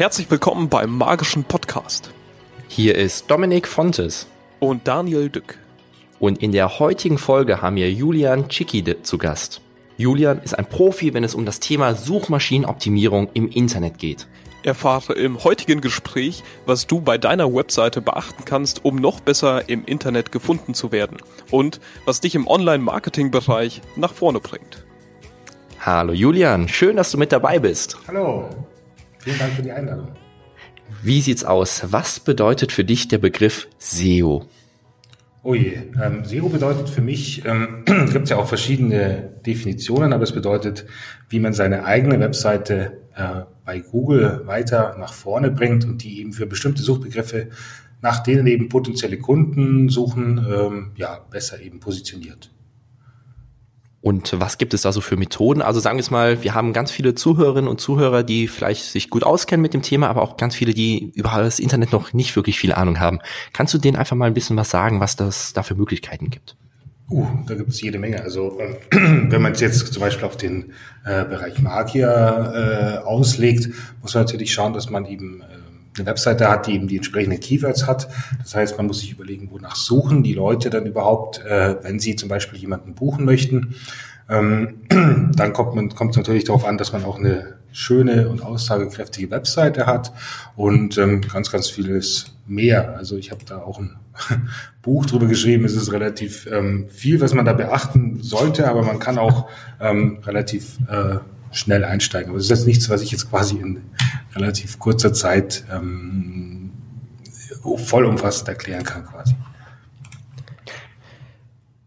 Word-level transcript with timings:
Herzlich 0.00 0.30
willkommen 0.30 0.70
beim 0.70 0.96
magischen 0.96 1.44
Podcast. 1.44 2.10
Hier 2.68 2.94
ist 2.94 3.30
Dominik 3.30 3.68
Fontes. 3.68 4.28
Und 4.58 4.88
Daniel 4.88 5.28
Dück. 5.28 5.58
Und 6.18 6.42
in 6.42 6.52
der 6.52 6.78
heutigen 6.78 7.18
Folge 7.18 7.60
haben 7.60 7.76
wir 7.76 7.92
Julian 7.92 8.48
Cicki 8.50 8.82
zu 9.02 9.18
Gast. 9.18 9.60
Julian 9.98 10.40
ist 10.40 10.58
ein 10.58 10.64
Profi, 10.64 11.12
wenn 11.12 11.22
es 11.22 11.34
um 11.34 11.44
das 11.44 11.60
Thema 11.60 11.94
Suchmaschinenoptimierung 11.94 13.28
im 13.34 13.50
Internet 13.50 13.98
geht. 13.98 14.26
Erfahre 14.62 15.12
im 15.12 15.44
heutigen 15.44 15.82
Gespräch, 15.82 16.44
was 16.64 16.86
du 16.86 17.02
bei 17.02 17.18
deiner 17.18 17.52
Webseite 17.52 18.00
beachten 18.00 18.46
kannst, 18.46 18.82
um 18.86 18.96
noch 18.96 19.20
besser 19.20 19.68
im 19.68 19.84
Internet 19.84 20.32
gefunden 20.32 20.72
zu 20.72 20.92
werden 20.92 21.18
und 21.50 21.78
was 22.06 22.22
dich 22.22 22.34
im 22.34 22.48
Online-Marketing-Bereich 22.48 23.82
nach 23.96 24.14
vorne 24.14 24.40
bringt. 24.40 24.82
Hallo 25.78 26.14
Julian, 26.14 26.68
schön, 26.68 26.96
dass 26.96 27.10
du 27.10 27.18
mit 27.18 27.32
dabei 27.32 27.58
bist. 27.58 27.98
Hallo, 28.08 28.48
vielen 29.20 29.38
Dank 29.38 29.52
für 29.52 29.62
die 29.62 29.72
Einladung. 29.72 30.08
Wie 31.02 31.20
sieht's 31.20 31.44
aus? 31.44 31.84
Was 31.90 32.20
bedeutet 32.20 32.72
für 32.72 32.84
dich 32.84 33.08
der 33.08 33.18
Begriff 33.18 33.68
SEO? 33.78 34.46
Oh 35.42 35.54
je, 35.54 35.78
ähm, 36.02 36.24
SEO 36.24 36.50
bedeutet 36.50 36.90
für 36.90 37.00
mich, 37.00 37.44
ähm, 37.46 37.84
gibt 37.86 38.24
es 38.24 38.30
ja 38.30 38.36
auch 38.36 38.48
verschiedene 38.48 39.30
Definitionen, 39.46 40.12
aber 40.12 40.24
es 40.24 40.32
bedeutet, 40.32 40.84
wie 41.30 41.40
man 41.40 41.54
seine 41.54 41.84
eigene 41.84 42.20
Webseite 42.20 42.98
äh, 43.16 43.42
bei 43.64 43.80
Google 43.80 44.42
weiter 44.44 44.96
nach 44.98 45.14
vorne 45.14 45.50
bringt 45.50 45.86
und 45.86 46.02
die 46.02 46.20
eben 46.20 46.34
für 46.34 46.46
bestimmte 46.46 46.82
Suchbegriffe, 46.82 47.48
nach 48.02 48.22
denen 48.22 48.46
eben 48.46 48.68
potenzielle 48.68 49.18
Kunden 49.18 49.88
suchen, 49.88 50.44
ähm, 50.46 50.92
ja, 50.96 51.20
besser 51.30 51.60
eben 51.60 51.80
positioniert. 51.80 52.50
Und 54.02 54.40
was 54.40 54.56
gibt 54.56 54.72
es 54.72 54.82
da 54.82 54.92
so 54.92 55.02
für 55.02 55.16
Methoden? 55.16 55.60
Also 55.60 55.78
sagen 55.78 55.98
wir 55.98 56.02
es 56.02 56.10
mal, 56.10 56.42
wir 56.42 56.54
haben 56.54 56.72
ganz 56.72 56.90
viele 56.90 57.14
Zuhörerinnen 57.14 57.68
und 57.68 57.80
Zuhörer, 57.80 58.22
die 58.22 58.48
vielleicht 58.48 58.84
sich 58.84 59.10
gut 59.10 59.24
auskennen 59.24 59.60
mit 59.60 59.74
dem 59.74 59.82
Thema, 59.82 60.08
aber 60.08 60.22
auch 60.22 60.38
ganz 60.38 60.54
viele, 60.54 60.72
die 60.72 61.12
über 61.14 61.32
das 61.36 61.58
Internet 61.58 61.92
noch 61.92 62.14
nicht 62.14 62.34
wirklich 62.34 62.58
viel 62.58 62.72
Ahnung 62.72 62.98
haben. 62.98 63.18
Kannst 63.52 63.74
du 63.74 63.78
denen 63.78 63.96
einfach 63.96 64.16
mal 64.16 64.26
ein 64.26 64.34
bisschen 64.34 64.56
was 64.56 64.70
sagen, 64.70 65.00
was 65.00 65.16
das 65.16 65.52
da 65.52 65.62
für 65.62 65.74
Möglichkeiten 65.74 66.30
gibt? 66.30 66.56
Uh, 67.10 67.26
da 67.46 67.56
gibt 67.56 67.70
es 67.70 67.80
jede 67.82 67.98
Menge. 67.98 68.22
Also 68.22 68.58
äh, 68.58 68.76
wenn 68.92 69.42
man 69.42 69.52
es 69.52 69.60
jetzt 69.60 69.92
zum 69.92 70.00
Beispiel 70.00 70.24
auf 70.24 70.36
den 70.36 70.72
äh, 71.04 71.24
Bereich 71.24 71.60
Magier 71.60 73.02
äh, 73.02 73.04
auslegt, 73.04 73.68
muss 74.00 74.14
man 74.14 74.24
natürlich 74.24 74.52
schauen, 74.52 74.72
dass 74.72 74.88
man 74.88 75.04
eben 75.06 75.42
äh, 75.42 75.44
eine 75.96 76.06
Webseite 76.06 76.48
hat, 76.48 76.66
die 76.66 76.74
eben 76.74 76.88
die 76.88 76.96
entsprechenden 76.96 77.40
Keywords 77.40 77.86
hat. 77.86 78.08
Das 78.38 78.54
heißt, 78.54 78.76
man 78.76 78.86
muss 78.86 79.00
sich 79.00 79.12
überlegen, 79.12 79.50
wonach 79.50 79.76
suchen 79.76 80.22
die 80.22 80.34
Leute 80.34 80.70
dann 80.70 80.86
überhaupt, 80.86 81.44
äh, 81.44 81.76
wenn 81.82 81.98
sie 81.98 82.16
zum 82.16 82.28
Beispiel 82.28 82.58
jemanden 82.58 82.94
buchen 82.94 83.24
möchten. 83.24 83.74
Ähm, 84.28 84.82
dann 85.34 85.52
kommt 85.52 85.74
man 85.74 85.94
kommt 85.94 86.12
es 86.12 86.16
natürlich 86.16 86.44
darauf 86.44 86.64
an, 86.64 86.78
dass 86.78 86.92
man 86.92 87.04
auch 87.04 87.18
eine 87.18 87.54
schöne 87.72 88.28
und 88.28 88.42
aussagekräftige 88.42 89.30
Webseite 89.30 89.86
hat 89.86 90.12
und 90.56 90.98
ähm, 90.98 91.20
ganz, 91.20 91.50
ganz 91.50 91.68
vieles 91.68 92.32
mehr. 92.46 92.96
Also 92.96 93.16
ich 93.16 93.30
habe 93.30 93.44
da 93.44 93.58
auch 93.58 93.78
ein 93.78 93.96
Buch 94.82 95.06
drüber 95.06 95.26
geschrieben. 95.26 95.64
Es 95.64 95.74
ist 95.74 95.92
relativ 95.92 96.46
ähm, 96.50 96.88
viel, 96.88 97.20
was 97.20 97.34
man 97.34 97.44
da 97.44 97.52
beachten 97.52 98.18
sollte, 98.22 98.68
aber 98.68 98.82
man 98.82 98.98
kann 98.98 99.18
auch 99.18 99.48
ähm, 99.80 100.18
relativ 100.24 100.78
äh, 100.88 101.18
schnell 101.52 101.84
einsteigen. 101.84 102.30
Aber 102.30 102.38
es 102.38 102.44
ist 102.44 102.50
jetzt 102.50 102.66
nichts, 102.66 102.88
was 102.88 103.02
ich 103.02 103.10
jetzt 103.10 103.30
quasi 103.30 103.56
in 103.56 103.82
relativ 104.34 104.78
kurzer 104.78 105.12
Zeit 105.12 105.64
ähm, 105.72 106.70
vollumfassend 107.76 108.48
erklären 108.48 108.84
kann 108.84 109.04
quasi. 109.04 109.34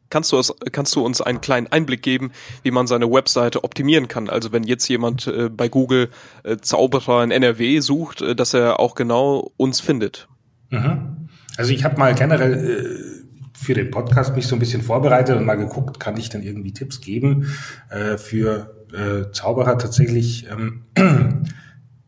Kannst 0.09 0.31
du, 0.31 0.39
kannst 0.72 0.95
du 0.95 1.03
uns 1.03 1.22
einen 1.22 1.42
kleinen 1.42 1.66
Einblick 1.67 2.03
geben, 2.03 2.31
wie 2.61 2.70
man 2.70 2.86
seine 2.86 3.11
Webseite 3.11 3.64
optimieren 3.64 4.08
kann? 4.08 4.30
Also 4.30 4.52
wenn 4.52 4.61
jetzt 4.61 4.88
jemand 4.88 5.25
äh, 5.25 5.50
bei 5.50 5.70
Google 5.70 6.09
äh, 6.44 6.58
Zauberer 6.58 7.23
in 7.23 7.31
NRW 7.31 7.80
sucht, 7.80 8.21
äh, 8.21 8.36
dass 8.36 8.54
er 8.54 8.80
auch 8.80 8.93
genau 8.93 9.52
uns 9.58 9.80
findet. 9.80 10.27
Mhm. 10.70 11.30
Also 11.58 11.71
ich 11.71 11.83
habe 11.83 11.98
mal 11.98 12.14
generell 12.14 12.54
äh, 12.54 13.58
für 13.58 13.73
den 13.73 13.89
Podcast 13.89 14.36
mich 14.36 14.45
so 14.45 14.55
ein 14.55 14.60
bisschen 14.60 14.83
vorbereitet 14.83 15.36
und 15.36 15.45
mal 15.45 15.55
geguckt, 15.55 15.99
kann 15.99 16.16
ich 16.17 16.30
dann 16.30 16.43
irgendwie 16.43 16.73
Tipps 16.73 17.02
geben 17.02 17.52
äh, 17.89 18.17
für 18.20 18.83
äh, 18.93 19.31
Zauberer 19.31 19.77
tatsächlich. 19.77 20.48
Ähm, 20.49 20.83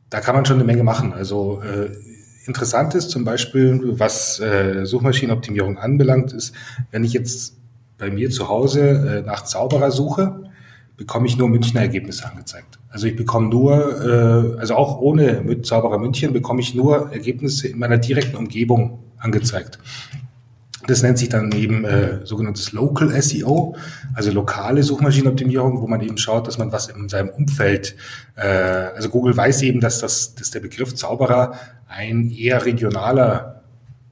da 0.09 0.19
kann 0.19 0.35
man 0.35 0.45
schon 0.45 0.57
eine 0.57 0.65
Menge 0.65 0.83
machen. 0.83 1.13
Also 1.13 1.61
äh, 1.61 1.89
interessant 2.45 2.95
ist 2.95 3.09
zum 3.09 3.25
Beispiel, 3.25 3.99
was 3.99 4.39
äh, 4.39 4.85
Suchmaschinenoptimierung 4.85 5.77
anbelangt, 5.77 6.31
ist, 6.33 6.53
wenn 6.91 7.03
ich 7.03 7.13
jetzt 7.13 7.57
bei 7.97 8.09
mir 8.09 8.29
zu 8.29 8.49
Hause 8.49 8.81
äh, 8.81 9.21
nach 9.25 9.43
Zauberer 9.43 9.91
suche, 9.91 10.43
bekomme 10.97 11.27
ich 11.27 11.37
nur 11.37 11.49
Münchner 11.49 11.81
Ergebnisse 11.81 12.29
angezeigt. 12.29 12.79
Also 12.89 13.07
ich 13.07 13.15
bekomme 13.15 13.49
nur, 13.49 14.55
äh, 14.55 14.59
also 14.59 14.75
auch 14.75 14.99
ohne 14.99 15.61
Zauberer 15.61 15.97
München 15.97 16.33
bekomme 16.33 16.61
ich 16.61 16.73
nur 16.75 17.11
Ergebnisse 17.11 17.67
in 17.67 17.79
meiner 17.79 17.97
direkten 17.97 18.37
Umgebung 18.37 18.99
angezeigt. 19.17 19.79
Das 20.87 21.01
nennt 21.01 21.17
sich 21.17 21.29
dann 21.29 21.51
eben 21.51 21.83
äh, 21.83 22.25
sogenanntes 22.25 22.71
Local 22.71 23.09
SEO, 23.21 23.75
also 24.13 24.31
lokale 24.31 24.83
Suchmaschinenoptimierung, 24.83 25.81
wo 25.81 25.87
man 25.87 26.01
eben 26.01 26.17
schaut, 26.17 26.47
dass 26.47 26.57
man 26.57 26.71
was 26.71 26.87
in 26.87 27.09
seinem 27.09 27.29
Umfeld, 27.29 27.95
äh, 28.35 28.45
also 28.95 29.09
Google 29.09 29.35
weiß 29.35 29.63
eben, 29.63 29.79
dass 29.79 29.99
das, 29.99 30.35
dass 30.35 30.51
der 30.51 30.59
Begriff 30.59 30.93
Zauberer 30.93 31.59
ein 31.87 32.29
eher 32.29 32.65
regionaler 32.65 33.63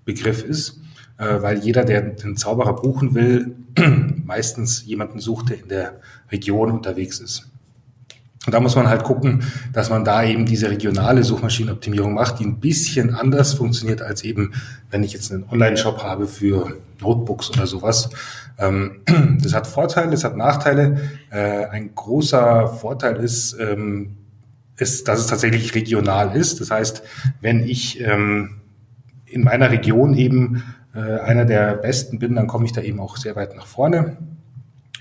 Begriff 0.06 0.44
ist, 0.44 0.79
äh, 1.17 1.41
weil 1.41 1.59
jeder, 1.59 1.85
der 1.85 2.01
den 2.01 2.38
Zauberer 2.38 2.73
buchen 2.73 3.13
will, 3.13 3.55
meistens 4.25 4.85
jemanden 4.85 5.19
sucht, 5.19 5.50
der 5.50 5.59
in 5.59 5.67
der 5.69 6.00
Region 6.31 6.72
unterwegs 6.72 7.19
ist. 7.19 7.50
Und 8.45 8.53
da 8.53 8.59
muss 8.59 8.75
man 8.75 8.89
halt 8.89 9.03
gucken, 9.03 9.43
dass 9.71 9.89
man 9.89 10.03
da 10.03 10.23
eben 10.23 10.45
diese 10.45 10.69
regionale 10.69 11.23
Suchmaschinenoptimierung 11.23 12.13
macht, 12.13 12.39
die 12.39 12.45
ein 12.45 12.59
bisschen 12.59 13.15
anders 13.15 13.53
funktioniert 13.53 14.01
als 14.01 14.23
eben, 14.23 14.53
wenn 14.91 15.03
ich 15.03 15.13
jetzt 15.13 15.31
einen 15.31 15.45
Online-Shop 15.49 16.03
habe 16.03 16.27
für 16.27 16.75
Notebooks 16.99 17.51
oder 17.51 17.67
sowas. 17.67 18.09
Ähm, 18.57 19.01
das 19.41 19.53
hat 19.53 19.65
Vorteile, 19.65 20.13
es 20.13 20.25
hat 20.25 20.35
Nachteile. 20.35 20.97
Äh, 21.29 21.65
ein 21.67 21.95
großer 21.95 22.67
Vorteil 22.67 23.15
ist, 23.17 23.57
ähm, 23.59 24.17
ist, 24.77 25.07
dass 25.07 25.19
es 25.19 25.27
tatsächlich 25.27 25.73
regional 25.73 26.35
ist. 26.35 26.59
Das 26.59 26.69
heißt, 26.69 27.03
wenn 27.39 27.63
ich 27.63 28.01
ähm, 28.01 28.61
in 29.25 29.43
meiner 29.43 29.71
Region 29.71 30.15
eben 30.15 30.63
äh, 30.93 30.99
einer 30.99 31.45
der 31.45 31.75
Besten 31.75 32.19
bin, 32.19 32.35
dann 32.35 32.47
komme 32.47 32.65
ich 32.65 32.73
da 32.73 32.81
eben 32.81 32.99
auch 32.99 33.15
sehr 33.15 33.35
weit 33.37 33.55
nach 33.55 33.67
vorne. 33.67 34.17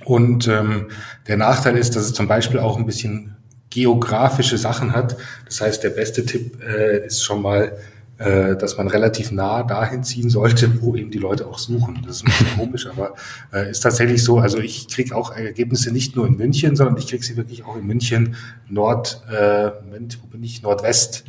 Und 0.05 0.49
ähm, 0.49 0.89
der 1.29 1.37
Nachteil 1.37 1.77
ist, 1.77 1.97
dass 1.97 2.05
es 2.05 2.13
zum 2.13 2.29
Beispiel 2.29 2.61
auch 2.61 2.77
ein 2.77 2.87
bisschen 2.87 3.37
geografische 3.71 4.59
Sachen 4.59 4.93
hat. 4.93 5.17
Das 5.47 5.61
heißt, 5.61 5.83
der 5.83 5.91
beste 5.91 6.27
Tipp 6.27 6.63
äh, 6.63 7.07
ist 7.07 7.23
schon 7.25 7.41
mal, 7.41 7.77
äh, 8.19 8.55
dass 8.57 8.77
man 8.77 8.89
relativ 8.89 9.33
nah 9.33 9.63
dahin 9.63 10.05
ziehen 10.05 10.29
sollte, 10.29 10.83
wo 10.83 10.95
eben 10.95 11.11
die 11.11 11.19
Leute 11.19 11.47
auch 11.47 11.59
suchen. 11.59 12.03
Das 12.07 12.17
ist 12.17 12.23
ein 12.23 12.27
bisschen 12.27 12.59
komisch, 12.59 12.87
aber 12.87 13.15
äh, 13.53 13.71
ist 13.71 13.81
tatsächlich 13.81 14.23
so. 14.23 14.39
Also 14.39 14.59
ich 14.59 14.89
kriege 14.89 15.17
auch 15.17 15.35
Ergebnisse 15.35 15.91
nicht 15.91 16.17
nur 16.17 16.27
in 16.27 16.37
München, 16.37 16.77
sondern 16.77 16.97
ich 16.99 17.09
kriege 17.09 17.25
sie 17.25 17.37
wirklich 17.37 17.65
auch 17.65 17.77
in 17.77 17.87
München 17.87 18.37
Nord, 18.69 19.23
äh, 19.33 19.71
Moment, 19.85 20.19
wo 20.23 20.27
bin 20.27 20.43
ich? 20.43 20.63
Nordwest. 20.63 21.25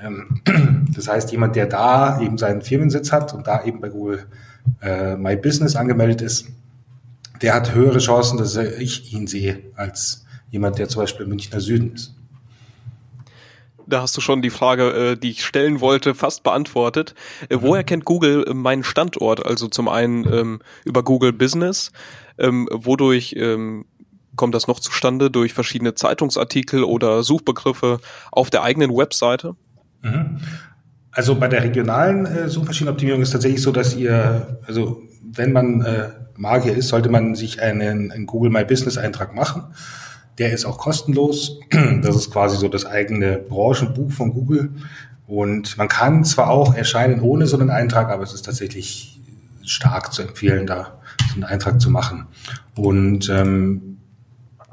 Ähm, 0.00 0.40
das 0.94 1.08
heißt, 1.08 1.32
jemand, 1.32 1.56
der 1.56 1.66
da 1.66 2.20
eben 2.20 2.38
seinen 2.38 2.62
Firmensitz 2.62 3.10
hat 3.10 3.34
und 3.34 3.48
da 3.48 3.64
eben 3.64 3.80
bei 3.80 3.88
Google 3.88 4.26
äh, 4.80 5.16
My 5.16 5.36
Business 5.36 5.74
angemeldet 5.74 6.22
ist, 6.22 6.46
der 7.42 7.54
hat 7.54 7.74
höhere 7.74 7.98
Chancen, 7.98 8.38
dass 8.38 8.56
ich 8.56 9.12
ihn 9.12 9.26
sehe, 9.26 9.60
als 9.76 10.24
jemand, 10.50 10.78
der 10.78 10.88
zum 10.88 11.02
Beispiel 11.02 11.24
im 11.24 11.30
Münchner 11.30 11.60
Süden 11.60 11.94
ist. 11.94 12.14
Da 13.86 14.02
hast 14.02 14.16
du 14.16 14.20
schon 14.20 14.40
die 14.40 14.50
Frage, 14.50 14.90
äh, 14.92 15.16
die 15.16 15.30
ich 15.30 15.44
stellen 15.44 15.80
wollte, 15.80 16.14
fast 16.14 16.42
beantwortet. 16.44 17.14
Äh, 17.48 17.56
mhm. 17.56 17.62
Woher 17.62 17.84
kennt 17.84 18.04
Google 18.04 18.44
äh, 18.46 18.54
meinen 18.54 18.84
Standort? 18.84 19.44
Also 19.44 19.68
zum 19.68 19.88
einen 19.88 20.32
ähm, 20.32 20.60
über 20.84 21.02
Google 21.02 21.32
Business. 21.32 21.90
Ähm, 22.38 22.68
wodurch 22.70 23.34
ähm, 23.36 23.84
kommt 24.36 24.54
das 24.54 24.68
noch 24.68 24.80
zustande? 24.80 25.30
Durch 25.30 25.52
verschiedene 25.52 25.94
Zeitungsartikel 25.94 26.84
oder 26.84 27.22
Suchbegriffe 27.22 28.00
auf 28.30 28.50
der 28.50 28.62
eigenen 28.62 28.96
Webseite? 28.96 29.56
Mhm. 30.02 30.40
Also 31.12 31.34
bei 31.34 31.48
der 31.48 31.64
regionalen 31.64 32.26
äh, 32.26 32.48
Suchmaschinenoptimierung 32.48 33.20
ist 33.20 33.32
tatsächlich 33.32 33.62
so, 33.62 33.72
dass 33.72 33.96
ihr, 33.96 34.60
also 34.66 35.02
wenn 35.32 35.52
man 35.52 35.82
äh, 35.82 36.10
Magier 36.40 36.74
ist, 36.74 36.88
sollte 36.88 37.10
man 37.10 37.34
sich 37.34 37.60
einen, 37.60 38.10
einen 38.10 38.26
Google 38.26 38.50
My 38.50 38.64
Business 38.64 38.96
Eintrag 38.96 39.34
machen. 39.34 39.64
Der 40.38 40.52
ist 40.52 40.64
auch 40.64 40.78
kostenlos. 40.78 41.60
Das 42.02 42.16
ist 42.16 42.30
quasi 42.30 42.56
so 42.56 42.68
das 42.68 42.86
eigene 42.86 43.36
Branchenbuch 43.36 44.10
von 44.10 44.32
Google. 44.32 44.70
Und 45.26 45.76
man 45.76 45.88
kann 45.88 46.24
zwar 46.24 46.48
auch 46.48 46.74
erscheinen 46.74 47.20
ohne 47.20 47.46
so 47.46 47.58
einen 47.58 47.70
Eintrag, 47.70 48.08
aber 48.08 48.22
es 48.22 48.32
ist 48.32 48.46
tatsächlich 48.46 49.20
stark 49.64 50.12
zu 50.12 50.22
empfehlen, 50.22 50.66
da 50.66 50.98
so 51.28 51.34
einen 51.34 51.44
Eintrag 51.44 51.80
zu 51.80 51.90
machen. 51.90 52.26
Und 52.74 53.28
ähm, 53.28 53.89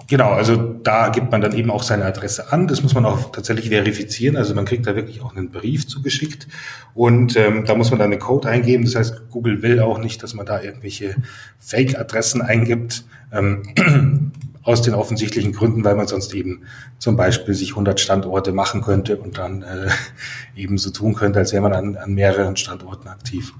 genau, 0.07 0.31
also 0.31 0.55
da 0.55 1.09
gibt 1.09 1.31
man 1.31 1.41
dann 1.41 1.53
eben 1.53 1.69
auch 1.69 1.83
seine 1.83 2.05
Adresse 2.05 2.51
an. 2.51 2.67
Das 2.67 2.81
muss 2.83 2.93
man 2.93 3.05
auch 3.05 3.31
tatsächlich 3.31 3.69
verifizieren. 3.69 4.35
Also 4.35 4.55
man 4.55 4.65
kriegt 4.65 4.87
da 4.87 4.95
wirklich 4.95 5.21
auch 5.21 5.35
einen 5.35 5.51
Brief 5.51 5.87
zugeschickt. 5.87 6.47
Und 6.93 7.35
ähm, 7.35 7.65
da 7.65 7.75
muss 7.75 7.91
man 7.91 7.99
dann 7.99 8.11
einen 8.11 8.19
Code 8.19 8.49
eingeben. 8.49 8.85
Das 8.85 8.95
heißt, 8.95 9.29
Google 9.29 9.61
will 9.61 9.79
auch 9.79 9.99
nicht, 9.99 10.23
dass 10.23 10.33
man 10.33 10.45
da 10.45 10.61
irgendwelche 10.61 11.15
Fake-Adressen 11.59 12.41
eingibt. 12.41 13.05
Ähm, 13.31 13.63
aus 14.67 14.81
den 14.81 14.95
offensichtlichen 14.95 15.53
Gründen, 15.53 15.85
weil 15.85 15.95
man 15.95 16.07
sonst 16.07 16.33
eben 16.33 16.63
zum 16.99 17.15
Beispiel 17.15 17.53
sich 17.53 17.69
100 17.69 18.01
Standorte 18.01 18.51
machen 18.51 18.81
könnte 18.81 19.15
und 19.15 19.37
dann 19.37 19.61
äh, 19.61 19.87
eben 20.57 20.77
so 20.77 20.89
tun 20.89 21.15
könnte, 21.15 21.39
als 21.39 21.53
wäre 21.53 21.63
man 21.63 21.71
an, 21.71 21.95
an 21.95 22.13
mehreren 22.13 22.57
Standorten 22.57 23.07
aktiv. 23.07 23.53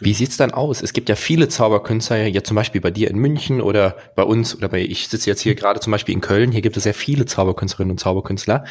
Wie 0.00 0.12
sieht's 0.12 0.36
dann 0.36 0.50
aus? 0.50 0.82
Es 0.82 0.92
gibt 0.92 1.08
ja 1.08 1.14
viele 1.14 1.48
Zauberkünstler, 1.48 2.26
ja 2.26 2.42
zum 2.42 2.54
Beispiel 2.54 2.82
bei 2.82 2.90
dir 2.90 3.10
in 3.10 3.16
München 3.16 3.62
oder 3.62 3.96
bei 4.14 4.24
uns 4.24 4.54
oder 4.54 4.68
bei, 4.68 4.82
ich 4.82 5.08
sitze 5.08 5.30
jetzt 5.30 5.40
hier 5.40 5.54
gerade 5.54 5.80
zum 5.80 5.90
Beispiel 5.90 6.14
in 6.14 6.20
Köln, 6.20 6.52
hier 6.52 6.60
gibt 6.60 6.76
es 6.76 6.84
ja 6.84 6.92
viele 6.92 7.24
Zauberkünstlerinnen 7.24 7.92
und 7.92 7.98
Zauberkünstler, 7.98 8.64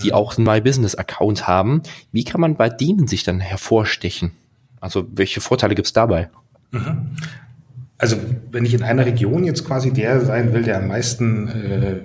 die 0.00 0.08
mhm. 0.08 0.14
auch 0.14 0.38
einen 0.38 0.46
My 0.46 0.60
Business 0.60 0.94
Account 0.94 1.48
haben. 1.48 1.82
Wie 2.12 2.22
kann 2.22 2.40
man 2.40 2.56
bei 2.56 2.68
denen 2.68 3.08
sich 3.08 3.24
dann 3.24 3.40
hervorstechen? 3.40 4.32
Also 4.80 5.06
welche 5.12 5.40
Vorteile 5.40 5.74
gibt's 5.74 5.92
dabei? 5.92 6.30
Mhm. 6.70 7.16
Also 7.98 8.16
wenn 8.52 8.64
ich 8.64 8.74
in 8.74 8.84
einer 8.84 9.04
Region 9.04 9.42
jetzt 9.42 9.64
quasi 9.64 9.92
der 9.92 10.20
sein 10.20 10.52
will, 10.52 10.62
der 10.62 10.78
am 10.78 10.86
meisten 10.86 11.48
äh, 11.48 12.00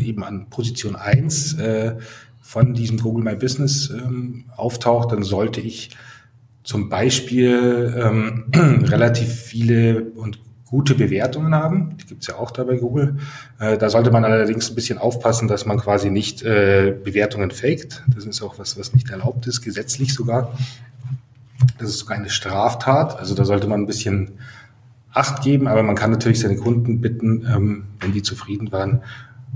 eben 0.00 0.22
an 0.22 0.46
Position 0.48 0.94
eins 0.94 1.54
äh, 1.54 1.96
von 2.40 2.74
diesem 2.74 2.98
Google 2.98 3.24
My 3.24 3.34
Business 3.34 3.90
ähm, 3.90 4.44
auftaucht, 4.56 5.10
dann 5.10 5.24
sollte 5.24 5.60
ich 5.60 5.90
zum 6.68 6.90
Beispiel 6.90 7.94
ähm, 7.96 8.44
relativ 8.88 9.32
viele 9.32 10.10
und 10.10 10.38
gute 10.66 10.94
Bewertungen 10.94 11.54
haben. 11.54 11.96
Die 11.96 12.04
gibt's 12.04 12.26
ja 12.26 12.34
auch 12.34 12.50
da 12.50 12.62
bei 12.62 12.76
Google. 12.76 13.16
Äh, 13.58 13.78
da 13.78 13.88
sollte 13.88 14.10
man 14.10 14.22
allerdings 14.22 14.68
ein 14.68 14.74
bisschen 14.74 14.98
aufpassen, 14.98 15.48
dass 15.48 15.64
man 15.64 15.78
quasi 15.78 16.10
nicht 16.10 16.42
äh, 16.42 16.94
Bewertungen 17.02 17.52
faked. 17.52 18.04
Das 18.14 18.26
ist 18.26 18.42
auch 18.42 18.58
was, 18.58 18.78
was 18.78 18.92
nicht 18.92 19.08
erlaubt 19.08 19.46
ist, 19.46 19.62
gesetzlich 19.62 20.12
sogar. 20.12 20.52
Das 21.78 21.88
ist 21.88 22.00
sogar 22.00 22.18
eine 22.18 22.28
Straftat. 22.28 23.18
Also 23.18 23.34
da 23.34 23.46
sollte 23.46 23.66
man 23.66 23.80
ein 23.80 23.86
bisschen 23.86 24.32
Acht 25.14 25.42
geben, 25.42 25.68
aber 25.68 25.82
man 25.82 25.96
kann 25.96 26.10
natürlich 26.10 26.38
seine 26.38 26.56
Kunden 26.56 27.00
bitten, 27.00 27.46
ähm, 27.50 27.84
wenn 27.98 28.12
die 28.12 28.22
zufrieden 28.22 28.70
waren, 28.72 29.00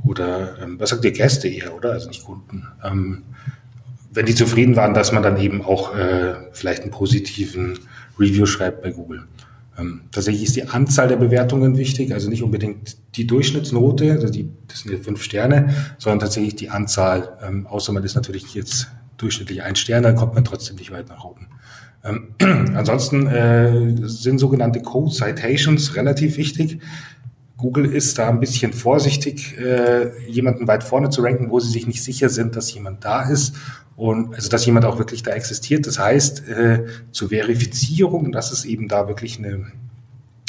oder 0.02 0.62
ähm, 0.62 0.80
was 0.80 0.88
sagt 0.88 1.04
ihr 1.04 1.12
Gäste 1.12 1.46
eher, 1.46 1.76
oder? 1.76 1.92
Also 1.92 2.08
nicht 2.08 2.24
Kunden. 2.24 2.66
Ähm, 2.82 3.24
wenn 4.12 4.26
die 4.26 4.34
zufrieden 4.34 4.76
waren, 4.76 4.94
dass 4.94 5.12
man 5.12 5.22
dann 5.22 5.40
eben 5.40 5.62
auch 5.62 5.96
äh, 5.96 6.34
vielleicht 6.52 6.82
einen 6.82 6.90
positiven 6.90 7.78
Review 8.18 8.46
schreibt 8.46 8.82
bei 8.82 8.90
Google. 8.90 9.24
Ähm, 9.78 10.02
tatsächlich 10.12 10.44
ist 10.44 10.56
die 10.56 10.68
Anzahl 10.68 11.08
der 11.08 11.16
Bewertungen 11.16 11.78
wichtig, 11.78 12.12
also 12.12 12.28
nicht 12.28 12.42
unbedingt 12.42 12.96
die 13.16 13.26
Durchschnittsnote, 13.26 14.12
also 14.12 14.28
die, 14.28 14.50
das 14.68 14.80
sind 14.80 14.92
jetzt 14.92 15.04
fünf 15.04 15.22
Sterne, 15.22 15.74
sondern 15.98 16.20
tatsächlich 16.20 16.56
die 16.56 16.68
Anzahl. 16.68 17.38
Ähm, 17.42 17.66
außer 17.66 17.92
man 17.92 18.04
ist 18.04 18.14
natürlich 18.14 18.54
jetzt 18.54 18.88
durchschnittlich 19.16 19.62
ein 19.62 19.76
Stern, 19.76 20.02
dann 20.02 20.16
kommt 20.16 20.34
man 20.34 20.44
trotzdem 20.44 20.76
nicht 20.76 20.90
weit 20.90 21.08
nach 21.08 21.24
oben. 21.24 21.46
Ähm, 22.04 22.34
ansonsten 22.74 23.26
äh, 23.26 24.08
sind 24.08 24.38
sogenannte 24.38 24.82
Code 24.82 25.10
Citations 25.10 25.96
relativ 25.96 26.36
wichtig. 26.36 26.80
Google 27.62 27.86
ist 27.86 28.18
da 28.18 28.28
ein 28.28 28.40
bisschen 28.40 28.72
vorsichtig, 28.72 29.56
äh, 29.56 30.10
jemanden 30.28 30.66
weit 30.66 30.82
vorne 30.82 31.10
zu 31.10 31.22
ranken, 31.22 31.48
wo 31.48 31.60
sie 31.60 31.70
sich 31.70 31.86
nicht 31.86 32.02
sicher 32.02 32.28
sind, 32.28 32.56
dass 32.56 32.74
jemand 32.74 33.04
da 33.04 33.22
ist 33.22 33.54
und 33.94 34.34
also 34.34 34.48
dass 34.48 34.66
jemand 34.66 34.84
auch 34.84 34.98
wirklich 34.98 35.22
da 35.22 35.30
existiert. 35.30 35.86
Das 35.86 35.96
heißt, 35.96 36.48
äh, 36.48 36.86
zur 37.12 37.28
Verifizierung, 37.28 38.32
dass 38.32 38.50
es 38.50 38.64
eben 38.64 38.88
da 38.88 39.06
wirklich 39.06 39.38
eine 39.38 39.66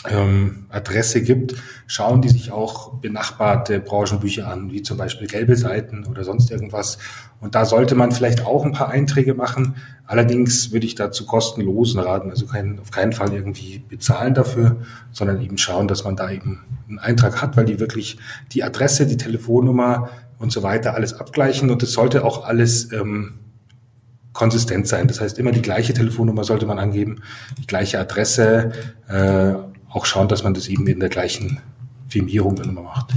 ähm, 0.09 0.65
Adresse 0.69 1.21
gibt, 1.21 1.55
schauen 1.87 2.21
die 2.21 2.29
sich 2.29 2.51
auch 2.51 2.95
benachbarte 2.95 3.79
Branchenbücher 3.79 4.47
an, 4.47 4.71
wie 4.71 4.81
zum 4.81 4.97
Beispiel 4.97 5.27
gelbe 5.27 5.55
Seiten 5.55 6.05
oder 6.05 6.23
sonst 6.23 6.51
irgendwas. 6.51 6.97
Und 7.39 7.55
da 7.55 7.65
sollte 7.65 7.95
man 7.95 8.11
vielleicht 8.11 8.45
auch 8.45 8.65
ein 8.65 8.73
paar 8.73 8.89
Einträge 8.89 9.33
machen. 9.33 9.75
Allerdings 10.05 10.71
würde 10.71 10.85
ich 10.85 10.95
dazu 10.95 11.25
kostenlosen 11.25 11.99
raten, 11.99 12.29
also 12.29 12.45
kein, 12.45 12.79
auf 12.79 12.91
keinen 12.91 13.13
Fall 13.13 13.33
irgendwie 13.33 13.79
bezahlen 13.79 14.33
dafür, 14.33 14.77
sondern 15.11 15.41
eben 15.41 15.57
schauen, 15.57 15.87
dass 15.87 16.03
man 16.03 16.15
da 16.15 16.29
eben 16.29 16.63
einen 16.89 16.99
Eintrag 16.99 17.41
hat, 17.41 17.55
weil 17.55 17.65
die 17.65 17.79
wirklich 17.79 18.17
die 18.51 18.63
Adresse, 18.63 19.07
die 19.07 19.17
Telefonnummer 19.17 20.09
und 20.39 20.51
so 20.51 20.63
weiter 20.63 20.93
alles 20.93 21.13
abgleichen 21.13 21.69
und 21.69 21.81
es 21.83 21.93
sollte 21.93 22.25
auch 22.25 22.45
alles 22.45 22.91
ähm, 22.91 23.35
konsistent 24.33 24.87
sein. 24.87 25.07
Das 25.07 25.21
heißt, 25.21 25.39
immer 25.39 25.51
die 25.51 25.61
gleiche 25.61 25.93
Telefonnummer 25.93 26.43
sollte 26.43 26.65
man 26.65 26.79
angeben, 26.79 27.21
die 27.57 27.67
gleiche 27.67 27.99
Adresse, 27.99 28.71
äh, 29.07 29.53
auch 29.93 30.05
schauen, 30.05 30.27
dass 30.27 30.43
man 30.43 30.53
das 30.53 30.67
eben 30.67 30.85
in 30.87 30.99
der 30.99 31.09
gleichen 31.09 31.59
Firmierung 32.07 32.55
dann 32.55 32.69
immer 32.69 32.81
macht. 32.81 33.13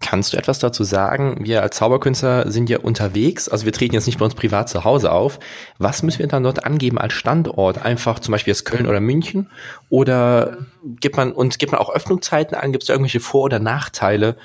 Kannst 0.00 0.32
du 0.32 0.36
etwas 0.36 0.58
dazu 0.58 0.82
sagen? 0.84 1.38
Wir 1.40 1.62
als 1.62 1.76
Zauberkünstler 1.76 2.50
sind 2.50 2.68
ja 2.68 2.80
unterwegs, 2.80 3.48
also 3.48 3.64
wir 3.64 3.72
treten 3.72 3.94
jetzt 3.94 4.06
nicht 4.06 4.18
bei 4.18 4.24
uns 4.24 4.34
privat 4.34 4.68
zu 4.68 4.84
Hause 4.84 5.12
auf. 5.12 5.38
Was 5.78 6.02
müssen 6.02 6.18
wir 6.18 6.26
dann 6.26 6.42
dort 6.42 6.64
angeben 6.66 6.98
als 6.98 7.12
Standort? 7.12 7.84
Einfach 7.84 8.18
zum 8.18 8.32
Beispiel 8.32 8.50
jetzt 8.50 8.64
Köln 8.64 8.86
oder 8.86 9.00
München? 9.00 9.48
Oder 9.88 10.58
gibt 11.00 11.16
man, 11.16 11.32
und 11.32 11.58
gibt 11.58 11.72
man 11.72 11.80
auch 11.80 11.88
Öffnungszeiten 11.88 12.56
an? 12.56 12.72
Gibt 12.72 12.82
es 12.82 12.88
da 12.88 12.94
irgendwelche 12.94 13.20
Vor- 13.20 13.44
oder 13.44 13.60
Nachteile, 13.60 14.36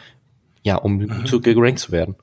ja, 0.61 0.75
um 0.75 0.97
mhm. 0.97 1.25
zu 1.25 1.41
gerankt 1.41 1.79
zu 1.79 1.91
werden? 1.91 2.15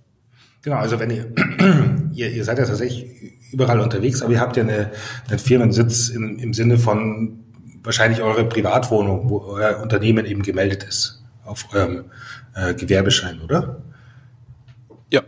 Genau, 0.62 0.76
also 0.76 0.98
wenn 0.98 1.10
ihr, 1.10 1.26
ihr, 2.12 2.30
ihr 2.30 2.44
seid 2.44 2.58
ja 2.58 2.64
tatsächlich 2.64 3.34
überall 3.52 3.80
unterwegs, 3.80 4.22
aber 4.22 4.32
ihr 4.32 4.40
habt 4.40 4.56
ja 4.56 4.62
eine, 4.62 4.92
einen 5.28 5.38
Firmensitz 5.38 6.08
im, 6.08 6.38
im 6.38 6.54
Sinne 6.54 6.78
von 6.78 7.43
wahrscheinlich 7.84 8.22
eure 8.22 8.44
Privatwohnung, 8.44 9.28
wo 9.28 9.40
euer 9.42 9.80
Unternehmen 9.80 10.26
eben 10.26 10.42
gemeldet 10.42 10.82
ist 10.82 11.22
auf 11.44 11.66
eurem 11.72 12.06
äh, 12.54 12.74
Gewerbeschein, 12.74 13.40
oder? 13.42 13.82
Ja. 15.12 15.22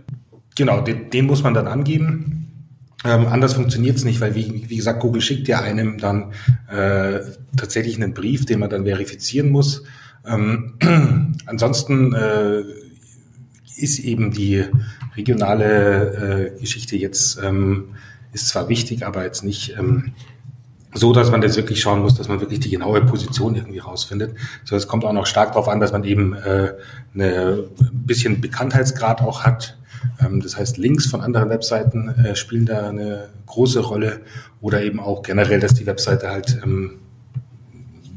Genau, 0.57 0.81
den, 0.81 1.11
den 1.11 1.27
muss 1.27 1.43
man 1.43 1.53
dann 1.55 1.69
angeben. 1.69 2.37
Ähm, 3.05 3.27
anders 3.27 3.53
funktioniert 3.53 3.97
es 3.97 4.05
nicht, 4.05 4.21
weil 4.21 4.35
wie, 4.35 4.65
wie 4.69 4.77
gesagt, 4.77 5.01
Google 5.01 5.21
schickt 5.21 5.49
ja 5.49 5.61
einem 5.61 5.99
dann 5.99 6.33
äh, 6.69 7.21
tatsächlich 7.57 7.97
einen 7.97 8.15
Brief, 8.15 8.47
den 8.47 8.59
man 8.59 8.71
dann 8.71 8.85
verifizieren 8.85 9.51
muss. 9.51 9.85
Ähm, 10.27 10.75
ansonsten 11.47 12.15
äh, 12.15 12.63
ist 13.77 13.99
eben 13.99 14.33
die 14.33 14.65
regionale 15.15 16.53
äh, 16.57 16.61
Geschichte 16.61 16.97
jetzt 16.97 17.39
ähm, 17.43 17.95
ist 18.33 18.49
zwar 18.49 18.69
wichtig, 18.69 19.07
aber 19.07 19.25
jetzt 19.25 19.45
nicht 19.45 19.77
ähm, 19.79 20.13
so, 20.97 21.13
dass 21.13 21.31
man 21.31 21.41
das 21.41 21.57
wirklich 21.57 21.81
schauen 21.81 22.01
muss, 22.01 22.15
dass 22.15 22.29
man 22.29 22.41
wirklich 22.41 22.61
die 22.61 22.71
genaue 22.71 23.03
Position 23.03 23.55
irgendwie 23.55 23.79
rausfindet. 23.79 24.37
So, 24.65 24.77
es 24.77 24.89
kommt 24.89 25.05
auch 25.05 25.13
noch 25.13 25.27
stark 25.27 25.53
darauf 25.53 25.69
an, 25.69 25.81
dass 25.81 25.93
man 25.93 26.05
eben 26.05 26.35
äh, 26.35 26.75
eine 27.15 27.65
ein 27.81 28.07
bisschen 28.07 28.41
Bekanntheitsgrad 28.41 29.21
auch 29.21 29.45
hat. 29.45 29.79
Ähm, 30.21 30.41
das 30.41 30.57
heißt, 30.57 30.79
Links 30.79 31.07
von 31.07 31.21
anderen 31.21 31.51
Webseiten 31.51 32.09
äh, 32.09 32.37
spielen 32.37 32.67
da 32.67 32.89
eine 32.89 33.29
große 33.47 33.81
Rolle 33.81 34.21
oder 34.61 34.83
eben 34.83 35.01
auch 35.01 35.23
generell, 35.23 35.61
dass 35.61 35.75
die 35.75 35.87
Webseite 35.87 36.31
halt 36.31 36.61
ähm, 36.65 36.99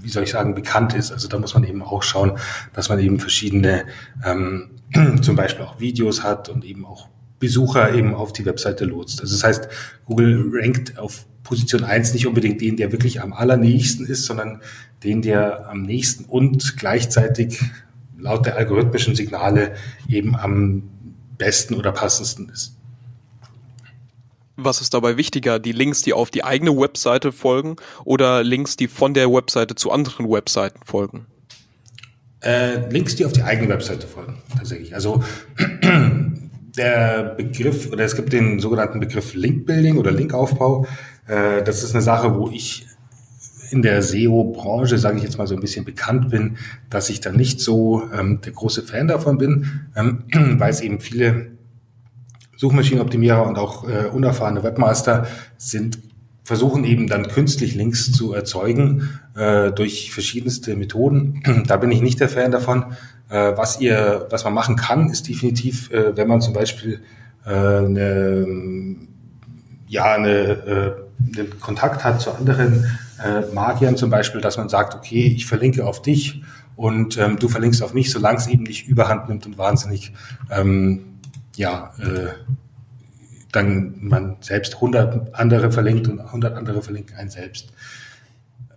wie 0.02 0.10
soll 0.10 0.24
ich 0.24 0.32
sagen, 0.32 0.56
bekannt 0.56 0.94
ist. 0.94 1.12
Also 1.12 1.28
da 1.28 1.38
muss 1.38 1.54
man 1.54 1.64
eben 1.64 1.84
auch 1.84 2.04
schauen, 2.04 2.38
dass 2.74 2.90
man 2.90 3.00
eben 3.00 3.20
verschiedene, 3.20 3.86
ähm, 4.26 4.72
zum 5.22 5.36
Beispiel 5.36 5.66
auch 5.66 5.80
Videos 5.80 6.24
hat 6.24 6.50
und 6.50 6.66
eben 6.66 6.86
auch 6.86 7.10
Besucher 7.40 7.94
eben 7.94 8.14
auf 8.14 8.34
die 8.34 8.46
Webseite 8.46 8.86
lotst. 8.86 9.22
Also 9.22 9.36
das 9.36 9.44
heißt, 9.44 9.70
Google 10.06 10.52
rankt 10.54 10.98
auf 10.98 11.26
Position 11.44 11.84
eins 11.84 12.14
nicht 12.14 12.28
unbedingt 12.28 12.62
den, 12.62 12.78
der 12.78 12.92
wirklich 12.92 13.22
am 13.22 13.34
allernächsten 13.34 14.06
ist, 14.06 14.26
sondern 14.26 14.62
den, 15.04 15.22
der 15.22 15.70
am 15.70 15.82
nächsten 15.82 16.26
und 16.26 16.78
gleichzeitig 16.78 17.60
laut 18.18 18.46
der 18.46 18.58
algorithmischen 18.58 19.16
Signale 19.16 19.76
eben 20.08 20.36
am 20.36 20.84
besten 21.38 21.74
oder 21.76 21.92
passendsten 21.92 22.50
ist. 22.50 22.76
Was 24.58 24.82
ist 24.82 24.94
dabei 24.94 25.16
wichtiger, 25.16 25.58
die 25.58 25.72
Links, 25.72 26.02
die 26.02 26.12
auf 26.12 26.30
die 26.32 26.44
eigene 26.44 26.78
Webseite 26.78 27.32
folgen 27.32 27.78
oder 28.04 28.44
Links, 28.44 28.76
die 28.76 28.90
von 28.90 29.14
der 29.14 29.32
Webseite 29.32 29.76
zu 29.76 29.90
anderen 29.90 30.30
Webseiten 30.30 30.82
folgen? 30.86 31.28
Äh, 32.42 32.90
Links, 32.90 33.16
die 33.16 33.26
auf 33.26 33.32
die 33.32 33.44
eigene 33.44 33.70
Webseite 33.70 34.06
folgen, 34.06 34.42
tatsächlich. 34.56 34.94
Also 34.94 35.24
der 36.78 37.36
Begriff, 37.36 37.92
oder 37.92 38.04
es 38.04 38.16
gibt 38.16 38.34
den 38.34 38.60
sogenannten 38.60 39.00
Begriff 39.00 39.34
Link-Building 39.34 39.98
oder 39.98 40.12
Linkaufbau. 40.12 40.86
Äh, 41.28 41.64
das 41.64 41.84
ist 41.84 41.94
eine 41.94 42.02
Sache, 42.02 42.36
wo 42.36 42.50
ich 42.50 42.86
in 43.72 43.82
der 43.82 44.02
SEO-Branche, 44.02 44.98
sage 44.98 45.18
ich 45.18 45.24
jetzt 45.24 45.38
mal 45.38 45.48
so 45.48 45.56
ein 45.56 45.62
bisschen 45.62 45.86
bekannt 45.86 46.30
bin, 46.30 46.58
dass 46.90 47.10
ich 47.10 47.22
da 47.22 47.32
nicht 47.32 47.60
so 47.62 48.04
ähm, 48.14 48.42
der 48.42 48.54
große 48.54 48.84
Fan 48.84 49.08
davon 49.08 49.38
bin, 49.38 49.90
ähm, 49.96 50.24
weil 50.60 50.72
es 50.72 50.82
eben 50.82 51.00
viele 51.00 51.52
Suchmaschinenoptimierer 52.58 53.48
und 53.48 53.58
auch 53.58 53.88
äh, 53.88 54.08
unerfahrene 54.08 54.64
Webmaster 54.64 55.28
sind, 55.58 56.00
versuchen 56.44 56.84
eben 56.84 57.08
dann 57.08 57.28
künstlich 57.28 57.76
Links 57.76 58.12
zu 58.12 58.34
erzeugen 58.34 59.10
äh, 59.36 59.72
durch 59.72 60.12
verschiedenste 60.12 60.76
Methoden. 60.76 61.44
da 61.68 61.78
bin 61.78 61.92
ich 61.92 62.02
nicht 62.02 62.20
der 62.20 62.30
Fan 62.30 62.52
davon. 62.52 62.86
Äh, 63.30 63.56
was 63.56 63.80
ihr, 63.80 64.28
was 64.30 64.44
man 64.44 64.54
machen 64.54 64.76
kann, 64.76 65.10
ist 65.10 65.28
definitiv, 65.28 65.92
äh, 65.92 66.18
wenn 66.18 66.28
man 66.28 66.42
zum 66.42 66.54
Beispiel 66.54 67.02
äh, 67.46 67.50
eine, 67.50 68.96
ja, 69.88 70.14
eine, 70.16 70.30
äh, 70.30 71.38
einen 71.38 71.60
Kontakt 71.60 72.04
hat 72.04 72.22
zu 72.22 72.32
anderen 72.32 72.86
äh, 73.24 73.54
Magiern 73.54 73.98
zum 73.98 74.10
Beispiel, 74.10 74.42
dass 74.42 74.58
man 74.58 74.70
sagt, 74.70 74.96
okay, 74.96 75.34
ich 75.36 75.46
verlinke 75.46 75.86
auf 75.86 76.02
dich 76.02 76.42
und 76.76 77.18
ähm, 77.18 77.38
du 77.38 77.50
verlinkst 77.50 77.84
auf 77.84 77.94
mich, 77.94 78.12
solange 78.12 78.38
es 78.38 78.48
eben 78.48 78.64
nicht 78.64 78.88
überhand 78.88 79.30
nimmt 79.30 79.46
und 79.46 79.58
wahnsinnig, 79.58 80.14
ähm, 80.50 81.20
ja, 81.56 81.94
äh, 82.00 82.30
dann 83.52 83.96
man 84.00 84.38
selbst 84.42 84.76
100 84.76 85.36
andere 85.36 85.72
verlinkt 85.72 86.08
und 86.08 86.20
100 86.20 86.56
andere 86.56 86.82
verlinken 86.82 87.16
einen 87.18 87.30
selbst. 87.30 87.74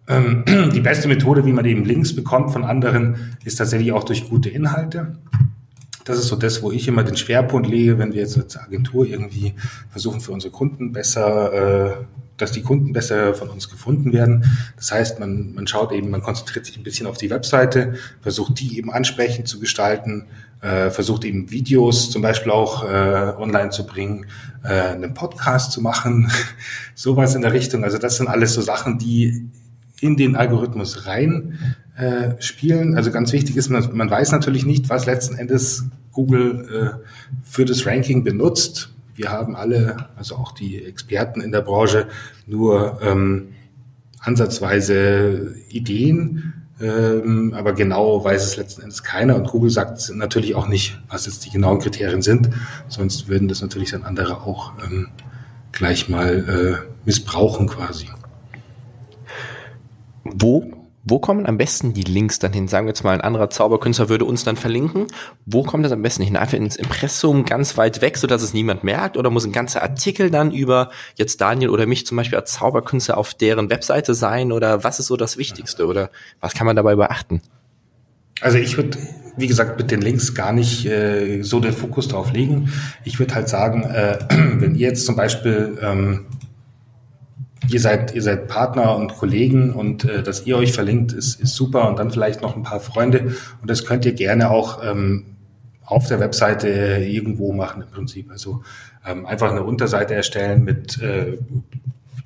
Ähm, 0.08 0.44
die 0.74 0.80
beste 0.80 1.08
Methode, 1.08 1.44
wie 1.46 1.52
man 1.52 1.64
eben 1.64 1.84
Links 1.84 2.14
bekommt 2.14 2.52
von 2.52 2.64
anderen, 2.64 3.36
ist 3.44 3.56
tatsächlich 3.56 3.92
auch 3.92 4.04
durch 4.04 4.28
gute 4.28 4.48
Inhalte. 4.48 5.16
Das 6.04 6.18
ist 6.18 6.26
so 6.26 6.36
das, 6.36 6.62
wo 6.62 6.72
ich 6.72 6.88
immer 6.88 7.04
den 7.04 7.16
Schwerpunkt 7.16 7.68
lege, 7.68 7.98
wenn 7.98 8.12
wir 8.12 8.22
jetzt 8.22 8.36
als 8.36 8.56
Agentur 8.56 9.06
irgendwie 9.06 9.54
versuchen, 9.90 10.20
für 10.20 10.32
unsere 10.32 10.52
Kunden 10.52 10.92
besser, 10.92 11.52
äh, 11.52 12.04
dass 12.36 12.50
die 12.50 12.62
Kunden 12.62 12.92
besser 12.92 13.34
von 13.34 13.48
uns 13.50 13.68
gefunden 13.68 14.12
werden. 14.12 14.44
Das 14.76 14.90
heißt, 14.90 15.20
man, 15.20 15.54
man 15.54 15.68
schaut 15.68 15.92
eben, 15.92 16.10
man 16.10 16.22
konzentriert 16.22 16.66
sich 16.66 16.76
ein 16.76 16.82
bisschen 16.82 17.06
auf 17.06 17.18
die 17.18 17.30
Webseite, 17.30 17.94
versucht 18.20 18.58
die 18.58 18.78
eben 18.78 18.90
ansprechend 18.90 19.46
zu 19.46 19.60
gestalten, 19.60 20.26
äh, 20.60 20.90
versucht 20.90 21.24
eben 21.24 21.52
Videos 21.52 22.10
zum 22.10 22.22
Beispiel 22.22 22.50
auch 22.50 22.82
äh, 22.82 23.34
online 23.38 23.70
zu 23.70 23.86
bringen, 23.86 24.26
einen 24.64 25.12
Podcast 25.12 25.72
zu 25.72 25.80
machen, 25.80 26.30
sowas 26.94 27.34
in 27.34 27.42
der 27.42 27.52
Richtung. 27.52 27.82
Also 27.82 27.98
das 27.98 28.16
sind 28.16 28.28
alles 28.28 28.54
so 28.54 28.60
Sachen, 28.60 28.96
die 28.96 29.48
in 30.02 30.16
den 30.16 30.34
Algorithmus 30.34 31.06
rein 31.06 31.58
äh, 31.96 32.40
spielen. 32.40 32.96
Also 32.96 33.12
ganz 33.12 33.32
wichtig 33.32 33.56
ist, 33.56 33.70
man, 33.70 33.88
man 33.96 34.10
weiß 34.10 34.32
natürlich 34.32 34.66
nicht, 34.66 34.90
was 34.90 35.06
letzten 35.06 35.36
Endes 35.36 35.84
Google 36.10 37.00
äh, 37.00 37.06
für 37.44 37.64
das 37.64 37.86
Ranking 37.86 38.24
benutzt. 38.24 38.92
Wir 39.14 39.30
haben 39.30 39.54
alle, 39.54 40.08
also 40.16 40.34
auch 40.34 40.52
die 40.52 40.84
Experten 40.84 41.40
in 41.40 41.52
der 41.52 41.60
Branche, 41.60 42.08
nur 42.46 42.98
ähm, 43.00 43.50
ansatzweise 44.18 45.54
Ideen, 45.68 46.54
ähm, 46.80 47.54
aber 47.56 47.72
genau 47.72 48.24
weiß 48.24 48.44
es 48.44 48.56
letzten 48.56 48.82
Endes 48.82 49.04
keiner. 49.04 49.36
Und 49.36 49.48
Google 49.48 49.70
sagt 49.70 50.10
natürlich 50.14 50.56
auch 50.56 50.66
nicht, 50.66 51.00
was 51.08 51.26
jetzt 51.26 51.46
die 51.46 51.50
genauen 51.50 51.78
Kriterien 51.78 52.22
sind, 52.22 52.50
sonst 52.88 53.28
würden 53.28 53.46
das 53.46 53.62
natürlich 53.62 53.92
dann 53.92 54.02
andere 54.02 54.38
auch 54.40 54.72
ähm, 54.84 55.08
gleich 55.70 56.08
mal 56.08 56.82
äh, 56.82 56.88
missbrauchen 57.04 57.68
quasi. 57.68 58.08
Wo, 60.24 60.70
wo 61.04 61.18
kommen 61.18 61.46
am 61.46 61.58
besten 61.58 61.94
die 61.94 62.04
Links 62.04 62.38
dann 62.38 62.52
hin? 62.52 62.68
Sagen 62.68 62.86
wir 62.86 62.90
jetzt 62.90 63.02
mal, 63.02 63.12
ein 63.12 63.20
anderer 63.20 63.50
Zauberkünstler 63.50 64.08
würde 64.08 64.24
uns 64.24 64.44
dann 64.44 64.56
verlinken. 64.56 65.06
Wo 65.46 65.64
kommt 65.64 65.84
das 65.84 65.90
am 65.90 66.02
besten 66.02 66.22
hin? 66.22 66.36
Einfach 66.36 66.58
ins 66.58 66.76
Impressum 66.76 67.44
ganz 67.44 67.76
weit 67.76 68.00
weg, 68.02 68.16
sodass 68.16 68.42
es 68.42 68.54
niemand 68.54 68.84
merkt? 68.84 69.16
Oder 69.16 69.30
muss 69.30 69.44
ein 69.44 69.52
ganzer 69.52 69.82
Artikel 69.82 70.30
dann 70.30 70.52
über 70.52 70.90
jetzt 71.16 71.40
Daniel 71.40 71.70
oder 71.70 71.86
mich 71.86 72.06
zum 72.06 72.16
Beispiel 72.16 72.38
als 72.38 72.52
Zauberkünstler 72.52 73.18
auf 73.18 73.34
deren 73.34 73.68
Webseite 73.68 74.14
sein? 74.14 74.52
Oder 74.52 74.84
was 74.84 75.00
ist 75.00 75.08
so 75.08 75.16
das 75.16 75.36
Wichtigste? 75.38 75.86
Oder 75.86 76.10
was 76.40 76.54
kann 76.54 76.66
man 76.66 76.76
dabei 76.76 76.94
beachten? 76.94 77.42
Also 78.40 78.58
ich 78.58 78.76
würde, 78.76 78.98
wie 79.36 79.46
gesagt, 79.48 79.78
mit 79.78 79.90
den 79.90 80.02
Links 80.02 80.34
gar 80.34 80.52
nicht 80.52 80.86
äh, 80.86 81.42
so 81.42 81.58
den 81.58 81.72
Fokus 81.72 82.08
drauf 82.08 82.32
legen. 82.32 82.72
Ich 83.04 83.18
würde 83.18 83.34
halt 83.34 83.48
sagen, 83.48 83.82
äh, 83.82 84.18
wenn 84.30 84.76
ihr 84.76 84.88
jetzt 84.88 85.04
zum 85.04 85.16
Beispiel 85.16 85.78
ähm, 85.82 86.26
ihr 87.72 87.80
seid, 87.80 88.14
ihr 88.14 88.22
seid 88.22 88.48
Partner 88.48 88.96
und 88.96 89.16
Kollegen 89.16 89.72
und 89.72 90.04
äh, 90.04 90.22
dass 90.22 90.46
ihr 90.46 90.56
euch 90.56 90.72
verlinkt, 90.72 91.12
ist, 91.12 91.40
ist 91.40 91.54
super 91.54 91.88
und 91.88 91.98
dann 91.98 92.10
vielleicht 92.10 92.42
noch 92.42 92.56
ein 92.56 92.62
paar 92.62 92.80
Freunde 92.80 93.34
und 93.60 93.70
das 93.70 93.84
könnt 93.84 94.04
ihr 94.04 94.12
gerne 94.12 94.50
auch 94.50 94.82
ähm, 94.84 95.26
auf 95.84 96.06
der 96.06 96.20
Webseite 96.20 96.68
irgendwo 96.68 97.52
machen 97.52 97.82
im 97.82 97.88
Prinzip. 97.88 98.30
Also 98.30 98.62
ähm, 99.06 99.26
einfach 99.26 99.50
eine 99.50 99.62
Unterseite 99.62 100.14
erstellen 100.14 100.64
mit 100.64 101.00
äh, 101.02 101.38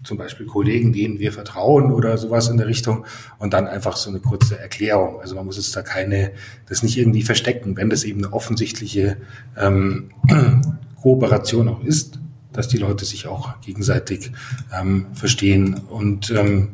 zum 0.05 0.19
Beispiel 0.19 0.47
Kollegen, 0.47 0.93
denen 0.93 1.19
wir 1.19 1.33
vertrauen 1.33 1.91
oder 1.91 2.17
sowas 2.17 2.49
in 2.49 2.57
der 2.57 2.69
Richtung 2.69 3.05
und 3.39 3.53
dann 3.53 3.67
einfach 3.67 3.97
so 3.97 4.09
eine 4.09 4.21
kurze 4.21 4.59
Erklärung. 4.59 5.21
Also 5.21 5.35
man 5.35 5.45
muss 5.45 5.57
jetzt 5.57 5.75
da 5.75 5.83
keine, 5.83 6.31
das 6.69 6.83
nicht 6.83 6.97
irgendwie 6.97 7.23
verstecken, 7.23 7.77
wenn 7.77 7.91
das 7.91 8.05
eben 8.05 8.25
eine 8.25 8.33
offensichtliche 8.33 9.17
ähm, 9.59 10.11
Kooperation 11.03 11.69
auch 11.69 11.83
ist, 11.83 12.21
dass 12.57 12.69
die 12.69 12.79
Leute 12.79 13.05
sich 13.05 13.27
auch 13.27 13.61
gegenseitig 13.61 14.33
ähm, 14.79 15.07
verstehen. 15.15 15.81
Und 15.89 16.31
ähm, 16.31 16.69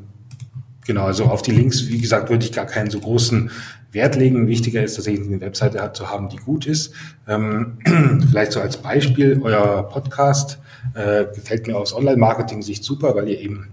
genau, 0.86 1.04
also 1.04 1.24
auf 1.24 1.42
die 1.42 1.52
Links, 1.52 1.88
wie 1.88 2.00
gesagt, 2.00 2.30
würde 2.30 2.44
ich 2.44 2.52
gar 2.52 2.66
keinen 2.66 2.90
so 2.90 3.00
großen 3.00 3.50
Wert 3.92 4.16
legen. 4.16 4.46
Wichtiger 4.48 4.82
ist 4.82 4.94
tatsächlich 4.94 5.28
eine 5.28 5.40
Webseite 5.40 5.92
zu 5.92 6.10
haben, 6.10 6.28
die 6.28 6.38
gut 6.38 6.66
ist. 6.66 6.92
Ähm, 7.28 7.78
vielleicht 8.30 8.52
so 8.52 8.60
als 8.60 8.78
Beispiel, 8.78 9.40
euer 9.42 9.88
Podcast 9.88 10.58
äh, 10.94 11.26
gefällt 11.34 11.66
mir 11.66 11.76
aus 11.76 11.94
Online-Marketing-Sicht 11.94 12.82
super, 12.82 13.14
weil 13.14 13.28
ihr 13.28 13.40
eben 13.40 13.68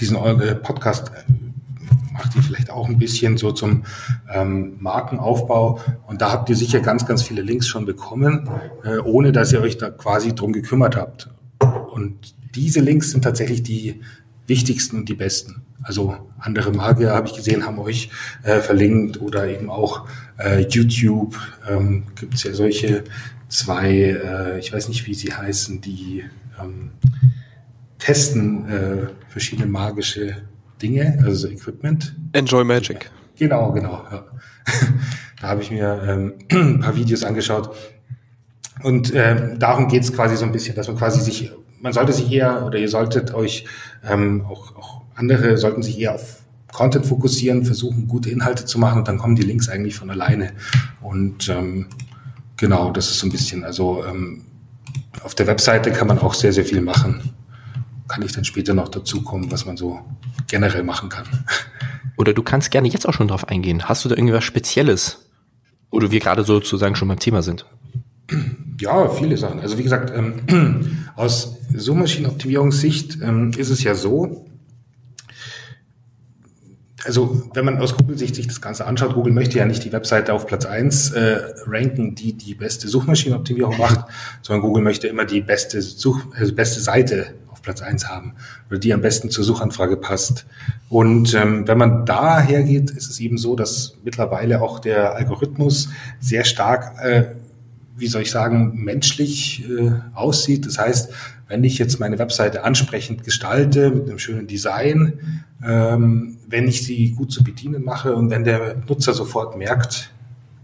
diesen 0.00 0.16
äh, 0.16 0.54
Podcast 0.54 1.08
äh, 1.08 1.32
macht 2.18 2.34
ihr 2.36 2.42
vielleicht 2.42 2.70
auch 2.70 2.88
ein 2.88 2.98
bisschen 2.98 3.38
so 3.38 3.52
zum 3.52 3.84
ähm, 4.32 4.76
Markenaufbau. 4.80 5.80
Und 6.06 6.20
da 6.20 6.32
habt 6.32 6.50
ihr 6.50 6.56
sicher 6.56 6.80
ganz, 6.80 7.06
ganz 7.06 7.22
viele 7.22 7.42
Links 7.42 7.66
schon 7.68 7.86
bekommen, 7.86 8.50
äh, 8.84 8.98
ohne 8.98 9.32
dass 9.32 9.52
ihr 9.52 9.60
euch 9.60 9.78
da 9.78 9.90
quasi 9.90 10.34
drum 10.34 10.52
gekümmert 10.52 10.96
habt. 10.96 11.30
Und 11.92 12.34
diese 12.54 12.80
Links 12.80 13.12
sind 13.12 13.22
tatsächlich 13.22 13.62
die 13.62 14.00
wichtigsten 14.46 14.96
und 14.96 15.08
die 15.08 15.14
besten. 15.14 15.62
Also 15.82 16.16
andere 16.38 16.72
Magier, 16.72 17.12
habe 17.12 17.28
ich 17.28 17.34
gesehen, 17.34 17.64
haben 17.64 17.78
euch 17.78 18.10
äh, 18.42 18.60
verlinkt 18.60 19.20
oder 19.20 19.46
eben 19.46 19.70
auch 19.70 20.08
äh, 20.38 20.66
YouTube. 20.68 21.38
Ähm, 21.68 22.04
Gibt 22.16 22.34
es 22.34 22.42
ja 22.42 22.52
solche 22.52 23.04
zwei, 23.48 23.90
äh, 23.90 24.58
ich 24.58 24.72
weiß 24.72 24.88
nicht, 24.88 25.06
wie 25.06 25.14
sie 25.14 25.32
heißen, 25.32 25.80
die 25.80 26.24
ähm, 26.60 26.90
testen 27.98 28.68
äh, 28.68 29.08
verschiedene 29.28 29.68
magische 29.68 30.36
Dinge, 30.78 31.22
also 31.24 31.48
Equipment. 31.48 32.14
Enjoy 32.32 32.64
Magic. 32.64 33.10
Genau, 33.36 33.72
genau. 33.72 34.04
Ja. 34.10 34.24
da 35.40 35.48
habe 35.48 35.62
ich 35.62 35.70
mir 35.70 36.02
ähm, 36.06 36.34
ein 36.50 36.80
paar 36.80 36.96
Videos 36.96 37.24
angeschaut. 37.24 37.70
Und 38.82 39.12
ähm, 39.14 39.58
darum 39.58 39.88
geht 39.88 40.02
es 40.02 40.12
quasi 40.12 40.36
so 40.36 40.44
ein 40.44 40.52
bisschen, 40.52 40.74
dass 40.76 40.88
man 40.88 40.96
quasi 40.96 41.20
sich, 41.20 41.50
man 41.80 41.92
sollte 41.92 42.12
sich 42.12 42.30
eher 42.30 42.64
oder 42.64 42.78
ihr 42.78 42.88
solltet 42.88 43.34
euch 43.34 43.64
ähm, 44.08 44.44
auch, 44.46 44.76
auch 44.76 45.02
andere 45.14 45.56
sollten 45.56 45.82
sich 45.82 45.98
eher 45.98 46.14
auf 46.14 46.42
Content 46.72 47.06
fokussieren, 47.06 47.64
versuchen 47.64 48.06
gute 48.06 48.30
Inhalte 48.30 48.66
zu 48.66 48.78
machen 48.78 49.00
und 49.00 49.08
dann 49.08 49.18
kommen 49.18 49.34
die 49.34 49.42
Links 49.42 49.68
eigentlich 49.68 49.96
von 49.96 50.10
alleine. 50.10 50.52
Und 51.00 51.48
ähm, 51.48 51.86
genau, 52.56 52.92
das 52.92 53.10
ist 53.10 53.18
so 53.18 53.26
ein 53.26 53.32
bisschen, 53.32 53.64
also 53.64 54.04
ähm, 54.04 54.44
auf 55.24 55.34
der 55.34 55.48
Webseite 55.48 55.90
kann 55.90 56.06
man 56.06 56.18
auch 56.18 56.34
sehr, 56.34 56.52
sehr 56.52 56.64
viel 56.64 56.80
machen 56.80 57.34
kann 58.08 58.22
ich 58.22 58.32
dann 58.32 58.44
später 58.44 58.74
noch 58.74 58.88
dazu 58.88 59.22
kommen, 59.22 59.50
was 59.52 59.66
man 59.66 59.76
so 59.76 60.00
generell 60.48 60.82
machen 60.82 61.08
kann. 61.08 61.26
Oder 62.16 62.32
du 62.32 62.42
kannst 62.42 62.70
gerne 62.70 62.88
jetzt 62.88 63.06
auch 63.06 63.12
schon 63.12 63.28
drauf 63.28 63.46
eingehen. 63.46 63.88
Hast 63.88 64.04
du 64.04 64.08
da 64.08 64.16
irgendwas 64.16 64.44
Spezielles, 64.44 65.28
wo 65.90 66.00
wir 66.00 66.20
gerade 66.20 66.42
sozusagen 66.42 66.96
schon 66.96 67.08
beim 67.08 67.20
Thema 67.20 67.42
sind? 67.42 67.66
Ja, 68.80 69.08
viele 69.08 69.36
Sachen. 69.36 69.60
Also 69.60 69.78
wie 69.78 69.82
gesagt, 69.82 70.12
ähm, 70.14 71.06
aus 71.16 71.56
Suchmaschinenoptimierungssicht 71.74 73.18
ähm, 73.22 73.52
ist 73.56 73.70
es 73.70 73.82
ja 73.82 73.94
so, 73.94 74.46
also 77.04 77.48
wenn 77.54 77.64
man 77.64 77.78
aus 77.78 77.96
Google-Sicht 77.96 78.34
sich 78.34 78.46
das 78.46 78.60
Ganze 78.60 78.86
anschaut, 78.86 79.14
Google 79.14 79.32
möchte 79.32 79.58
ja 79.58 79.64
nicht 79.64 79.84
die 79.84 79.92
Webseite 79.92 80.34
auf 80.34 80.46
Platz 80.46 80.66
eins 80.66 81.10
äh, 81.10 81.38
ranken, 81.66 82.14
die 82.14 82.34
die 82.34 82.54
beste 82.54 82.88
Suchmaschinenoptimierung 82.88 83.78
macht, 83.78 84.06
sondern 84.42 84.62
Google 84.62 84.82
möchte 84.82 85.08
immer 85.08 85.24
die 85.24 85.40
beste, 85.40 85.80
Such, 85.80 86.20
also 86.36 86.54
beste 86.54 86.80
Seite 86.80 87.34
Platz 87.68 87.82
eins 87.82 88.08
haben 88.08 88.32
oder 88.70 88.78
die 88.78 88.94
am 88.94 89.02
besten 89.02 89.28
zur 89.28 89.44
Suchanfrage 89.44 89.98
passt. 89.98 90.46
Und 90.88 91.34
ähm, 91.34 91.68
wenn 91.68 91.76
man 91.76 92.06
da 92.06 92.40
hergeht, 92.40 92.90
ist 92.90 93.10
es 93.10 93.20
eben 93.20 93.36
so, 93.36 93.56
dass 93.56 93.98
mittlerweile 94.04 94.62
auch 94.62 94.78
der 94.78 95.14
Algorithmus 95.14 95.90
sehr 96.18 96.44
stark, 96.44 96.96
äh, 97.04 97.24
wie 97.98 98.06
soll 98.06 98.22
ich 98.22 98.30
sagen, 98.30 98.72
menschlich 98.82 99.68
äh, 99.68 99.92
aussieht. 100.14 100.64
Das 100.64 100.78
heißt, 100.78 101.12
wenn 101.46 101.62
ich 101.62 101.76
jetzt 101.76 102.00
meine 102.00 102.18
Webseite 102.18 102.64
ansprechend 102.64 103.22
gestalte 103.22 103.90
mit 103.90 104.08
einem 104.08 104.18
schönen 104.18 104.46
Design, 104.46 105.44
ähm, 105.62 106.38
wenn 106.48 106.68
ich 106.68 106.86
sie 106.86 107.10
gut 107.10 107.30
zu 107.30 107.44
bedienen 107.44 107.84
mache 107.84 108.14
und 108.14 108.30
wenn 108.30 108.44
der 108.44 108.76
Nutzer 108.88 109.12
sofort 109.12 109.58
merkt, 109.58 110.10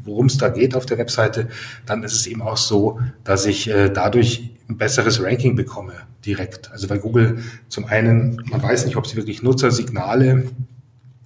worum 0.04 0.26
es 0.26 0.38
da 0.38 0.48
geht 0.48 0.74
auf 0.74 0.86
der 0.86 0.96
Webseite, 0.96 1.48
dann 1.84 2.02
ist 2.02 2.14
es 2.14 2.26
eben 2.26 2.40
auch 2.40 2.56
so, 2.56 2.98
dass 3.24 3.44
ich 3.44 3.68
äh, 3.68 3.90
dadurch 3.90 4.53
ein 4.68 4.76
besseres 4.76 5.22
Ranking 5.22 5.56
bekomme 5.56 5.92
direkt. 6.24 6.70
Also 6.72 6.88
weil 6.88 6.98
Google 6.98 7.38
zum 7.68 7.84
einen, 7.84 8.42
man 8.46 8.62
weiß 8.62 8.86
nicht, 8.86 8.96
ob 8.96 9.06
sie 9.06 9.16
wirklich 9.16 9.42
Nutzersignale, 9.42 10.44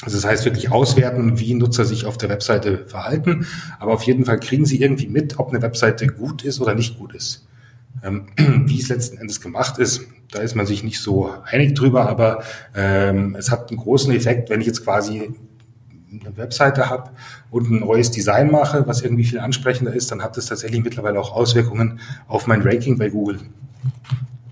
also 0.03 0.17
das 0.17 0.25
heißt 0.25 0.45
wirklich 0.45 0.71
auswerten, 0.71 1.39
wie 1.39 1.55
Nutzer 1.55 1.85
sich 1.85 2.05
auf 2.05 2.19
der 2.19 2.29
Webseite 2.29 2.87
verhalten, 2.87 3.47
aber 3.79 3.93
auf 3.93 4.03
jeden 4.03 4.25
Fall 4.25 4.39
kriegen 4.39 4.65
sie 4.65 4.81
irgendwie 4.81 5.09
mit, 5.09 5.39
ob 5.39 5.51
eine 5.51 5.63
Webseite 5.63 6.07
gut 6.07 6.45
ist 6.45 6.61
oder 6.61 6.75
nicht 6.75 6.99
gut 6.99 7.15
ist. 7.15 7.47
Ähm, 8.03 8.27
wie 8.67 8.81
es 8.81 8.89
letzten 8.89 9.19
Endes 9.19 9.41
gemacht 9.41 9.79
ist, 9.79 10.03
da 10.31 10.41
ist 10.41 10.55
man 10.55 10.67
sich 10.67 10.85
nicht 10.85 11.01
so 11.01 11.33
einig 11.45 11.75
drüber, 11.75 12.09
aber 12.09 12.43
ähm, 12.75 13.35
es 13.37 13.51
hat 13.51 13.71
einen 13.71 13.79
großen 13.79 14.13
Effekt, 14.13 14.51
wenn 14.51 14.61
ich 14.61 14.67
jetzt 14.67 14.85
quasi 14.85 15.33
eine 16.11 16.37
Webseite 16.37 16.89
habe 16.89 17.11
und 17.51 17.71
ein 17.71 17.81
neues 17.81 18.11
Design 18.11 18.51
mache, 18.51 18.87
was 18.87 19.03
irgendwie 19.03 19.25
viel 19.25 19.41
ansprechender 19.41 19.93
ist, 19.93 20.11
dann 20.11 20.23
hat 20.23 20.37
das 20.37 20.47
tatsächlich 20.47 20.83
mittlerweile 20.83 21.21
auch 21.21 21.35
Auswirkungen 21.35 22.01
auf 22.27 22.47
mein 22.47 22.63
Ranking 22.63 22.99
bei 22.99 23.11
Google. 23.11 23.41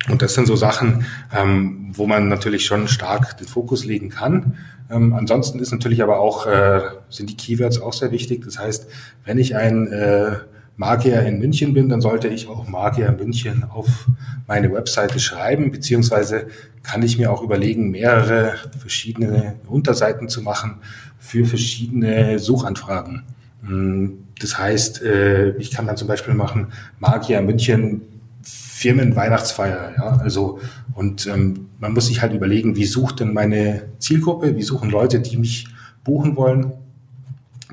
Und 0.09 0.23
das 0.23 0.35
sind 0.35 0.47
so 0.47 0.55
Sachen, 0.55 1.05
ähm, 1.35 1.91
wo 1.93 2.07
man 2.07 2.29
natürlich 2.29 2.65
schon 2.65 2.87
stark 2.89 3.39
den 3.39 3.49
Fokus 3.49 3.85
legen 3.85 4.09
kann. 4.09 4.57
Ähm, 4.91 5.15
ansonsten 5.15 5.59
ist 5.59 5.73
natürlich 5.73 6.03
aber 6.03 6.21
auch, 6.21 6.47
äh, 6.47 6.81
sind 7.09 7.29
die 7.31 7.37
Keywords 7.37 7.81
auch 7.81 7.93
sehr 7.93 8.13
wichtig. 8.13 8.45
Das 8.45 8.59
heißt, 8.59 8.87
wenn 9.25 9.39
ich 9.39 9.57
ein 9.57 9.89
äh, 9.89 10.37
Magier 10.76 11.23
in 11.23 11.38
München 11.38 11.73
bin, 11.73 11.88
dann 11.88 12.00
sollte 12.00 12.28
ich 12.28 12.49
auch 12.49 12.68
Magier 12.68 13.11
München 13.12 13.64
auf 13.64 14.06
meine 14.47 14.73
Webseite 14.73 15.18
schreiben, 15.18 15.71
beziehungsweise 15.71 16.47
kann 16.83 17.02
ich 17.02 17.18
mir 17.18 17.33
auch 17.33 17.42
überlegen, 17.42 17.90
mehrere 17.90 18.54
verschiedene 18.78 19.56
Unterseiten 19.66 20.28
zu 20.28 20.42
machen 20.42 20.76
für 21.18 21.47
verschiedene 21.47 22.38
Suchanfragen. 22.38 23.23
Hm, 23.66 24.18
das 24.38 24.59
heißt, 24.59 25.02
äh, 25.02 25.56
ich 25.56 25.71
kann 25.71 25.87
dann 25.87 25.97
zum 25.97 26.09
Beispiel 26.09 26.35
machen 26.35 26.68
Magier 26.99 27.40
München 27.40 28.02
Firmenweihnachtsfeier, 28.42 29.92
ja, 29.97 30.18
also 30.18 30.61
und 30.95 31.26
ähm, 31.26 31.68
man 31.78 31.95
muss 31.95 32.06
sich 32.06 32.21
halt 32.21 32.35
überlegen, 32.35 32.76
wie 32.76 32.85
sucht 32.85 33.21
denn 33.21 33.33
meine 33.33 33.85
Zielgruppe, 33.99 34.54
wie 34.56 34.62
suchen 34.62 34.90
Leute, 34.90 35.21
die 35.21 35.38
mich 35.38 35.66
buchen 36.04 36.37
wollen, 36.37 36.73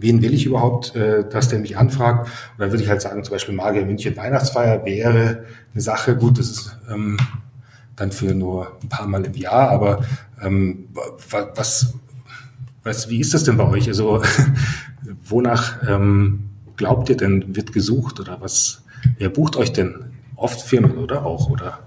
wen 0.03 0.21
will 0.21 0.33
ich 0.33 0.45
überhaupt, 0.45 0.95
äh, 0.95 1.27
dass 1.27 1.47
der 1.47 1.59
mich 1.59 1.77
anfragt? 1.77 2.27
Und 2.27 2.59
dann 2.59 2.71
würde 2.71 2.83
ich 2.83 2.89
halt 2.89 3.01
sagen, 3.01 3.23
zum 3.23 3.33
Beispiel 3.33 3.55
Magier 3.55 3.85
München 3.85 4.15
Weihnachtsfeier 4.17 4.85
wäre 4.85 5.45
eine 5.73 5.81
Sache, 5.81 6.15
gut, 6.17 6.37
das 6.37 6.49
ist 6.49 6.77
ähm, 6.91 7.17
dann 7.95 8.11
für 8.11 8.35
nur 8.35 8.77
ein 8.83 8.89
paar 8.89 9.07
Mal 9.07 9.25
im 9.25 9.33
Jahr, 9.33 9.69
aber 9.69 10.03
ähm, 10.41 10.89
was, 11.55 11.93
was, 12.83 13.09
wie 13.09 13.19
ist 13.21 13.33
das 13.33 13.45
denn 13.45 13.57
bei 13.57 13.67
euch? 13.67 13.87
Also 13.87 14.21
wonach 15.25 15.87
ähm, 15.87 16.49
glaubt 16.75 17.09
ihr 17.09 17.17
denn, 17.17 17.55
wird 17.55 17.71
gesucht 17.71 18.19
oder 18.19 18.41
was, 18.41 18.83
wer 19.17 19.29
bucht 19.29 19.55
euch 19.55 19.71
denn? 19.71 20.11
Oft 20.35 20.61
Firmen, 20.61 20.97
oder 20.97 21.25
auch, 21.25 21.49
oder? 21.49 21.79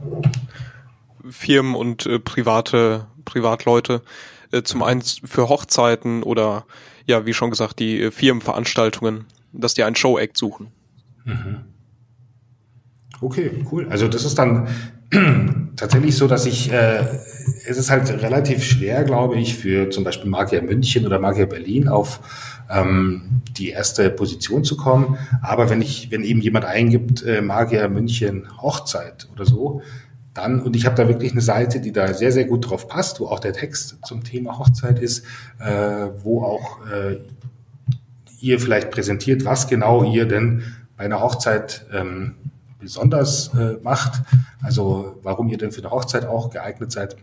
Firmen 1.29 1.75
und 1.75 2.07
äh, 2.07 2.19
private 2.19 3.07
Privatleute. 3.27 4.01
Äh, 4.53 4.63
zum 4.63 4.83
einen 4.83 5.03
für 5.03 5.51
Hochzeiten 5.51 6.23
oder 6.23 6.65
ja, 7.07 7.27
wie 7.27 7.35
schon 7.35 7.51
gesagt, 7.51 7.79
die 7.79 8.03
äh, 8.03 8.11
Firmenveranstaltungen, 8.11 9.25
dass 9.53 9.75
die 9.75 9.85
einen 9.85 9.97
Show-Act 9.97 10.37
suchen. 10.37 10.69
Mhm. 11.25 11.61
Okay, 13.21 13.65
cool. 13.73 13.87
Also 13.89 14.09
das 14.09 14.25
ist 14.25 14.39
dann 14.39 14.69
tatsächlich 15.77 16.17
so, 16.17 16.27
dass 16.27 16.47
ich, 16.47 16.73
äh, 16.73 17.05
es 17.67 17.79
ist 17.79 17.91
halt 17.91 18.11
relativ 18.23 18.63
schwer, 18.63 19.05
glaube 19.05 19.37
ich, 19.37 19.55
für 19.57 19.91
zum 19.91 20.05
Beispiel 20.05 20.29
Magier 20.29 20.63
München 20.63 21.07
oder 21.07 21.19
Magier 21.19 21.47
Berlin 21.47 21.89
auf 21.89 22.21
ähm, 22.69 23.43
die 23.57 23.71
erste 23.71 24.11
Position 24.11 24.65
zu 24.65 24.77
kommen. 24.77 25.17
Aber 25.43 25.71
wenn 25.71 25.81
ich, 25.81 26.11
wenn 26.11 26.25
eben 26.25 26.41
jemand 26.41 26.65
eingibt, 26.65 27.25
äh, 27.25 27.41
Magier 27.41 27.89
München 27.89 28.49
Hochzeit 28.61 29.29
oder 29.33 29.47
so, 29.47 29.83
dann, 30.37 30.61
und 30.61 30.77
ich 30.77 30.87
habe 30.87 30.97
da 30.97 31.09
wirklich 31.09 31.33
eine 31.33 31.41
Seite, 31.41 31.81
die 31.81 31.93
da 31.93 32.13
sehr, 32.13 32.33
sehr 32.33 32.45
gut 32.45 32.69
drauf 32.71 32.89
passt, 32.89 33.21
wo 33.21 33.27
auch 33.27 33.41
der 33.41 33.53
Text 33.53 33.99
zum 34.05 34.23
Thema 34.23 34.59
Hochzeit 34.59 34.99
ist, 34.99 35.25
äh, 35.59 36.09
wo 36.23 36.43
auch 36.43 36.87
äh, 36.87 37.17
ihr 38.41 38.61
vielleicht 38.61 38.91
präsentiert, 38.91 39.45
was 39.45 39.67
genau 39.67 40.05
ihr 40.05 40.27
denn 40.27 40.63
bei 40.97 41.05
einer 41.05 41.21
Hochzeit 41.21 41.87
ähm, 41.93 42.35
besonders 42.79 43.49
äh, 43.55 43.79
macht, 43.83 44.23
also 44.63 45.19
warum 45.23 45.49
ihr 45.49 45.59
denn 45.59 45.73
für 45.73 45.81
eine 45.81 45.91
Hochzeit 45.91 46.27
auch 46.27 46.51
geeignet 46.51 46.93
seid. 46.93 47.17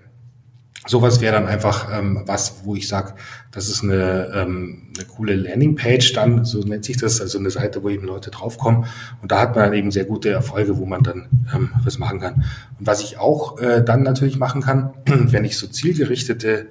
Sowas 0.85 1.21
wäre 1.21 1.33
dann 1.33 1.47
einfach 1.47 1.87
ähm, 1.97 2.23
was, 2.25 2.65
wo 2.65 2.75
ich 2.75 2.89
sage, 2.89 3.13
das 3.51 3.69
ist 3.69 3.83
eine, 3.83 4.31
ähm, 4.35 4.89
eine 4.97 5.05
coole 5.05 5.35
Landingpage 5.35 6.11
dann, 6.11 6.43
so 6.43 6.59
nennt 6.59 6.83
sich 6.83 6.97
das, 6.97 7.21
also 7.21 7.39
eine 7.39 7.51
Seite, 7.51 7.83
wo 7.83 7.89
eben 7.89 8.05
Leute 8.05 8.31
draufkommen. 8.31 8.85
Und 9.21 9.31
da 9.31 9.39
hat 9.39 9.55
man 9.55 9.65
dann 9.65 9.73
eben 9.73 9.91
sehr 9.91 10.03
gute 10.03 10.29
Erfolge, 10.29 10.77
wo 10.77 10.85
man 10.85 11.01
dann 11.01 11.29
ähm, 11.53 11.69
was 11.85 11.99
machen 11.99 12.19
kann. 12.19 12.43
Und 12.79 12.85
was 12.85 13.01
ich 13.01 13.17
auch 13.17 13.59
äh, 13.59 13.81
dann 13.81 14.03
natürlich 14.03 14.37
machen 14.37 14.61
kann, 14.61 14.93
wenn 15.05 15.45
ich 15.45 15.57
so 15.57 15.67
zielgerichtete 15.67 16.67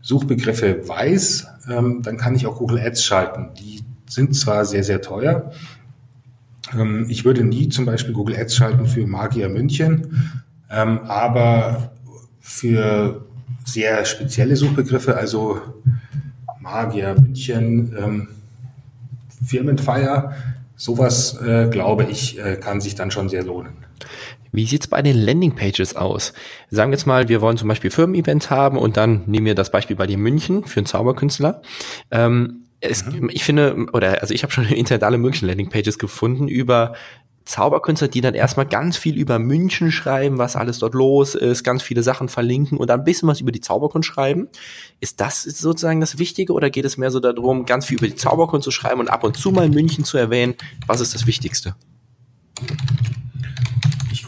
Suchbegriffe 0.00 0.88
weiß, 0.88 1.46
ähm, 1.70 2.02
dann 2.02 2.16
kann 2.16 2.34
ich 2.34 2.48
auch 2.48 2.58
Google 2.58 2.80
Ads 2.80 3.04
schalten. 3.04 3.50
Die 3.60 3.84
sind 4.08 4.34
zwar 4.34 4.64
sehr, 4.64 4.82
sehr 4.82 5.00
teuer. 5.02 5.52
Ähm, 6.76 7.06
ich 7.08 7.24
würde 7.24 7.44
nie 7.44 7.68
zum 7.68 7.84
Beispiel 7.84 8.12
Google 8.12 8.36
Ads 8.36 8.56
schalten 8.56 8.86
für 8.86 9.06
Magier 9.06 9.48
München, 9.48 10.32
ähm, 10.68 11.00
aber 11.06 11.92
für 12.40 13.24
sehr 13.64 14.04
spezielle 14.04 14.56
Suchbegriffe, 14.56 15.16
also 15.16 15.60
Magier, 16.60 17.14
München, 17.20 17.94
ähm, 17.98 18.28
Firmenfeier, 19.44 20.34
sowas, 20.76 21.40
äh, 21.40 21.68
glaube 21.68 22.04
ich, 22.04 22.38
äh, 22.38 22.56
kann 22.56 22.80
sich 22.80 22.94
dann 22.94 23.10
schon 23.10 23.28
sehr 23.28 23.44
lohnen. 23.44 23.72
Wie 24.52 24.66
sieht's 24.66 24.86
bei 24.86 25.00
den 25.00 25.16
Landingpages 25.16 25.96
aus? 25.96 26.34
Sagen 26.70 26.90
wir 26.90 26.96
jetzt 26.98 27.06
mal, 27.06 27.28
wir 27.28 27.40
wollen 27.40 27.56
zum 27.56 27.68
Beispiel 27.68 27.90
Firmen-Event 27.90 28.50
haben 28.50 28.76
und 28.76 28.96
dann 28.96 29.22
nehmen 29.26 29.46
wir 29.46 29.54
das 29.54 29.70
Beispiel 29.70 29.96
bei 29.96 30.06
dir 30.06 30.18
München 30.18 30.64
für 30.64 30.80
einen 30.80 30.86
Zauberkünstler. 30.86 31.62
Ähm, 32.10 32.64
es, 32.80 33.06
mhm. 33.06 33.30
Ich 33.32 33.44
finde, 33.44 33.86
oder 33.92 34.20
also 34.20 34.34
ich 34.34 34.42
habe 34.42 34.52
schon 34.52 34.66
im 34.66 34.74
Internet 34.74 35.04
alle 35.04 35.16
möglichen 35.16 35.46
Landingpages 35.46 35.98
gefunden 35.98 36.48
über 36.48 36.94
Zauberkünstler, 37.44 38.08
die 38.08 38.20
dann 38.20 38.34
erstmal 38.34 38.66
ganz 38.66 38.96
viel 38.96 39.16
über 39.16 39.38
München 39.38 39.90
schreiben, 39.90 40.38
was 40.38 40.56
alles 40.56 40.78
dort 40.78 40.94
los 40.94 41.34
ist, 41.34 41.64
ganz 41.64 41.82
viele 41.82 42.02
Sachen 42.02 42.28
verlinken 42.28 42.78
und 42.78 42.88
dann 42.88 43.00
ein 43.00 43.04
bisschen 43.04 43.28
was 43.28 43.40
über 43.40 43.52
die 43.52 43.60
Zauberkunst 43.60 44.06
schreiben. 44.06 44.48
Ist 45.00 45.20
das 45.20 45.42
sozusagen 45.42 46.00
das 46.00 46.18
Wichtige 46.18 46.52
oder 46.52 46.70
geht 46.70 46.84
es 46.84 46.96
mehr 46.96 47.10
so 47.10 47.20
darum, 47.20 47.66
ganz 47.66 47.86
viel 47.86 47.98
über 47.98 48.08
die 48.08 48.16
Zauberkunst 48.16 48.64
zu 48.64 48.70
schreiben 48.70 49.00
und 49.00 49.08
ab 49.08 49.24
und 49.24 49.36
zu 49.36 49.50
mal 49.50 49.68
München 49.68 50.04
zu 50.04 50.18
erwähnen? 50.18 50.54
Was 50.86 51.00
ist 51.00 51.14
das 51.14 51.26
Wichtigste? 51.26 51.74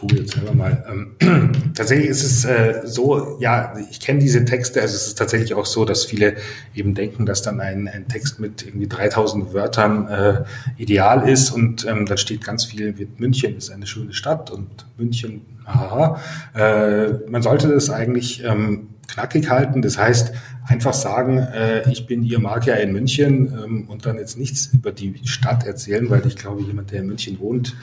Google 0.04 0.20
jetzt 0.20 0.34
selber 0.34 0.54
mal. 0.54 0.84
Ähm, 1.20 1.52
tatsächlich 1.74 2.08
ist 2.08 2.22
es 2.22 2.44
äh, 2.44 2.82
so, 2.84 3.38
ja, 3.40 3.74
ich 3.90 4.00
kenne 4.00 4.20
diese 4.20 4.44
Texte, 4.44 4.82
also 4.82 4.94
es 4.94 5.06
ist 5.06 5.18
tatsächlich 5.18 5.54
auch 5.54 5.66
so, 5.66 5.84
dass 5.84 6.04
viele 6.04 6.34
eben 6.74 6.94
denken, 6.94 7.24
dass 7.26 7.42
dann 7.42 7.60
ein, 7.60 7.88
ein 7.88 8.06
Text 8.08 8.38
mit 8.38 8.66
irgendwie 8.66 8.86
3000 8.86 9.54
Wörtern 9.54 10.08
äh, 10.08 10.44
ideal 10.76 11.28
ist 11.28 11.50
und 11.50 11.86
ähm, 11.86 12.06
dann 12.06 12.18
steht 12.18 12.44
ganz 12.44 12.64
viel, 12.64 12.98
wie 12.98 13.08
München 13.16 13.56
ist 13.56 13.70
eine 13.70 13.86
schöne 13.86 14.12
Stadt 14.12 14.50
und 14.50 14.86
München, 14.98 15.42
haha. 15.66 16.20
Äh, 16.54 17.30
man 17.30 17.42
sollte 17.42 17.68
das 17.68 17.88
eigentlich 17.88 18.44
ähm, 18.44 18.88
knackig 19.08 19.48
halten, 19.48 19.80
das 19.80 19.96
heißt 19.96 20.32
einfach 20.66 20.94
sagen, 20.94 21.38
äh, 21.38 21.90
ich 21.90 22.06
bin 22.06 22.22
Ihr 22.22 22.40
Magier 22.40 22.76
in 22.78 22.92
München 22.92 23.52
ähm, 23.52 23.88
und 23.88 24.04
dann 24.04 24.16
jetzt 24.16 24.38
nichts 24.38 24.66
über 24.66 24.92
die 24.92 25.14
Stadt 25.24 25.66
erzählen, 25.66 26.08
weil 26.10 26.26
ich 26.26 26.36
glaube, 26.36 26.62
jemand, 26.62 26.90
der 26.90 27.00
in 27.00 27.06
München 27.06 27.38
wohnt, 27.38 27.74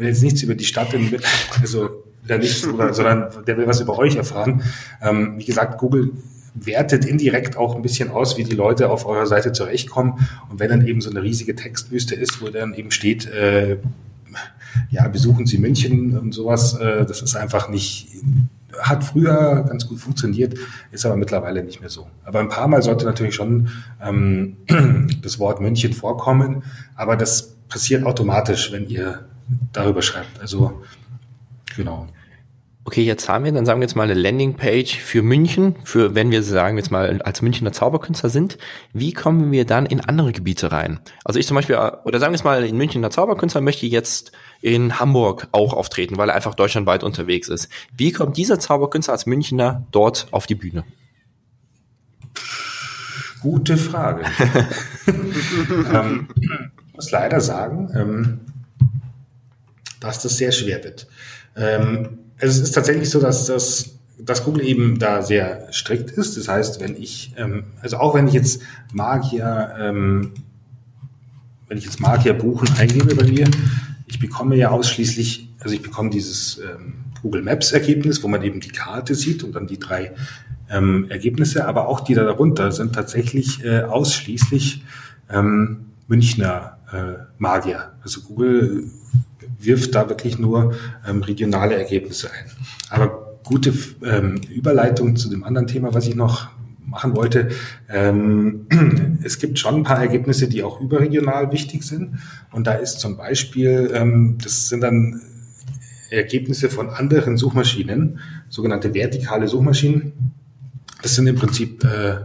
will 0.00 0.08
jetzt 0.08 0.22
nichts 0.22 0.42
über 0.42 0.54
die 0.54 0.64
Stadt, 0.64 0.92
in, 0.94 1.10
also 1.60 2.04
der 2.28 2.38
nicht, 2.38 2.66
oder, 2.66 2.92
sondern 2.92 3.44
der 3.46 3.56
will 3.56 3.66
was 3.66 3.80
über 3.80 3.98
euch 3.98 4.16
erfahren. 4.16 4.62
Ähm, 5.02 5.34
wie 5.38 5.44
gesagt, 5.44 5.78
Google 5.78 6.12
wertet 6.54 7.04
indirekt 7.04 7.56
auch 7.56 7.76
ein 7.76 7.82
bisschen 7.82 8.10
aus, 8.10 8.36
wie 8.36 8.44
die 8.44 8.56
Leute 8.56 8.90
auf 8.90 9.06
eurer 9.06 9.26
Seite 9.26 9.52
zurechtkommen. 9.52 10.26
Und 10.50 10.58
wenn 10.58 10.70
dann 10.70 10.86
eben 10.86 11.00
so 11.00 11.10
eine 11.10 11.22
riesige 11.22 11.54
Textwüste 11.54 12.14
ist, 12.14 12.42
wo 12.42 12.48
dann 12.48 12.74
eben 12.74 12.90
steht, 12.90 13.26
äh, 13.26 13.78
ja, 14.90 15.06
besuchen 15.08 15.46
Sie 15.46 15.58
München 15.58 16.16
und 16.16 16.32
sowas, 16.32 16.74
äh, 16.74 17.04
das 17.04 17.22
ist 17.22 17.36
einfach 17.36 17.68
nicht, 17.68 18.08
hat 18.78 19.04
früher 19.04 19.64
ganz 19.68 19.86
gut 19.86 19.98
funktioniert, 19.98 20.54
ist 20.92 21.04
aber 21.06 21.16
mittlerweile 21.16 21.62
nicht 21.64 21.80
mehr 21.80 21.90
so. 21.90 22.06
Aber 22.24 22.40
ein 22.40 22.48
paar 22.48 22.68
Mal 22.68 22.82
sollte 22.82 23.04
natürlich 23.04 23.34
schon 23.34 23.68
ähm, 24.02 24.56
das 25.22 25.38
Wort 25.38 25.60
München 25.60 25.92
vorkommen, 25.92 26.62
aber 26.94 27.16
das 27.16 27.56
passiert 27.68 28.04
automatisch, 28.04 28.72
wenn 28.72 28.88
ihr 28.88 29.29
darüber 29.72 30.02
schreibt. 30.02 30.40
Also 30.40 30.82
genau. 31.76 32.08
Okay, 32.90 33.02
jetzt 33.02 33.28
haben 33.28 33.44
wir, 33.44 33.52
dann 33.52 33.66
sagen 33.66 33.80
wir 33.80 33.84
jetzt 33.84 33.94
mal 33.94 34.04
eine 34.04 34.14
Landingpage 34.14 34.96
für 34.96 35.22
München, 35.22 35.76
für 35.84 36.14
wenn 36.14 36.30
wir 36.30 36.42
sagen 36.42 36.78
jetzt 36.78 36.90
mal 36.90 37.20
als 37.22 37.42
Münchner 37.42 37.72
Zauberkünstler 37.72 38.30
sind. 38.30 38.56
Wie 38.94 39.12
kommen 39.12 39.52
wir 39.52 39.66
dann 39.66 39.84
in 39.84 40.00
andere 40.00 40.32
Gebiete 40.32 40.72
rein? 40.72 40.98
Also 41.24 41.38
ich 41.38 41.46
zum 41.46 41.56
Beispiel, 41.56 41.76
oder 41.76 42.18
sagen 42.18 42.32
wir 42.32 42.36
jetzt 42.36 42.44
mal, 42.44 42.64
in 42.64 42.78
Münchner 42.78 43.10
Zauberkünstler 43.10 43.60
möchte 43.60 43.86
jetzt 43.86 44.32
in 44.62 44.98
Hamburg 44.98 45.48
auch 45.52 45.74
auftreten, 45.74 46.16
weil 46.16 46.30
er 46.30 46.34
einfach 46.34 46.54
deutschlandweit 46.54 47.04
unterwegs 47.04 47.48
ist. 47.48 47.68
Wie 47.96 48.12
kommt 48.12 48.38
dieser 48.38 48.58
Zauberkünstler 48.58 49.12
als 49.12 49.26
Münchner 49.26 49.86
dort 49.92 50.28
auf 50.30 50.46
die 50.46 50.54
Bühne? 50.54 50.84
Gute 53.42 53.76
Frage. 53.76 54.24
ähm, 55.06 56.28
ich 56.34 56.94
muss 56.94 57.10
leider 57.10 57.40
sagen, 57.40 57.90
ähm, 57.94 58.40
dass 60.00 60.22
das 60.22 60.36
sehr 60.36 60.52
schwer 60.52 60.82
wird. 60.82 61.06
Ähm, 61.56 62.18
es 62.38 62.58
ist 62.58 62.72
tatsächlich 62.72 63.10
so, 63.10 63.20
dass 63.20 63.46
das 63.46 64.00
dass 64.24 64.44
Google 64.44 64.64
eben 64.64 64.98
da 64.98 65.22
sehr 65.22 65.72
strikt 65.72 66.10
ist. 66.10 66.36
Das 66.36 66.48
heißt, 66.48 66.80
wenn 66.80 67.00
ich, 67.00 67.32
ähm, 67.36 67.64
also 67.80 67.98
auch 67.98 68.14
wenn 68.14 68.28
ich 68.28 68.34
jetzt 68.34 68.62
Magier, 68.92 69.74
ähm, 69.78 70.32
wenn 71.68 71.78
ich 71.78 71.84
jetzt 71.84 72.00
Magier 72.00 72.34
buchen 72.34 72.68
eingebe 72.78 73.14
bei 73.14 73.24
mir, 73.24 73.48
ich 74.06 74.18
bekomme 74.18 74.56
ja 74.56 74.70
ausschließlich, 74.70 75.48
also 75.60 75.74
ich 75.74 75.82
bekomme 75.82 76.10
dieses 76.10 76.58
ähm, 76.58 76.94
Google 77.22 77.42
Maps 77.42 77.72
Ergebnis, 77.72 78.22
wo 78.22 78.28
man 78.28 78.42
eben 78.42 78.60
die 78.60 78.70
Karte 78.70 79.14
sieht 79.14 79.44
und 79.44 79.52
dann 79.52 79.66
die 79.66 79.78
drei 79.78 80.12
ähm, 80.68 81.06
Ergebnisse, 81.08 81.66
aber 81.66 81.88
auch 81.88 82.00
die 82.00 82.14
da 82.14 82.24
darunter 82.24 82.72
sind 82.72 82.94
tatsächlich 82.94 83.64
äh, 83.64 83.82
ausschließlich 83.82 84.84
ähm, 85.30 85.86
Münchner 86.08 86.78
äh, 86.92 87.24
Magier. 87.38 87.92
Also 88.02 88.22
Google 88.22 88.90
wirft 89.58 89.94
da 89.94 90.08
wirklich 90.08 90.38
nur 90.38 90.74
ähm, 91.06 91.22
regionale 91.22 91.76
Ergebnisse 91.76 92.30
ein. 92.32 92.50
Aber 92.90 93.38
gute 93.44 93.72
ähm, 94.04 94.40
Überleitung 94.54 95.16
zu 95.16 95.28
dem 95.28 95.44
anderen 95.44 95.66
Thema, 95.66 95.94
was 95.94 96.06
ich 96.06 96.14
noch 96.14 96.48
machen 96.86 97.16
wollte. 97.16 97.48
Ähm, 97.88 98.66
es 99.22 99.38
gibt 99.38 99.58
schon 99.58 99.76
ein 99.76 99.82
paar 99.82 100.00
Ergebnisse, 100.00 100.48
die 100.48 100.62
auch 100.62 100.80
überregional 100.80 101.52
wichtig 101.52 101.84
sind. 101.84 102.18
Und 102.52 102.66
da 102.66 102.74
ist 102.74 103.00
zum 103.00 103.16
Beispiel, 103.16 103.90
ähm, 103.94 104.38
das 104.42 104.68
sind 104.68 104.82
dann 104.82 105.20
Ergebnisse 106.10 106.68
von 106.68 106.90
anderen 106.90 107.36
Suchmaschinen, 107.36 108.18
sogenannte 108.48 108.92
vertikale 108.92 109.46
Suchmaschinen. 109.46 110.12
Das 111.02 111.14
sind 111.14 111.28
im 111.28 111.36
Prinzip 111.36 111.84
äh, 111.84 112.16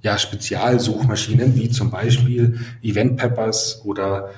ja 0.00 0.18
Spezialsuchmaschinen, 0.18 1.54
wie 1.54 1.70
zum 1.70 1.90
Beispiel 1.90 2.58
Event 2.82 3.16
Peppers 3.16 3.82
oder 3.84 4.30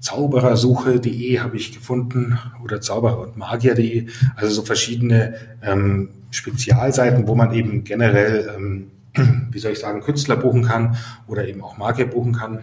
Zauberersuche.de 0.00 1.40
habe 1.40 1.56
ich 1.56 1.72
gefunden 1.72 2.38
oder 2.62 2.80
Zauberer 2.80 3.20
und 3.20 3.36
Magier.de, 3.36 4.06
also 4.36 4.54
so 4.54 4.62
verschiedene 4.62 5.34
ähm, 5.62 6.10
Spezialseiten, 6.30 7.26
wo 7.26 7.34
man 7.34 7.52
eben 7.52 7.84
generell, 7.84 8.50
ähm, 8.56 8.90
wie 9.50 9.58
soll 9.58 9.72
ich 9.72 9.78
sagen, 9.78 10.00
Künstler 10.00 10.36
buchen 10.36 10.64
kann 10.64 10.96
oder 11.26 11.46
eben 11.46 11.62
auch 11.62 11.78
Magier 11.78 12.06
buchen 12.06 12.32
kann. 12.32 12.60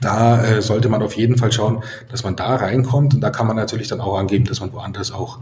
Da 0.00 0.44
äh, 0.44 0.62
sollte 0.62 0.88
man 0.88 1.02
auf 1.02 1.14
jeden 1.14 1.38
Fall 1.38 1.52
schauen, 1.52 1.84
dass 2.10 2.24
man 2.24 2.34
da 2.34 2.56
reinkommt 2.56 3.14
und 3.14 3.20
da 3.20 3.30
kann 3.30 3.46
man 3.46 3.56
natürlich 3.56 3.88
dann 3.88 4.00
auch 4.00 4.18
angeben, 4.18 4.44
dass 4.44 4.60
man 4.60 4.72
woanders 4.72 5.12
auch 5.12 5.38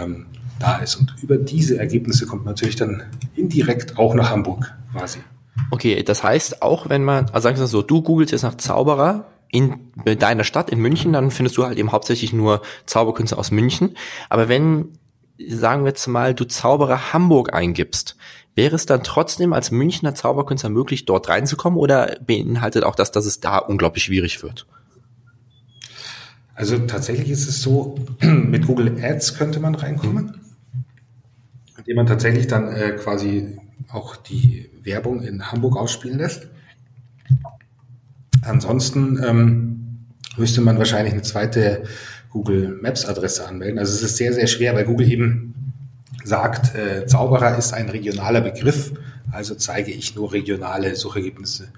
ähm, 0.00 0.26
da 0.58 0.78
ist. 0.78 0.96
Und 0.96 1.14
über 1.22 1.36
diese 1.36 1.78
Ergebnisse 1.78 2.26
kommt 2.26 2.44
man 2.44 2.54
natürlich 2.54 2.76
dann 2.76 3.02
indirekt 3.34 3.98
auch 3.98 4.14
nach 4.14 4.30
Hamburg 4.30 4.74
quasi. 4.92 5.20
Okay, 5.70 6.02
das 6.02 6.22
heißt, 6.22 6.62
auch 6.62 6.88
wenn 6.88 7.04
man, 7.04 7.26
also 7.26 7.40
sagen 7.40 7.58
wir 7.58 7.66
so, 7.66 7.82
du 7.82 8.02
googelst 8.02 8.32
jetzt 8.32 8.42
nach 8.42 8.56
Zauberer 8.56 9.26
in 9.52 9.92
deiner 10.18 10.44
Stadt, 10.44 10.70
in 10.70 10.80
München, 10.80 11.12
dann 11.12 11.30
findest 11.30 11.58
du 11.58 11.64
halt 11.64 11.78
eben 11.78 11.92
hauptsächlich 11.92 12.32
nur 12.32 12.62
Zauberkünstler 12.86 13.38
aus 13.38 13.50
München. 13.50 13.96
Aber 14.30 14.48
wenn, 14.48 14.98
sagen 15.46 15.84
wir 15.84 15.90
jetzt 15.90 16.06
mal, 16.06 16.34
du 16.34 16.46
Zauberer 16.46 17.12
Hamburg 17.12 17.52
eingibst, 17.52 18.16
wäre 18.54 18.74
es 18.74 18.86
dann 18.86 19.04
trotzdem 19.04 19.52
als 19.52 19.70
Münchner 19.70 20.14
Zauberkünstler 20.14 20.70
möglich, 20.70 21.04
dort 21.04 21.28
reinzukommen 21.28 21.78
oder 21.78 22.16
beinhaltet 22.26 22.82
auch 22.82 22.94
das, 22.94 23.12
dass 23.12 23.26
es 23.26 23.40
da 23.40 23.58
unglaublich 23.58 24.04
schwierig 24.04 24.42
wird? 24.42 24.66
Also 26.54 26.78
tatsächlich 26.78 27.28
ist 27.28 27.46
es 27.46 27.60
so, 27.60 27.98
mit 28.20 28.66
Google 28.66 29.04
Ads 29.04 29.34
könnte 29.36 29.60
man 29.60 29.74
reinkommen, 29.74 30.40
indem 31.76 31.96
man 31.96 32.06
tatsächlich 32.06 32.46
dann 32.46 32.72
äh, 32.72 32.92
quasi 32.92 33.58
auch 33.90 34.16
die 34.16 34.70
Werbung 34.82 35.22
in 35.22 35.52
Hamburg 35.52 35.76
ausspielen 35.76 36.18
lässt. 36.18 36.48
Ansonsten 38.42 39.22
ähm, 39.24 40.06
müsste 40.36 40.60
man 40.60 40.78
wahrscheinlich 40.78 41.12
eine 41.12 41.22
zweite 41.22 41.84
Google 42.30 42.78
Maps 42.80 43.04
Adresse 43.04 43.46
anmelden. 43.46 43.78
Also 43.78 43.94
es 43.94 44.02
ist 44.02 44.16
sehr, 44.16 44.32
sehr 44.32 44.46
schwer, 44.46 44.74
weil 44.74 44.84
Google 44.84 45.10
eben 45.10 45.54
sagt, 46.24 46.74
äh, 46.74 47.06
Zauberer 47.06 47.56
ist 47.58 47.72
ein 47.72 47.88
regionaler 47.88 48.40
Begriff, 48.40 48.92
also 49.30 49.54
zeige 49.54 49.90
ich 49.90 50.14
nur 50.14 50.32
regionale 50.32 50.94
Suchergebnisse. 50.96 51.68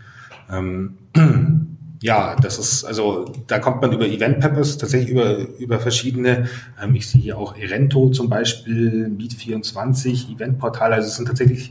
Ähm, 0.51 0.99
ja, 2.03 2.37
das 2.37 2.59
ist, 2.59 2.85
also 2.85 3.33
da 3.47 3.59
kommt 3.59 3.81
man 3.81 3.93
über 3.93 4.07
Event 4.07 4.41
Peppers 4.41 4.77
tatsächlich 4.79 5.11
über, 5.11 5.39
über 5.59 5.81
verschiedene, 5.81 6.49
ähm, 6.83 6.95
ich 6.95 7.09
sehe 7.09 7.23
hier 7.23 7.39
auch 7.39 7.57
Erento 7.57 8.11
zum 8.11 8.29
Beispiel, 8.29 9.11
Meet24, 9.17 10.35
Eventportale, 10.35 10.95
also 10.97 11.09
es 11.09 11.17
sind 11.17 11.27
tatsächlich 11.27 11.71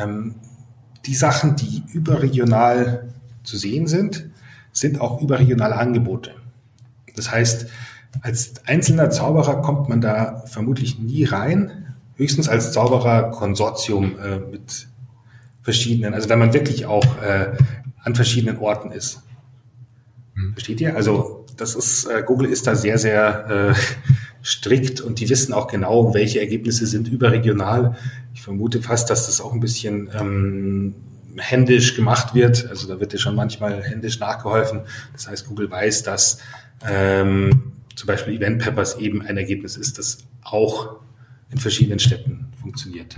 ähm, 0.00 0.34
die 1.06 1.14
Sachen, 1.14 1.56
die 1.56 1.84
überregional 1.92 3.08
zu 3.48 3.56
sehen 3.56 3.86
sind, 3.86 4.28
sind 4.72 5.00
auch 5.00 5.20
überregionale 5.20 5.76
Angebote. 5.76 6.32
Das 7.16 7.32
heißt, 7.32 7.66
als 8.20 8.52
einzelner 8.66 9.10
Zauberer 9.10 9.60
kommt 9.62 9.88
man 9.88 10.00
da 10.00 10.44
vermutlich 10.46 10.98
nie 10.98 11.24
rein, 11.24 11.94
höchstens 12.16 12.48
als 12.48 12.72
Zaubererkonsortium 12.72 14.18
äh, 14.18 14.38
mit 14.38 14.88
verschiedenen, 15.62 16.14
also 16.14 16.28
wenn 16.28 16.38
man 16.38 16.52
wirklich 16.52 16.86
auch 16.86 17.04
äh, 17.22 17.56
an 18.02 18.14
verschiedenen 18.14 18.58
Orten 18.58 18.90
ist. 18.90 19.22
Hm. 20.34 20.52
Versteht 20.52 20.80
ihr? 20.80 20.96
Also 20.96 21.44
das 21.56 21.74
ist, 21.74 22.06
äh, 22.06 22.22
Google 22.24 22.48
ist 22.48 22.66
da 22.66 22.74
sehr, 22.74 22.98
sehr 22.98 23.74
äh, 23.74 23.74
strikt 24.44 25.00
und 25.00 25.20
die 25.20 25.28
wissen 25.28 25.52
auch 25.52 25.68
genau, 25.68 26.14
welche 26.14 26.40
Ergebnisse 26.40 26.86
sind 26.86 27.08
überregional. 27.08 27.96
Ich 28.34 28.42
vermute 28.42 28.80
fast, 28.80 29.10
dass 29.10 29.26
das 29.26 29.40
auch 29.40 29.52
ein 29.52 29.60
bisschen 29.60 30.08
ähm, 30.18 30.94
händisch 31.36 31.94
gemacht 31.94 32.34
wird. 32.34 32.66
Also 32.68 32.88
da 32.88 33.00
wird 33.00 33.12
ja 33.12 33.18
schon 33.18 33.34
manchmal 33.34 33.82
händisch 33.82 34.18
nachgeholfen. 34.18 34.82
Das 35.12 35.28
heißt, 35.28 35.46
Google 35.46 35.70
weiß, 35.70 36.02
dass 36.02 36.38
ähm, 36.88 37.72
zum 37.94 38.06
Beispiel 38.06 38.34
Event 38.34 38.62
Peppers 38.62 38.96
eben 38.98 39.22
ein 39.22 39.36
Ergebnis 39.36 39.76
ist, 39.76 39.98
das 39.98 40.18
auch 40.42 40.96
in 41.50 41.58
verschiedenen 41.58 41.98
Städten 41.98 42.52
funktioniert. 42.60 43.16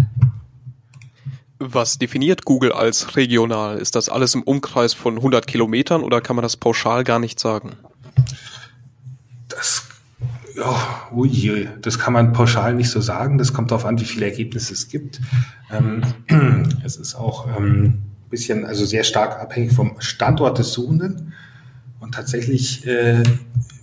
Was 1.58 1.98
definiert 1.98 2.46
Google 2.46 2.72
als 2.72 3.16
regional? 3.16 3.78
Ist 3.78 3.94
das 3.94 4.08
alles 4.08 4.34
im 4.34 4.42
Umkreis 4.42 4.94
von 4.94 5.16
100 5.16 5.46
Kilometern 5.46 6.02
oder 6.02 6.22
kann 6.22 6.36
man 6.36 6.42
das 6.42 6.56
pauschal 6.56 7.04
gar 7.04 7.18
nicht 7.18 7.38
sagen? 7.38 7.72
Das, 9.48 9.89
ja, 10.60 11.08
ui, 11.12 11.68
das 11.80 11.98
kann 11.98 12.12
man 12.12 12.32
pauschal 12.32 12.74
nicht 12.74 12.90
so 12.90 13.00
sagen. 13.00 13.38
Das 13.38 13.52
kommt 13.52 13.70
darauf 13.70 13.86
an, 13.86 13.98
wie 13.98 14.04
viele 14.04 14.26
Ergebnisse 14.26 14.74
es 14.74 14.88
gibt. 14.88 15.20
Ähm, 15.72 16.02
es 16.84 16.96
ist 16.96 17.14
auch 17.14 17.46
ähm, 17.56 18.02
bisschen, 18.28 18.64
also 18.66 18.84
sehr 18.84 19.04
stark 19.04 19.40
abhängig 19.40 19.72
vom 19.72 19.96
Standort 20.00 20.58
des 20.58 20.72
Suchenden. 20.72 21.32
Und 21.98 22.14
tatsächlich, 22.14 22.86
äh, 22.86 23.22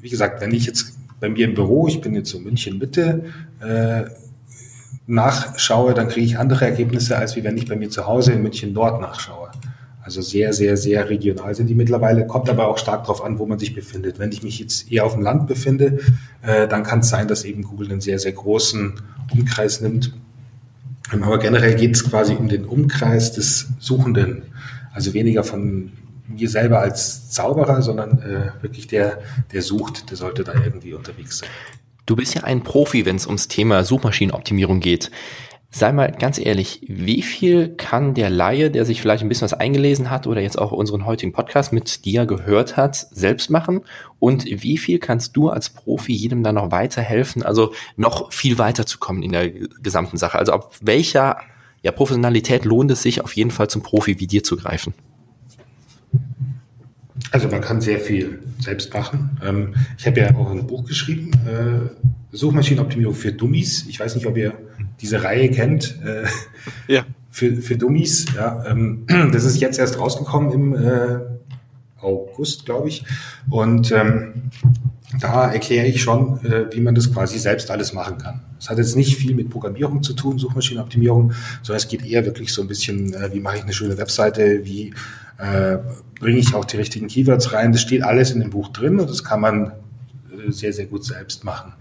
wie 0.02 0.10
gesagt, 0.10 0.40
wenn 0.42 0.54
ich 0.54 0.66
jetzt 0.66 0.98
bei 1.20 1.30
mir 1.30 1.48
im 1.48 1.56
Büro, 1.56 1.88
ich 1.88 2.00
bin 2.02 2.14
jetzt 2.14 2.30
so 2.30 2.40
München 2.40 2.78
Mitte, 2.78 3.26
äh, 3.60 4.04
nachschaue, 5.08 5.94
dann 5.94 6.10
kriege 6.10 6.26
ich 6.26 6.38
andere 6.38 6.66
Ergebnisse, 6.66 7.18
als 7.18 7.36
wie 7.36 7.44
wenn 7.44 7.58
ich 7.58 7.68
bei 7.68 7.76
mir 7.76 7.90
zu 7.90 8.06
Hause 8.06 8.34
in 8.34 8.44
München 8.44 8.74
Nord 8.74 9.02
nachschaue. 9.02 9.47
Also 10.08 10.22
sehr, 10.22 10.54
sehr, 10.54 10.78
sehr 10.78 11.10
regional 11.10 11.54
sind 11.54 11.68
die 11.68 11.76
mittlerweile, 11.76 12.26
kommt 12.26 12.50
aber 12.50 12.70
auch 12.70 12.78
stark 12.78 13.04
darauf 13.04 13.22
an, 13.22 13.40
wo 13.40 13.46
man 13.46 13.60
sich 13.60 13.76
befindet. 13.76 14.20
Wenn 14.20 14.32
ich 14.32 14.42
mich 14.42 14.58
jetzt 14.58 14.90
eher 14.90 15.06
auf 15.06 15.16
dem 15.16 15.22
Land 15.22 15.48
befinde, 15.48 16.00
äh, 16.44 16.66
dann 16.66 16.84
kann 16.84 17.00
es 17.00 17.10
sein, 17.10 17.28
dass 17.28 17.44
eben 17.44 17.64
Google 17.64 17.92
einen 17.92 18.00
sehr, 18.00 18.18
sehr 18.18 18.32
großen 18.32 18.94
Umkreis 19.34 19.82
nimmt. 19.82 20.14
Aber 21.12 21.40
generell 21.40 21.76
geht 21.76 21.94
es 21.94 22.10
quasi 22.10 22.36
um 22.36 22.48
den 22.48 22.64
Umkreis 22.64 23.34
des 23.34 23.68
Suchenden. 23.80 24.44
Also 24.94 25.14
weniger 25.14 25.44
von 25.44 25.92
mir 26.30 26.48
selber 26.48 26.80
als 26.80 27.30
Zauberer, 27.30 27.82
sondern 27.82 28.20
äh, 28.20 28.64
wirklich 28.64 28.88
der, 28.88 29.20
der 29.52 29.62
sucht, 29.62 30.10
der 30.10 30.16
sollte 30.16 30.46
da 30.46 30.54
irgendwie 30.54 30.94
unterwegs 30.94 31.40
sein. 31.40 31.50
Du 32.06 32.16
bist 32.16 32.34
ja 32.34 32.46
ein 32.46 32.64
Profi, 32.64 33.06
wenn 33.06 33.18
es 33.18 33.26
ums 33.26 33.50
Thema 33.50 33.84
Suchmaschinenoptimierung 33.84 34.80
geht. 34.80 35.12
Sei 35.70 35.92
mal 35.92 36.12
ganz 36.12 36.40
ehrlich, 36.40 36.82
wie 36.88 37.22
viel 37.22 37.76
kann 37.76 38.14
der 38.14 38.30
Laie, 38.30 38.72
der 38.72 38.86
sich 38.86 39.02
vielleicht 39.02 39.22
ein 39.22 39.30
bisschen 39.30 39.46
was 39.46 39.54
eingelesen 39.54 40.10
hat 40.10 40.26
oder 40.26 40.40
jetzt 40.40 40.58
auch 40.58 40.72
unseren 40.72 41.06
heutigen 41.06 41.34
Podcast 41.34 41.74
mit 41.74 42.06
dir 42.06 42.26
gehört 42.26 42.78
hat, 42.78 42.96
selbst 42.96 43.50
machen? 43.50 43.82
Und 44.18 44.46
wie 44.46 44.78
viel 44.78 44.98
kannst 44.98 45.36
du 45.36 45.50
als 45.50 45.70
Profi 45.70 46.14
jedem 46.14 46.42
da 46.42 46.54
noch 46.54 46.72
weiterhelfen, 46.72 47.44
also 47.44 47.74
noch 47.98 48.32
viel 48.32 48.58
weiterzukommen 48.58 49.22
in 49.24 49.34
der 49.34 49.50
gesamten 49.50 50.18
Sache? 50.18 50.40
Also 50.40 50.54
ab 50.54 50.74
welcher 50.82 51.38
ja, 51.84 51.92
Professionalität 51.92 52.64
lohnt 52.64 52.90
es 52.92 53.02
sich 53.02 53.22
auf 53.22 53.34
jeden 53.34 53.52
Fall 53.52 53.70
zum 53.70 53.84
Profi 53.84 54.20
wie 54.20 54.28
dir 54.28 54.44
zu 54.44 54.56
greifen? 54.56 54.94
Also 57.32 57.48
man 57.48 57.62
kann 57.62 57.82
sehr 57.82 58.00
viel 58.00 58.40
selbst 58.60 58.94
machen. 58.94 59.38
Ähm, 59.44 59.76
ich 59.98 60.06
habe 60.08 60.20
ja 60.20 60.36
auch 60.36 60.52
ein 60.52 60.68
Buch 60.68 60.86
geschrieben, 60.86 61.32
äh, 61.46 62.36
Suchmaschinenoptimierung 62.36 63.16
für 63.16 63.32
Dummies. 63.32 63.86
Ich 63.88 64.00
weiß 64.00 64.16
nicht, 64.16 64.26
ob 64.26 64.38
ihr 64.38 64.54
diese 65.02 65.24
Reihe 65.24 65.50
kennt. 65.50 66.00
Äh, 66.04 66.26
ja. 66.92 67.06
Für, 67.30 67.56
für 67.58 67.78
Dummies. 67.78 68.26
Ja, 68.36 68.66
ähm, 68.66 69.06
das 69.32 69.44
ist 69.44 69.60
jetzt 69.60 69.80
erst 69.80 70.00
rausgekommen 70.00 70.52
im 70.52 70.74
äh, 70.76 71.20
August, 72.02 72.66
glaube 72.66 72.90
ich. 72.90 73.04
Und 73.50 73.92
ähm, 73.92 74.52
da 75.20 75.52
erkläre 75.52 75.88
ich 75.88 76.02
schon, 76.02 76.44
äh, 76.46 76.66
wie 76.74 76.82
man 76.82 76.96
das 76.96 77.12
quasi 77.14 77.40
selbst 77.40 77.72
alles 77.72 77.94
machen 77.94 78.18
kann. 78.18 78.42
Es 78.60 78.70
hat 78.70 78.78
jetzt 78.78 78.96
nicht 78.96 79.16
viel 79.16 79.36
mit 79.36 79.50
Programmierung 79.50 80.04
zu 80.04 80.14
tun, 80.14 80.38
Suchmaschinenoptimierung, 80.38 81.34
sondern 81.62 81.78
es 81.78 81.88
geht 81.88 82.06
eher 82.06 82.26
wirklich 82.26 82.52
so 82.52 82.62
ein 82.62 82.68
bisschen, 82.68 83.14
äh, 83.14 83.34
wie 83.34 83.40
mache 83.40 83.58
ich 83.58 83.64
eine 83.64 83.74
schöne 83.74 83.98
Webseite, 83.98 84.66
wie 84.66 84.94
äh, 85.38 85.78
bringe 86.20 86.40
ich 86.40 86.54
auch 86.54 86.66
die 86.66 86.78
richtigen 86.78 87.08
Keywords 87.08 87.54
rein. 87.54 87.72
Das 87.72 87.82
steht 87.82 88.04
alles 88.04 88.32
in 88.32 88.40
dem 88.40 88.50
Buch 88.50 88.70
drin 88.70 89.00
und 89.00 89.10
das 89.10 89.24
kann 89.24 89.42
man 89.42 89.68
äh, 89.68 90.52
sehr, 90.52 90.74
sehr 90.74 90.86
gut 90.86 91.06
selbst 91.06 91.44
machen. 91.44 91.74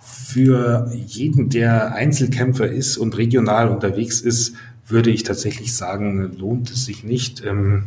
Für 0.00 0.90
jeden, 0.92 1.48
der 1.48 1.94
Einzelkämpfer 1.94 2.66
ist 2.66 2.96
und 2.96 3.16
regional 3.16 3.68
unterwegs 3.68 4.20
ist, 4.20 4.54
würde 4.86 5.10
ich 5.10 5.22
tatsächlich 5.22 5.74
sagen, 5.74 6.36
lohnt 6.36 6.70
es 6.70 6.84
sich 6.84 7.04
nicht, 7.04 7.44
ähm, 7.44 7.84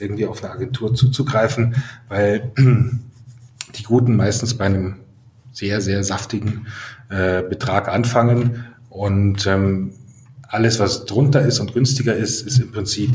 irgendwie 0.00 0.26
auf 0.26 0.42
eine 0.42 0.52
Agentur 0.52 0.94
zuzugreifen, 0.94 1.74
weil 2.08 2.52
die 3.76 3.82
Guten 3.82 4.16
meistens 4.16 4.54
bei 4.54 4.66
einem 4.66 4.96
sehr, 5.52 5.80
sehr 5.80 6.02
saftigen 6.04 6.66
äh, 7.08 7.42
Betrag 7.42 7.88
anfangen 7.88 8.64
und 8.88 9.46
ähm, 9.46 9.92
alles, 10.48 10.80
was 10.80 11.04
drunter 11.04 11.42
ist 11.42 11.60
und 11.60 11.74
günstiger 11.74 12.16
ist, 12.16 12.46
ist 12.46 12.58
im 12.58 12.72
Prinzip 12.72 13.10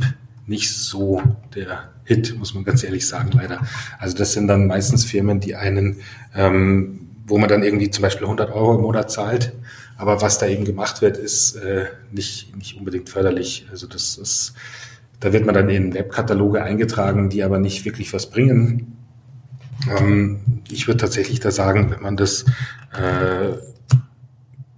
nicht 0.48 0.72
so 0.72 1.22
der 1.56 1.90
Hit, 2.04 2.38
muss 2.38 2.54
man 2.54 2.64
ganz 2.64 2.84
ehrlich 2.84 3.08
sagen, 3.08 3.32
leider. 3.34 3.66
Also 4.00 4.16
das 4.16 4.34
sind 4.34 4.48
dann 4.48 4.68
meistens 4.68 5.06
Firmen, 5.06 5.40
die 5.40 5.56
einen, 5.56 5.98
ähm, 6.36 7.10
wo 7.26 7.38
man 7.38 7.50
dann 7.50 7.64
irgendwie 7.64 7.90
zum 7.90 8.04
Beispiel 8.04 8.26
100 8.26 8.52
Euro 8.52 8.76
im 8.76 8.82
Monat 8.82 9.12
zahlt 9.12 9.54
Aber 9.98 10.22
was 10.22 10.38
da 10.38 10.46
eben 10.46 10.66
gemacht 10.66 11.02
wird, 11.02 11.18
ist 11.18 11.56
äh, 11.56 11.86
nicht, 12.12 12.56
nicht 12.56 12.78
unbedingt 12.78 13.10
förderlich. 13.10 13.66
Also 13.72 13.88
das 13.88 14.18
ist, 14.18 14.54
da 15.20 15.34
wird 15.34 15.46
man 15.46 15.56
dann 15.56 15.70
in 15.70 15.94
Webkataloge 15.94 16.64
eingetragen, 16.64 17.30
die 17.30 17.44
aber 17.44 17.58
nicht 17.58 17.86
wirklich 17.86 18.14
was 18.14 18.30
bringen. 18.30 18.98
Ähm, 19.90 20.42
ich 20.70 20.88
würde 20.88 21.00
tatsächlich 21.00 21.40
da 21.40 21.50
sagen, 21.50 21.90
wenn 21.90 22.02
man 22.02 22.18
das 22.18 22.46
äh, 22.94 23.58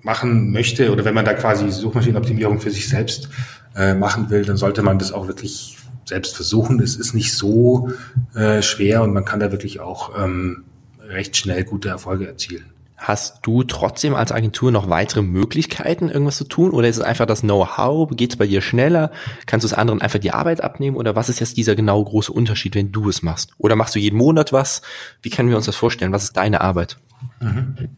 machen 0.02 0.52
möchte 0.52 0.92
oder 0.92 1.04
wenn 1.04 1.14
man 1.14 1.26
da 1.26 1.34
quasi 1.34 1.70
Suchmaschinenoptimierung 1.70 2.62
für 2.62 2.72
sich 2.72 2.88
selbst 2.88 3.30
äh, 3.78 3.94
machen 3.94 4.30
will, 4.30 4.44
dann 4.44 4.58
sollte 4.58 4.82
man 4.82 5.00
das 5.00 5.12
auch 5.12 5.28
wirklich 5.28 5.78
selbst 6.06 6.36
versuchen. 6.36 6.80
Es 6.82 6.96
ist 6.96 7.14
nicht 7.14 7.34
so 7.34 7.92
äh, 8.34 8.62
schwer 8.62 9.04
und 9.04 9.14
man 9.14 9.26
kann 9.26 9.40
da 9.40 9.52
wirklich 9.52 9.80
auch 9.80 10.18
ähm, 10.18 10.64
recht 11.08 11.38
schnell 11.38 11.64
gute 11.64 11.90
Erfolge 11.90 12.28
erzielen. 12.28 12.66
Hast 12.98 13.40
du 13.44 13.64
trotzdem 13.64 14.16
als 14.16 14.32
Agentur 14.32 14.72
noch 14.72 14.90
weitere 14.90 15.22
Möglichkeiten, 15.22 16.10
irgendwas 16.10 16.38
zu 16.38 16.46
tun? 16.46 16.72
Oder 16.72 16.88
ist 16.88 16.98
es 16.98 17.04
einfach 17.04 17.28
das 17.28 17.42
Know-how? 17.42 18.10
Geht 18.16 18.32
es 18.32 18.38
bei 18.38 18.48
dir 18.48 18.62
schneller? 18.62 19.12
Kannst 19.46 19.64
du 19.64 19.68
es 19.68 19.74
anderen 19.74 20.02
einfach 20.02 20.18
die 20.18 20.32
Arbeit 20.32 20.62
abnehmen? 20.62 20.98
Oder 20.98 21.16
was 21.16 21.30
ist 21.30 21.40
jetzt 21.40 21.58
dieser 21.58 21.76
genau 21.76 22.04
große 22.04 22.34
Unterschied, 22.34 22.74
wenn 22.74 22.92
du 22.92 23.08
es 23.08 23.22
machst? 23.22 23.52
Oder 23.60 23.76
machst 23.76 23.94
du 23.94 24.00
jeden 24.00 24.18
Monat 24.18 24.52
was? 24.52 24.82
Wie 25.22 25.30
können 25.30 25.50
wir 25.50 25.58
uns 25.58 25.68
das 25.68 25.76
vorstellen? 25.76 26.12
Was 26.12 26.24
ist 26.24 26.38
deine 26.38 26.62
Arbeit? 26.62 26.98
Mhm. 27.40 27.90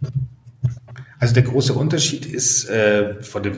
Also 1.17 1.33
der 1.33 1.43
große 1.43 1.73
Unterschied 1.73 2.25
ist 2.25 2.69
äh, 2.69 3.23
von 3.23 3.43
dem 3.43 3.55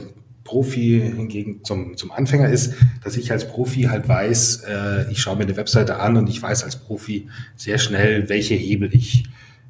Profi 0.52 1.02
hingegen 1.16 1.64
zum, 1.64 1.96
zum 1.96 2.12
Anfänger 2.12 2.50
ist, 2.50 2.74
dass 3.06 3.16
ich 3.16 3.32
als 3.32 3.48
Profi 3.48 3.84
halt 3.84 4.10
weiß, 4.10 4.64
äh, 4.68 5.10
ich 5.10 5.22
schaue 5.22 5.38
mir 5.38 5.44
eine 5.44 5.56
Webseite 5.56 6.02
an 6.02 6.18
und 6.18 6.28
ich 6.28 6.42
weiß 6.42 6.66
als 6.66 6.76
Profi 6.76 7.30
sehr 7.56 7.78
schnell, 7.78 8.28
welche 8.28 8.56
Hebel 8.56 8.94
ich 8.94 9.30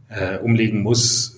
äh, 0.09 0.39
umlegen 0.39 0.81
muss, 0.81 1.37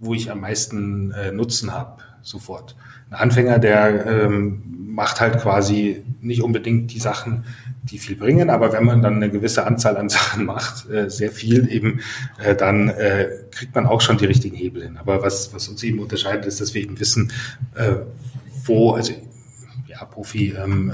wo 0.00 0.14
ich 0.14 0.32
am 0.32 0.40
meisten 0.40 1.12
äh, 1.12 1.30
Nutzen 1.30 1.72
habe, 1.72 2.02
sofort. 2.22 2.74
Ein 3.10 3.18
Anfänger, 3.18 3.60
der 3.60 4.04
ähm, 4.04 4.62
macht 4.88 5.20
halt 5.20 5.38
quasi 5.38 6.02
nicht 6.20 6.42
unbedingt 6.42 6.92
die 6.92 6.98
Sachen, 6.98 7.44
die 7.84 7.98
viel 7.98 8.16
bringen, 8.16 8.50
aber 8.50 8.72
wenn 8.72 8.84
man 8.84 9.00
dann 9.00 9.14
eine 9.14 9.30
gewisse 9.30 9.64
Anzahl 9.64 9.96
an 9.96 10.08
Sachen 10.08 10.44
macht, 10.44 10.90
äh, 10.90 11.08
sehr 11.08 11.30
viel 11.30 11.70
eben, 11.70 12.00
äh, 12.42 12.56
dann 12.56 12.88
äh, 12.88 13.28
kriegt 13.52 13.76
man 13.76 13.86
auch 13.86 14.00
schon 14.00 14.18
die 14.18 14.26
richtigen 14.26 14.56
Hebel 14.56 14.82
hin. 14.82 14.96
Aber 14.96 15.22
was, 15.22 15.54
was 15.54 15.68
uns 15.68 15.84
eben 15.84 16.00
unterscheidet, 16.00 16.46
ist, 16.46 16.60
dass 16.60 16.74
wir 16.74 16.82
eben 16.82 16.98
wissen, 16.98 17.30
äh, 17.76 17.94
wo, 18.64 18.92
also 18.92 19.12
ja, 19.86 20.04
Profi, 20.04 20.54
ähm, 20.56 20.90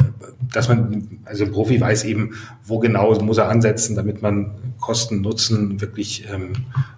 dass 0.53 0.69
man, 0.69 1.21
also 1.25 1.47
Profi 1.51 1.81
weiß 1.81 2.05
eben, 2.05 2.35
wo 2.65 2.79
genau 2.79 3.15
muss 3.21 3.39
er 3.39 3.49
ansetzen, 3.49 3.95
damit 3.95 4.23
man 4.23 4.53
Kosten, 4.81 5.21
Nutzen 5.21 5.81
wirklich 5.81 6.27
ähm, 6.33 6.53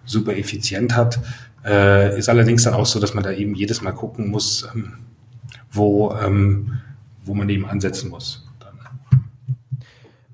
super 0.04 0.36
effizient 0.36 0.96
hat. 0.96 1.20
Äh, 1.64 2.18
ist 2.18 2.28
allerdings 2.28 2.64
dann 2.64 2.74
auch 2.74 2.86
so, 2.86 3.00
dass 3.00 3.14
man 3.14 3.22
da 3.22 3.32
eben 3.32 3.54
jedes 3.54 3.82
Mal 3.82 3.92
gucken 3.92 4.30
muss, 4.30 4.66
ähm, 4.74 4.94
wo, 5.70 6.12
ähm, 6.12 6.80
wo 7.24 7.34
man 7.34 7.48
eben 7.48 7.66
ansetzen 7.66 8.08
muss. 8.10 8.46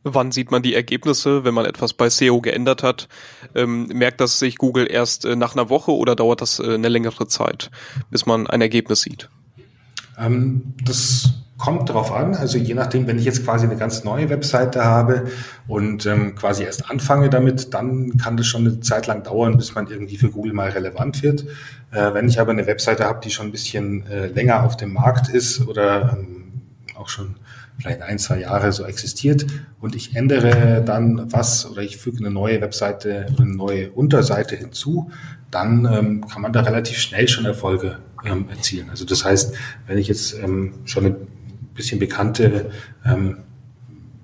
Wann 0.09 0.31
sieht 0.31 0.53
man 0.53 0.63
die 0.63 0.77
Ergebnisse, 0.77 1.43
wenn 1.43 1.53
man 1.53 1.67
etwas 1.67 1.93
bei 1.93 2.09
SEO 2.09 2.41
geändert 2.41 2.85
hat? 2.85 3.09
Ähm, 3.57 3.89
merkt 3.89 4.21
das 4.21 4.39
sich 4.39 4.57
Google 4.57 4.87
erst 4.89 5.25
äh, 5.25 5.35
nach 5.35 5.57
einer 5.57 5.69
Woche 5.69 5.91
oder 5.91 6.15
dauert 6.15 6.41
das 6.41 6.61
äh, 6.61 6.75
eine 6.75 6.89
längere 6.89 7.27
Zeit, 7.27 7.73
bis 8.09 8.25
man 8.25 8.47
ein 8.47 8.61
Ergebnis 8.61 9.01
sieht? 9.01 9.29
Ähm, 10.19 10.75
das 10.85 11.31
kommt 11.59 11.89
drauf 11.89 12.13
an. 12.13 12.35
Also 12.35 12.59
je 12.59 12.75
nachdem, 12.75 13.07
wenn 13.07 13.19
ich 13.19 13.25
jetzt 13.25 13.45
quasi 13.45 13.67
eine 13.67 13.77
ganz 13.77 14.05
neue 14.05 14.29
Webseite 14.29 14.85
habe 14.85 15.25
und 15.67 16.05
ähm, 16.05 16.35
quasi 16.35 16.65
erst 16.65 16.91
anfange 16.91 17.31
damit, 17.31 17.73
dann 17.73 18.19
kann 18.19 18.37
das 18.37 18.47
schon 18.47 18.67
eine 18.67 18.81
Zeit 18.81 19.07
lang 19.07 19.23
dauern, 19.23 19.57
bis 19.57 19.75
man 19.75 19.87
irgendwie 19.87 20.19
für 20.19 20.31
Google 20.31 20.53
mal 20.53 20.71
relevant 20.71 21.23
wird. 21.23 21.47
Äh, 21.93 22.13
wenn 22.13 22.29
ich 22.29 22.41
aber 22.41 22.53
eine 22.53 22.67
Webseite 22.67 23.05
habe, 23.05 23.21
die 23.23 23.31
schon 23.31 23.47
ein 23.47 23.53
bisschen 23.53 24.07
äh, 24.07 24.27
länger 24.27 24.65
auf 24.65 24.77
dem 24.77 24.93
Markt 24.93 25.29
ist 25.29 25.67
oder 25.67 26.19
ähm, 26.19 26.63
auch 26.95 27.09
schon 27.09 27.37
vielleicht 27.79 28.03
ein, 28.03 28.19
zwei 28.19 28.41
Jahre 28.41 28.73
so 28.73 28.85
existiert 28.85 29.47
und 29.81 29.95
ich 29.95 30.17
ändere 30.17 30.83
dann 30.85 31.31
was 31.33 31.71
oder 31.71 31.83
ich 31.83 31.99
füge 31.99 32.19
eine 32.19 32.31
neue 32.31 32.61
Webseite 32.63 33.27
eine 33.39 33.55
neue 33.55 33.91
Unterseite 33.91 34.57
hinzu, 34.57 35.11
dann 35.51 35.85
ähm, 35.85 36.27
kann 36.27 36.43
man 36.43 36.53
da 36.53 36.63
relativ 36.63 36.99
schnell 36.99 37.29
schon 37.29 37.45
Erfolge 37.45 37.99
ähm, 38.27 38.49
erzielen. 38.51 38.91
Also 38.91 39.05
das 39.05 39.25
heißt, 39.25 39.55
wenn 39.87 39.99
ich 39.99 40.09
jetzt 40.09 40.35
ähm, 40.35 40.75
schon 40.85 41.07
eine 41.07 41.17
bisschen 41.75 41.99
bekannte 41.99 42.71
ähm, 43.05 43.39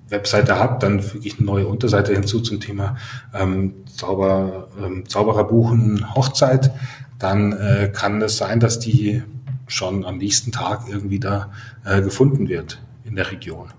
Webseite 0.09 0.57
habe, 0.57 0.79
dann 0.79 1.01
füge 1.01 1.27
ich 1.27 1.37
eine 1.37 1.45
neue 1.45 1.67
Unterseite 1.67 2.13
hinzu 2.13 2.41
zum 2.41 2.59
Thema 2.59 2.97
ähm, 3.33 3.73
Zauber, 3.95 4.67
ähm, 4.81 5.07
Zauberer 5.07 5.45
buchen 5.45 6.15
Hochzeit, 6.15 6.71
dann 7.19 7.53
äh, 7.53 7.91
kann 7.93 8.21
es 8.21 8.37
sein, 8.37 8.59
dass 8.59 8.79
die 8.79 9.23
schon 9.67 10.05
am 10.05 10.17
nächsten 10.17 10.51
Tag 10.51 10.87
irgendwie 10.89 11.19
da 11.19 11.51
äh, 11.85 12.01
gefunden 12.01 12.47
wird 12.49 12.81
in 13.05 13.15
der 13.15 13.31
Region. 13.31 13.69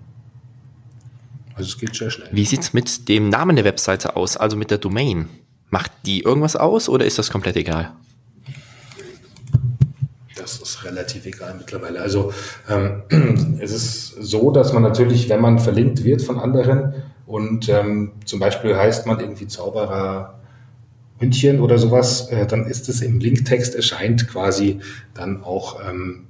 Also 1.55 1.69
es 1.69 1.79
geht 1.79 1.95
sehr 1.95 2.11
schnell. 2.11 2.29
Wie 2.33 2.45
sieht's 2.45 2.73
mit 2.73 3.09
dem 3.09 3.29
Namen 3.29 3.55
der 3.55 3.65
Webseite 3.65 4.17
aus, 4.17 4.37
also 4.37 4.57
mit 4.57 4.71
der 4.71 4.79
Domain? 4.79 5.29
Macht 5.71 5.93
die 6.05 6.23
irgendwas 6.23 6.57
aus 6.57 6.89
oder 6.89 7.05
ist 7.05 7.19
das 7.19 7.31
komplett 7.31 7.57
egal? 7.57 7.93
Relativ 10.85 11.27
egal 11.27 11.55
mittlerweile. 11.59 12.01
Also 12.01 12.33
ähm, 12.69 13.57
es 13.61 13.73
ist 13.73 14.09
so, 14.21 14.51
dass 14.51 14.73
man 14.73 14.83
natürlich, 14.83 15.29
wenn 15.29 15.41
man 15.41 15.59
verlinkt 15.59 16.05
wird 16.05 16.23
von 16.23 16.39
anderen 16.39 16.95
und 17.27 17.69
ähm, 17.69 18.13
zum 18.25 18.41
Beispiel 18.41 18.77
heißt 18.77 19.07
man 19.07 19.21
irgendwie 19.21 19.47
Zauberer 19.47 20.41
München 21.21 21.61
oder 21.61 21.79
sowas, 21.79 22.29
äh, 22.29 22.47
dann 22.47 22.67
ist 22.67 22.89
es 22.89 23.01
im 23.01 23.21
Linktext 23.21 23.75
erscheint 23.75 24.29
quasi 24.29 24.81
dann 25.15 25.43
auch 25.43 25.81
ähm, 25.89 26.27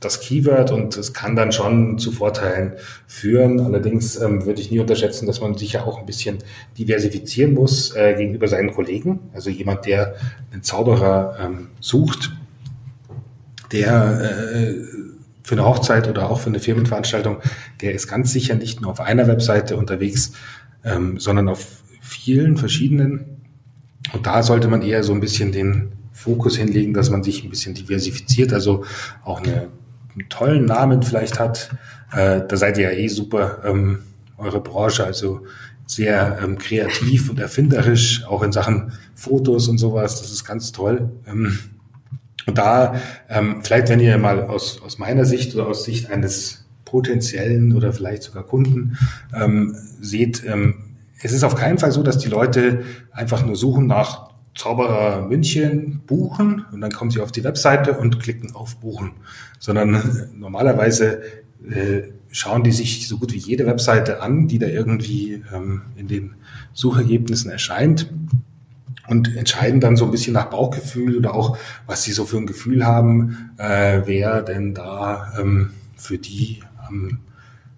das 0.00 0.20
Keyword 0.20 0.72
und 0.72 0.96
es 0.96 1.14
kann 1.14 1.36
dann 1.36 1.52
schon 1.52 1.98
zu 1.98 2.12
Vorteilen 2.12 2.74
führen. 3.06 3.60
Allerdings 3.60 4.20
ähm, 4.20 4.44
würde 4.44 4.60
ich 4.60 4.70
nie 4.70 4.78
unterschätzen, 4.78 5.26
dass 5.26 5.40
man 5.40 5.56
sich 5.56 5.72
ja 5.72 5.84
auch 5.84 5.98
ein 5.98 6.06
bisschen 6.06 6.38
diversifizieren 6.78 7.54
muss 7.54 7.94
äh, 7.96 8.14
gegenüber 8.14 8.46
seinen 8.46 8.72
Kollegen. 8.72 9.20
Also 9.32 9.50
jemand, 9.50 9.86
der 9.86 10.14
einen 10.52 10.62
Zauberer 10.62 11.36
ähm, 11.40 11.68
sucht, 11.80 12.30
der 13.72 14.20
äh, 14.20 14.74
für 15.42 15.54
eine 15.54 15.64
Hochzeit 15.64 16.08
oder 16.08 16.28
auch 16.28 16.40
für 16.40 16.48
eine 16.48 16.58
Firmenveranstaltung, 16.58 17.38
der 17.80 17.94
ist 17.94 18.08
ganz 18.08 18.32
sicher 18.32 18.56
nicht 18.56 18.80
nur 18.80 18.90
auf 18.90 19.00
einer 19.00 19.28
Webseite 19.28 19.76
unterwegs, 19.76 20.32
ähm, 20.84 21.20
sondern 21.20 21.48
auf 21.48 21.82
vielen 22.00 22.56
verschiedenen. 22.56 23.42
Und 24.12 24.26
da 24.26 24.42
sollte 24.42 24.68
man 24.68 24.82
eher 24.82 25.04
so 25.04 25.12
ein 25.12 25.20
bisschen 25.20 25.52
den 25.52 25.92
Fokus 26.12 26.56
hinlegen, 26.56 26.94
dass 26.94 27.10
man 27.10 27.22
sich 27.22 27.44
ein 27.44 27.50
bisschen 27.50 27.74
diversifiziert, 27.74 28.52
also 28.52 28.84
auch 29.24 29.40
eine, 29.40 29.68
einen 30.14 30.28
tollen 30.28 30.64
Namen 30.64 31.02
vielleicht 31.02 31.38
hat. 31.38 31.70
Äh, 32.12 32.40
da 32.48 32.56
seid 32.56 32.78
ihr 32.78 32.90
ja 32.90 32.98
eh 32.98 33.08
super, 33.08 33.58
ähm, 33.64 34.00
eure 34.38 34.60
Branche, 34.60 35.04
also 35.04 35.42
sehr 35.86 36.40
ähm, 36.42 36.58
kreativ 36.58 37.30
und 37.30 37.38
erfinderisch, 37.38 38.24
auch 38.26 38.42
in 38.42 38.50
Sachen 38.50 38.92
Fotos 39.14 39.68
und 39.68 39.78
sowas. 39.78 40.20
Das 40.20 40.32
ist 40.32 40.44
ganz 40.44 40.72
toll. 40.72 41.10
Ähm, 41.26 41.58
und 42.46 42.58
da, 42.58 43.00
ähm, 43.28 43.60
vielleicht 43.62 43.88
wenn 43.88 44.00
ihr 44.00 44.16
mal 44.18 44.44
aus, 44.44 44.80
aus 44.82 44.98
meiner 44.98 45.24
Sicht 45.24 45.54
oder 45.54 45.66
aus 45.66 45.84
Sicht 45.84 46.10
eines 46.10 46.66
potenziellen 46.84 47.74
oder 47.74 47.92
vielleicht 47.92 48.22
sogar 48.22 48.44
Kunden 48.44 48.96
ähm, 49.34 49.76
seht, 50.00 50.44
ähm, 50.46 50.86
es 51.20 51.32
ist 51.32 51.44
auf 51.44 51.56
keinen 51.56 51.78
Fall 51.78 51.92
so, 51.92 52.02
dass 52.02 52.18
die 52.18 52.28
Leute 52.28 52.84
einfach 53.10 53.44
nur 53.44 53.56
suchen 53.56 53.86
nach 53.86 54.30
Zauberer 54.54 55.26
München 55.26 56.00
buchen 56.06 56.64
und 56.72 56.80
dann 56.80 56.90
kommen 56.90 57.10
sie 57.10 57.20
auf 57.20 57.30
die 57.30 57.44
Webseite 57.44 57.98
und 57.98 58.20
klicken 58.20 58.54
auf 58.54 58.76
Buchen, 58.76 59.12
sondern 59.58 60.30
normalerweise 60.34 61.20
äh, 61.68 62.12
schauen 62.30 62.62
die 62.62 62.72
sich 62.72 63.06
so 63.06 63.18
gut 63.18 63.32
wie 63.34 63.38
jede 63.38 63.66
Webseite 63.66 64.22
an, 64.22 64.48
die 64.48 64.58
da 64.58 64.66
irgendwie 64.66 65.42
ähm, 65.52 65.82
in 65.96 66.08
den 66.08 66.34
Suchergebnissen 66.72 67.50
erscheint 67.50 68.10
und 69.08 69.36
entscheiden 69.36 69.80
dann 69.80 69.96
so 69.96 70.04
ein 70.04 70.10
bisschen 70.10 70.34
nach 70.34 70.46
Bauchgefühl 70.46 71.16
oder 71.16 71.34
auch, 71.34 71.58
was 71.86 72.02
sie 72.02 72.12
so 72.12 72.24
für 72.24 72.38
ein 72.38 72.46
Gefühl 72.46 72.84
haben, 72.84 73.50
äh, 73.58 74.02
wer 74.04 74.42
denn 74.42 74.74
da 74.74 75.32
ähm, 75.38 75.70
für 75.96 76.18
die 76.18 76.60
am 76.86 77.18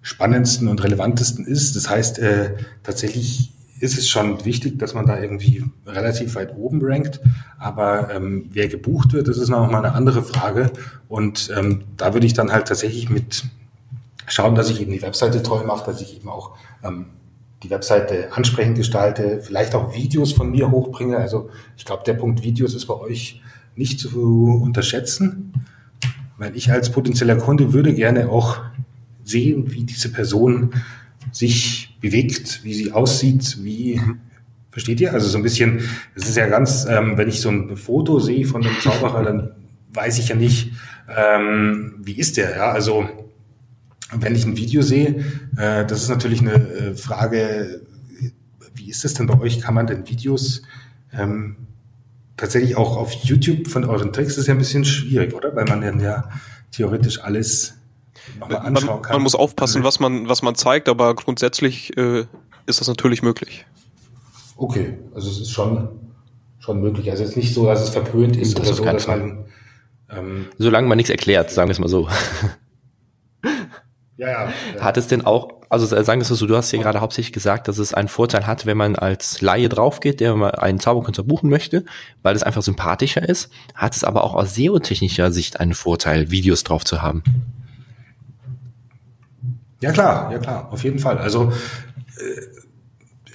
spannendsten 0.01 0.67
und 0.67 0.83
relevantesten 0.83 1.45
ist. 1.45 1.75
Das 1.75 1.89
heißt, 1.89 2.19
äh, 2.19 2.55
tatsächlich 2.83 3.53
ist 3.79 3.97
es 3.97 4.09
schon 4.09 4.43
wichtig, 4.45 4.77
dass 4.77 4.93
man 4.93 5.05
da 5.05 5.19
irgendwie 5.19 5.63
relativ 5.85 6.35
weit 6.35 6.55
oben 6.55 6.79
rankt. 6.83 7.21
Aber 7.57 8.13
ähm, 8.13 8.49
wer 8.51 8.67
gebucht 8.67 9.13
wird, 9.13 9.27
das 9.27 9.37
ist 9.37 9.49
noch 9.49 9.69
mal 9.69 9.83
eine 9.83 9.93
andere 9.93 10.23
Frage. 10.23 10.71
Und 11.07 11.51
ähm, 11.55 11.83
da 11.97 12.13
würde 12.13 12.25
ich 12.27 12.33
dann 12.33 12.51
halt 12.51 12.67
tatsächlich 12.67 13.09
mit 13.09 13.45
schauen, 14.27 14.55
dass 14.55 14.69
ich 14.69 14.81
eben 14.81 14.91
die 14.91 15.01
Webseite 15.01 15.41
toll 15.43 15.65
mache, 15.65 15.85
dass 15.85 16.01
ich 16.01 16.17
eben 16.17 16.29
auch 16.29 16.55
ähm, 16.83 17.07
die 17.63 17.69
Webseite 17.69 18.31
ansprechend 18.33 18.77
gestalte, 18.77 19.41
vielleicht 19.41 19.75
auch 19.75 19.93
Videos 19.93 20.31
von 20.31 20.51
mir 20.51 20.71
hochbringe. 20.71 21.17
Also 21.17 21.49
ich 21.77 21.85
glaube, 21.85 22.03
der 22.05 22.13
Punkt 22.13 22.43
Videos 22.43 22.73
ist 22.73 22.85
bei 22.85 22.95
euch 22.95 23.41
nicht 23.75 23.99
zu 23.99 24.61
unterschätzen, 24.63 25.53
weil 26.37 26.55
ich 26.55 26.71
als 26.71 26.91
potenzieller 26.91 27.35
Kunde 27.35 27.73
würde 27.73 27.93
gerne 27.93 28.29
auch 28.29 28.61
sehen, 29.23 29.71
wie 29.71 29.83
diese 29.83 30.11
Person 30.11 30.73
sich 31.31 31.97
bewegt, 32.01 32.63
wie 32.63 32.73
sie 32.73 32.91
aussieht, 32.91 33.57
wie 33.61 34.01
Versteht 34.71 35.01
ihr? 35.01 35.13
Also 35.13 35.27
so 35.27 35.37
ein 35.37 35.43
bisschen, 35.43 35.81
es 36.15 36.29
ist 36.29 36.37
ja 36.37 36.47
ganz, 36.47 36.85
ähm, 36.87 37.17
wenn 37.17 37.27
ich 37.27 37.41
so 37.41 37.49
ein 37.49 37.75
Foto 37.75 38.19
sehe 38.19 38.45
von 38.45 38.63
einem 38.63 38.79
Zauberer, 38.79 39.23
dann 39.23 39.51
weiß 39.93 40.19
ich 40.19 40.29
ja 40.29 40.35
nicht, 40.35 40.71
ähm, 41.15 41.95
wie 41.97 42.13
ist 42.13 42.37
der, 42.37 42.55
ja, 42.55 42.71
also 42.71 43.09
wenn 44.11 44.35
ich 44.35 44.45
ein 44.45 44.57
Video 44.57 44.81
sehe, 44.81 45.23
äh, 45.57 45.85
das 45.85 46.03
ist 46.03 46.09
natürlich 46.09 46.41
eine 46.41 46.53
äh, 46.53 46.95
Frage, 46.95 47.81
wie 48.73 48.89
ist 48.89 49.05
es 49.05 49.13
denn 49.13 49.27
bei 49.27 49.39
euch? 49.39 49.61
Kann 49.61 49.73
man 49.73 49.87
denn 49.87 50.07
Videos 50.07 50.63
ähm, 51.13 51.57
tatsächlich 52.37 52.75
auch 52.75 52.97
auf 52.97 53.11
YouTube 53.13 53.67
von 53.67 53.85
euren 53.85 54.13
Tricks? 54.13 54.29
Das 54.29 54.39
ist 54.39 54.47
ja 54.47 54.53
ein 54.53 54.59
bisschen 54.59 54.85
schwierig, 54.85 55.33
oder? 55.33 55.55
Weil 55.55 55.65
man 55.65 55.81
dann 55.81 55.99
ja 55.99 56.29
theoretisch 56.71 57.21
alles 57.21 57.75
nochmal 58.39 58.57
anschauen 58.59 59.01
kann. 59.01 59.11
Man, 59.11 59.17
man 59.17 59.23
muss 59.23 59.35
aufpassen, 59.35 59.83
was 59.83 59.99
man, 59.99 60.27
was 60.27 60.41
man 60.41 60.55
zeigt, 60.55 60.89
aber 60.89 61.15
grundsätzlich 61.15 61.95
äh, 61.97 62.25
ist 62.65 62.79
das 62.79 62.87
natürlich 62.87 63.21
möglich. 63.21 63.65
Okay, 64.55 64.97
also 65.13 65.29
es 65.29 65.39
ist 65.39 65.51
schon, 65.51 65.89
schon 66.59 66.81
möglich. 66.81 67.11
Also 67.11 67.23
es 67.23 67.31
ist 67.31 67.35
nicht 67.37 67.53
so, 67.53 67.65
dass 67.65 67.81
es 67.81 67.89
verpönt 67.89 68.35
ist 68.35 68.57
das 68.57 68.67
oder 68.67 68.75
so, 68.75 68.83
dass 68.83 69.07
man 69.07 69.45
ähm, 70.09 70.47
Solange 70.57 70.87
man 70.87 70.97
nichts 70.97 71.09
erklärt, 71.09 71.51
sagen 71.51 71.69
wir 71.69 71.73
es 71.73 71.79
mal 71.79 71.87
so. 71.87 72.09
Ja, 74.19 74.27
ja, 74.27 74.53
ja. 74.75 74.81
Hat 74.81 74.97
es 74.97 75.07
denn 75.07 75.25
auch, 75.25 75.47
also 75.69 75.85
sagen 75.85 76.19
wir 76.19 76.23
es 76.23 76.27
so, 76.27 76.45
du 76.45 76.57
hast 76.57 76.71
hier 76.71 76.79
gerade 76.79 76.99
hauptsächlich 76.99 77.31
gesagt, 77.31 77.69
dass 77.69 77.77
es 77.77 77.93
einen 77.93 78.09
Vorteil 78.09 78.45
hat, 78.45 78.65
wenn 78.65 78.75
man 78.75 78.97
als 78.97 79.39
Laie 79.39 79.69
draufgeht, 79.69 80.19
der 80.19 80.35
mal 80.35 80.51
einen 80.51 80.81
Zauberkünstler 80.81 81.23
buchen 81.23 81.49
möchte, 81.49 81.85
weil 82.21 82.35
es 82.35 82.43
einfach 82.43 82.61
sympathischer 82.61 83.27
ist. 83.27 83.49
Hat 83.75 83.95
es 83.95 84.03
aber 84.03 84.25
auch 84.25 84.35
aus 84.35 84.55
SEO-technischer 84.55 85.31
Sicht 85.31 85.61
einen 85.61 85.73
Vorteil, 85.73 86.31
Videos 86.31 86.65
drauf 86.65 86.83
zu 86.83 87.01
haben? 87.01 87.23
Ja 89.81 89.93
klar, 89.93 90.29
ja 90.33 90.39
klar, 90.39 90.67
auf 90.69 90.83
jeden 90.83 90.99
Fall. 90.99 91.17
Also 91.17 91.53
äh, 92.17 92.58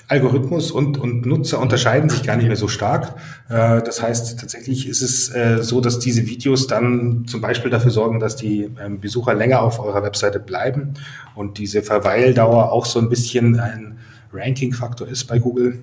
Algorithmus 0.07 0.71
und, 0.71 0.99
und 0.99 1.25
Nutzer 1.25 1.61
unterscheiden 1.61 2.11
sich 2.11 2.23
gar 2.23 2.37
nicht 2.37 2.47
mehr 2.47 2.57
so 2.57 2.69
stark. 2.69 3.15
Äh, 3.49 3.83
das 3.83 4.03
heißt, 4.03 4.39
tatsächlich 4.39 4.87
ist 4.87 5.01
es 5.01 5.35
äh, 5.35 5.63
so, 5.63 5.81
dass 5.81 5.99
diese 5.99 6.27
Videos 6.27 6.67
dann 6.67 7.25
zum 7.27 7.41
Beispiel 7.41 7.71
dafür 7.71 7.91
sorgen, 7.91 8.21
dass 8.21 8.37
die 8.37 8.71
ähm, 8.81 9.01
Besucher 9.01 9.35
länger 9.35 9.63
auf 9.63 9.81
eurer 9.81 10.03
Webseite 10.03 10.41
bleiben 10.41 10.95
und 11.35 11.59
diese 11.59 11.83
Verweildauer 11.83 12.71
auch 12.73 12.85
so 12.85 12.99
ein 12.99 13.09
bisschen 13.09 13.59
ein 13.59 13.99
Ranking-Faktor 14.33 15.09
ist 15.09 15.25
bei 15.25 15.39
Google. 15.39 15.79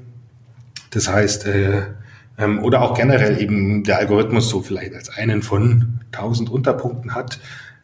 Das 0.92 1.08
heißt, 1.08 1.48
äh, 1.48 1.82
ähm, 2.38 2.64
oder 2.64 2.84
auch 2.84 2.94
generell 2.94 3.42
eben 3.42 3.84
der 3.84 3.98
Algorithmus 3.98 4.50
so 4.50 4.62
vielleicht 4.62 4.94
als 4.94 5.10
einen 5.10 5.42
von 5.42 6.00
tausend 6.12 6.50
Unterpunkten 6.50 7.16
hat, 7.16 7.40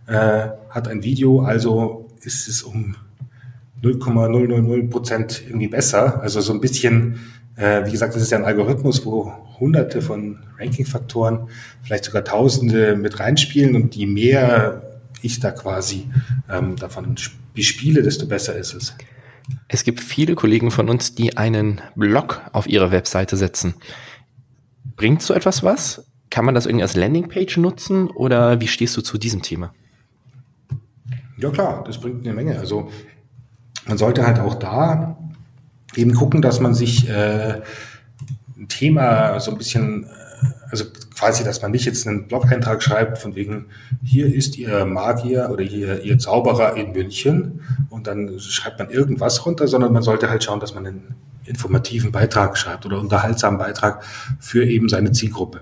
hat 0.09 0.87
ein 0.87 1.03
Video, 1.03 1.41
also 1.41 2.07
ist 2.21 2.47
es 2.47 2.63
um 2.63 2.95
0,000 3.83 4.89
Prozent 4.89 5.43
irgendwie 5.45 5.67
besser. 5.67 6.21
Also 6.21 6.41
so 6.41 6.53
ein 6.53 6.61
bisschen, 6.61 7.19
äh, 7.55 7.85
wie 7.85 7.91
gesagt, 7.91 8.15
das 8.15 8.21
ist 8.21 8.31
ja 8.31 8.37
ein 8.37 8.45
Algorithmus, 8.45 9.05
wo 9.05 9.31
hunderte 9.59 10.01
von 10.01 10.39
Ranking-Faktoren, 10.59 11.49
vielleicht 11.83 12.05
sogar 12.05 12.23
tausende 12.23 12.95
mit 12.95 13.19
reinspielen 13.19 13.75
und 13.75 13.95
je 13.95 14.05
mehr 14.05 14.81
ich 15.21 15.39
da 15.39 15.51
quasi 15.51 16.07
ähm, 16.49 16.75
davon 16.75 17.15
bespiele, 17.53 18.03
desto 18.03 18.27
besser 18.27 18.55
ist 18.55 18.73
es. 18.73 18.95
Es 19.67 19.83
gibt 19.83 20.01
viele 20.01 20.35
Kollegen 20.35 20.71
von 20.71 20.89
uns, 20.89 21.15
die 21.15 21.37
einen 21.37 21.81
Blog 21.95 22.41
auf 22.51 22.67
ihre 22.67 22.91
Webseite 22.91 23.37
setzen. 23.37 23.75
Bringt 24.95 25.21
so 25.21 25.33
etwas 25.33 25.63
was? 25.63 26.05
Kann 26.29 26.45
man 26.45 26.53
das 26.53 26.65
irgendwie 26.65 26.83
als 26.83 26.95
Landingpage 26.95 27.57
nutzen 27.57 28.09
oder 28.09 28.59
wie 28.59 28.67
stehst 28.67 28.97
du 28.97 29.01
zu 29.01 29.17
diesem 29.17 29.41
Thema? 29.41 29.73
Ja 31.37 31.49
klar, 31.51 31.83
das 31.85 31.99
bringt 31.99 32.25
eine 32.25 32.35
Menge. 32.35 32.59
Also 32.59 32.91
man 33.87 33.97
sollte 33.97 34.25
halt 34.25 34.39
auch 34.39 34.55
da 34.55 35.17
eben 35.95 36.13
gucken, 36.13 36.41
dass 36.41 36.59
man 36.59 36.73
sich 36.73 37.09
äh, 37.09 37.61
ein 38.57 38.67
Thema 38.67 39.39
so 39.39 39.51
ein 39.51 39.57
bisschen, 39.57 40.03
äh, 40.03 40.07
also 40.69 40.85
quasi, 41.15 41.43
dass 41.43 41.61
man 41.61 41.71
nicht 41.71 41.85
jetzt 41.85 42.07
einen 42.07 42.27
Blog-Eintrag 42.27 42.83
schreibt 42.83 43.17
von 43.17 43.35
wegen, 43.35 43.67
hier 44.03 44.33
ist 44.33 44.57
Ihr 44.57 44.85
Magier 44.85 45.49
oder 45.51 45.63
hier 45.63 46.03
Ihr 46.03 46.19
Zauberer 46.19 46.75
in 46.75 46.91
München 46.91 47.61
und 47.89 48.07
dann 48.07 48.39
schreibt 48.39 48.79
man 48.79 48.89
irgendwas 48.89 49.45
runter, 49.45 49.67
sondern 49.67 49.93
man 49.93 50.03
sollte 50.03 50.29
halt 50.29 50.43
schauen, 50.43 50.59
dass 50.59 50.75
man 50.75 50.85
einen 50.85 51.15
informativen 51.45 52.11
Beitrag 52.11 52.57
schreibt 52.57 52.85
oder 52.85 52.99
unterhaltsamen 52.99 53.57
Beitrag 53.57 54.03
für 54.39 54.65
eben 54.65 54.89
seine 54.89 55.13
Zielgruppe. 55.13 55.61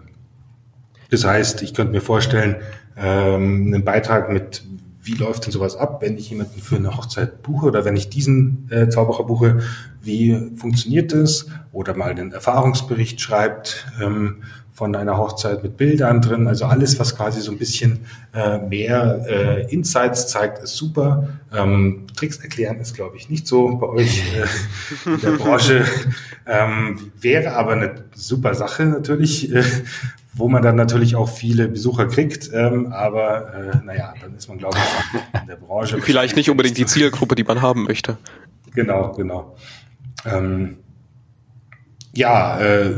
Das 1.11 1.23
heißt, 1.23 1.61
ich 1.61 1.73
könnte 1.73 1.93
mir 1.93 2.01
vorstellen, 2.01 2.57
ähm, 2.97 3.67
einen 3.67 3.85
Beitrag 3.85 4.31
mit 4.31 4.63
wie 5.05 5.13
läuft 5.13 5.45
denn 5.45 5.51
sowas 5.51 5.75
ab, 5.75 6.01
wenn 6.01 6.17
ich 6.17 6.31
jemanden 6.31 6.59
für 6.59 6.77
eine 6.77 6.97
Hochzeit 6.97 7.43
buche 7.43 7.67
oder 7.67 7.85
wenn 7.85 7.95
ich 7.95 8.09
diesen 8.09 8.67
äh, 8.71 8.89
Zauberer 8.89 9.23
buche, 9.25 9.61
wie 10.01 10.51
funktioniert 10.55 11.13
das? 11.13 11.47
Oder 11.71 11.95
mal 11.95 12.09
einen 12.09 12.31
Erfahrungsbericht 12.31 13.21
schreibt 13.21 13.85
ähm, 14.01 14.43
von 14.73 14.95
einer 14.95 15.17
Hochzeit 15.17 15.63
mit 15.63 15.77
Bildern 15.77 16.21
drin. 16.21 16.47
Also 16.47 16.65
alles, 16.65 16.99
was 16.99 17.15
quasi 17.15 17.39
so 17.39 17.51
ein 17.51 17.57
bisschen 17.57 17.99
äh, 18.33 18.57
mehr 18.57 19.25
äh, 19.27 19.73
Insights 19.73 20.27
zeigt, 20.27 20.61
ist 20.61 20.75
super. 20.75 21.29
Ähm, 21.53 22.07
Tricks 22.15 22.37
erklären 22.37 22.79
ist, 22.79 22.93
glaube 22.93 23.15
ich, 23.15 23.29
nicht 23.29 23.47
so 23.47 23.77
bei 23.77 23.87
euch 23.87 24.23
äh, 24.35 25.09
in 25.09 25.21
der 25.21 25.31
Branche. 25.31 25.85
Ähm, 26.47 27.11
wäre 27.19 27.53
aber 27.55 27.71
eine 27.71 28.03
super 28.13 28.53
Sache 28.53 28.85
natürlich, 28.85 29.51
äh, 29.51 29.63
wo 30.35 30.49
man 30.49 30.61
dann 30.61 30.75
natürlich 30.75 31.15
auch 31.15 31.29
viele 31.29 31.67
Besucher 31.67 32.07
kriegt. 32.07 32.49
Ähm, 32.53 32.91
aber 32.91 33.53
äh, 33.53 33.85
naja, 33.85 34.13
dann 34.21 34.35
ist 34.35 34.47
man, 34.47 34.57
glaube 34.57 34.77
ich, 34.77 35.41
in 35.41 35.47
der 35.47 35.55
Branche. 35.55 35.97
Vielleicht 36.01 36.35
nicht 36.35 36.49
unbedingt 36.49 36.77
die 36.77 36.85
Zielgruppe, 36.85 37.35
die 37.35 37.43
man 37.43 37.61
haben 37.61 37.83
möchte. 37.83 38.17
Genau, 38.73 39.13
genau. 39.13 39.55
Ähm, 40.25 40.77
ja, 42.13 42.59
äh, 42.59 42.93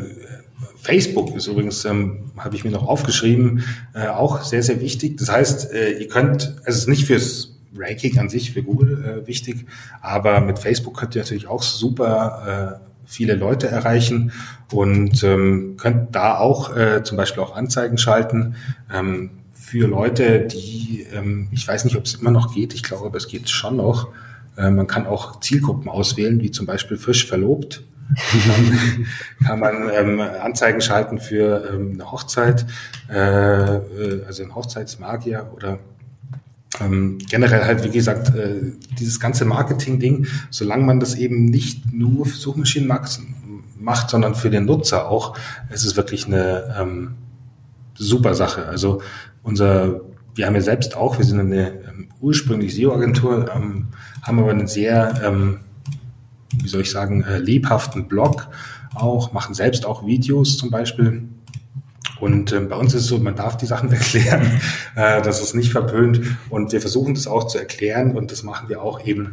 Facebook 0.77 1.35
ist 1.35 1.47
übrigens, 1.47 1.85
ähm, 1.85 2.31
habe 2.37 2.55
ich 2.55 2.63
mir 2.63 2.71
noch 2.71 2.87
aufgeschrieben, 2.87 3.63
äh, 3.93 4.07
auch 4.07 4.43
sehr, 4.43 4.63
sehr 4.63 4.81
wichtig. 4.81 5.17
Das 5.17 5.31
heißt, 5.31 5.71
äh, 5.71 5.91
ihr 5.99 6.07
könnt, 6.07 6.55
also 6.65 6.69
es 6.69 6.77
ist 6.79 6.87
nicht 6.87 7.05
fürs 7.05 7.55
Ranking 7.75 8.17
an 8.17 8.29
sich 8.29 8.51
für 8.51 8.63
Google 8.63 9.23
äh, 9.23 9.27
wichtig, 9.27 9.65
aber 10.01 10.39
mit 10.41 10.57
Facebook 10.57 10.97
könnt 10.97 11.15
ihr 11.15 11.21
natürlich 11.21 11.47
auch 11.47 11.61
super 11.61 12.79
äh, 12.81 12.86
viele 13.07 13.35
Leute 13.35 13.67
erreichen 13.67 14.31
und 14.71 15.23
ähm, 15.23 15.75
könnt 15.77 16.13
da 16.13 16.37
auch 16.37 16.75
äh, 16.75 17.01
zum 17.03 17.17
Beispiel 17.17 17.41
auch 17.41 17.55
Anzeigen 17.55 17.97
schalten 17.97 18.55
ähm, 18.93 19.31
für 19.53 19.87
Leute, 19.87 20.41
die, 20.41 21.07
ähm, 21.13 21.47
ich 21.51 21.67
weiß 21.67 21.85
nicht, 21.85 21.95
ob 21.95 22.05
es 22.05 22.15
immer 22.15 22.31
noch 22.31 22.53
geht, 22.53 22.73
ich 22.73 22.83
glaube, 22.83 23.05
aber 23.05 23.17
es 23.17 23.27
geht 23.27 23.49
schon 23.49 23.77
noch. 23.77 24.09
Äh, 24.57 24.69
man 24.69 24.87
kann 24.87 25.07
auch 25.07 25.39
Zielgruppen 25.39 25.89
auswählen, 25.89 26.41
wie 26.41 26.51
zum 26.51 26.65
Beispiel 26.65 26.97
frisch 26.97 27.25
verlobt. 27.25 27.83
Dann 28.47 29.05
kann 29.45 29.59
man 29.59 29.89
ähm, 29.93 30.19
Anzeigen 30.19 30.81
schalten 30.81 31.19
für 31.19 31.69
ähm, 31.73 31.93
eine 31.93 32.11
Hochzeit, 32.11 32.65
äh, 33.09 33.75
äh 33.75 34.25
also 34.25 34.43
ein 34.43 34.55
Hochzeitsmagier 34.55 35.51
oder 35.55 35.79
ähm, 36.79 37.17
generell 37.29 37.63
halt, 37.65 37.83
wie 37.83 37.89
gesagt, 37.89 38.35
äh, 38.35 38.73
dieses 38.99 39.19
ganze 39.19 39.45
Marketing-Ding, 39.45 40.27
solange 40.49 40.83
man 40.83 40.99
das 40.99 41.15
eben 41.15 41.45
nicht 41.45 41.93
nur 41.93 42.25
für 42.25 42.37
Suchmaschinen 42.37 42.87
macht, 43.79 44.09
sondern 44.09 44.35
für 44.35 44.49
den 44.49 44.65
Nutzer 44.65 45.09
auch, 45.09 45.37
ist 45.71 45.85
es 45.85 45.95
wirklich 45.95 46.27
eine 46.27 46.75
ähm, 46.79 47.15
super 47.95 48.35
Sache. 48.35 48.65
Also 48.67 49.01
unser, 49.43 50.01
wir 50.35 50.45
haben 50.45 50.55
ja 50.55 50.61
selbst 50.61 50.95
auch, 50.95 51.17
wir 51.17 51.25
sind 51.25 51.39
eine 51.39 51.69
ähm, 51.69 52.09
ursprünglich 52.19 52.75
SEO-Agentur, 52.75 53.49
ähm, 53.55 53.87
haben 54.21 54.39
aber 54.39 54.51
einen 54.51 54.67
sehr, 54.67 55.21
ähm, 55.23 55.59
wie 56.61 56.67
soll 56.67 56.81
ich 56.81 56.91
sagen, 56.91 57.23
äh, 57.23 57.37
lebhaften 57.39 58.07
Blog 58.07 58.49
auch, 58.93 59.31
machen 59.31 59.55
selbst 59.55 59.85
auch 59.85 60.05
Videos 60.05 60.57
zum 60.57 60.69
Beispiel 60.69 61.29
und 62.19 62.51
äh, 62.51 62.59
bei 62.61 62.75
uns 62.75 62.93
ist 62.93 63.01
es 63.03 63.07
so, 63.07 63.17
man 63.17 63.35
darf 63.35 63.57
die 63.57 63.65
Sachen 63.65 63.91
erklären, 63.91 64.59
äh, 64.95 65.21
das 65.21 65.41
ist 65.41 65.53
nicht 65.53 65.71
verpönt 65.71 66.21
und 66.49 66.71
wir 66.71 66.81
versuchen 66.81 67.13
das 67.13 67.27
auch 67.27 67.47
zu 67.47 67.57
erklären 67.57 68.15
und 68.15 68.31
das 68.31 68.43
machen 68.43 68.69
wir 68.69 68.81
auch 68.81 69.05
eben 69.05 69.31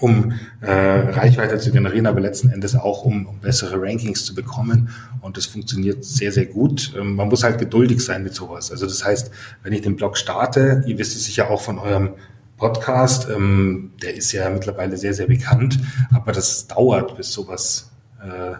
um 0.00 0.32
äh, 0.62 0.70
Reichweite 0.70 1.58
zu 1.58 1.70
generieren, 1.72 2.06
aber 2.06 2.20
letzten 2.20 2.48
Endes 2.48 2.74
auch 2.74 3.04
um, 3.04 3.26
um 3.26 3.38
bessere 3.40 3.80
Rankings 3.80 4.24
zu 4.24 4.34
bekommen. 4.34 4.88
Und 5.20 5.36
das 5.36 5.46
funktioniert 5.46 6.04
sehr, 6.04 6.32
sehr 6.32 6.46
gut. 6.46 6.94
Ähm, 6.98 7.16
man 7.16 7.28
muss 7.28 7.44
halt 7.44 7.58
geduldig 7.58 8.00
sein 8.00 8.22
mit 8.22 8.34
sowas. 8.34 8.70
Also 8.70 8.86
das 8.86 9.04
heißt, 9.04 9.30
wenn 9.62 9.72
ich 9.72 9.82
den 9.82 9.96
Blog 9.96 10.16
starte, 10.16 10.82
ihr 10.86 10.98
wisst 10.98 11.16
es 11.16 11.24
sicher 11.24 11.50
auch 11.50 11.60
von 11.60 11.78
eurem 11.78 12.14
Podcast, 12.56 13.28
ähm, 13.30 13.92
der 14.02 14.14
ist 14.14 14.32
ja 14.32 14.48
mittlerweile 14.50 14.96
sehr, 14.96 15.14
sehr 15.14 15.26
bekannt, 15.26 15.78
aber 16.14 16.32
das 16.32 16.66
dauert, 16.66 17.16
bis 17.16 17.32
sowas 17.32 17.90
äh, 18.22 18.54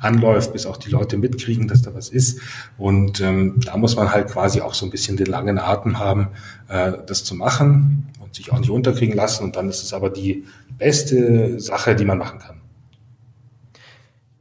anläuft, 0.00 0.52
bis 0.52 0.66
auch 0.66 0.76
die 0.76 0.90
Leute 0.90 1.16
mitkriegen, 1.16 1.68
dass 1.68 1.82
da 1.82 1.94
was 1.94 2.08
ist. 2.08 2.40
Und 2.76 3.20
ähm, 3.20 3.60
da 3.64 3.76
muss 3.76 3.96
man 3.96 4.10
halt 4.10 4.28
quasi 4.28 4.60
auch 4.60 4.74
so 4.74 4.86
ein 4.86 4.90
bisschen 4.90 5.16
den 5.16 5.26
langen 5.26 5.58
Atem 5.58 5.98
haben, 5.98 6.28
äh, 6.68 6.92
das 7.06 7.24
zu 7.24 7.34
machen 7.34 8.08
und 8.20 8.34
sich 8.34 8.52
auch 8.52 8.58
nicht 8.58 8.70
unterkriegen 8.70 9.16
lassen. 9.16 9.44
Und 9.44 9.56
dann 9.56 9.68
ist 9.68 9.82
es 9.82 9.92
aber 9.92 10.10
die 10.10 10.44
beste 10.78 11.60
Sache, 11.60 11.94
die 11.96 12.04
man 12.04 12.18
machen 12.18 12.38
kann. 12.38 12.60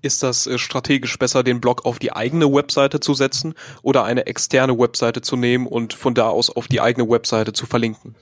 Ist 0.02 0.24
das 0.24 0.48
äh, 0.48 0.58
strategisch 0.58 1.18
besser, 1.18 1.44
den 1.44 1.60
Blog 1.60 1.86
auf 1.86 2.00
die 2.00 2.14
eigene 2.14 2.52
Webseite 2.52 3.00
zu 3.00 3.14
setzen 3.14 3.56
oder 3.82 4.04
eine 4.04 4.28
externe 4.28 4.78
Webseite 4.78 5.22
zu 5.22 5.36
nehmen 5.36 5.66
und 5.66 5.94
von 5.94 6.14
da 6.14 6.30
aus 6.30 6.50
auf 6.50 6.68
die 6.68 6.82
eigene 6.82 7.10
Webseite 7.10 7.54
zu 7.54 7.66
verlinken? 7.66 8.16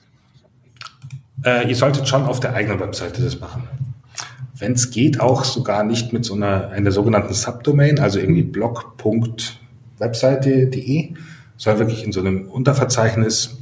Äh, 1.43 1.67
ihr 1.69 1.75
solltet 1.75 2.07
schon 2.07 2.23
auf 2.23 2.39
der 2.39 2.53
eigenen 2.53 2.79
Webseite 2.79 3.21
das 3.21 3.39
machen 3.39 3.67
wenn 4.57 4.71
es 4.73 4.91
geht, 4.91 5.19
auch 5.19 5.43
sogar 5.43 5.83
nicht 5.83 6.13
mit 6.13 6.23
so 6.25 6.33
einer, 6.33 6.69
einer 6.69 6.91
sogenannten 6.91 7.33
Subdomain, 7.33 7.99
also 7.99 8.19
irgendwie 8.19 8.43
blog.webseite.de, 8.43 11.13
sondern 11.57 11.79
wirklich 11.79 12.05
in 12.05 12.11
so 12.11 12.19
einem 12.21 12.47
Unterverzeichnis, 12.47 13.57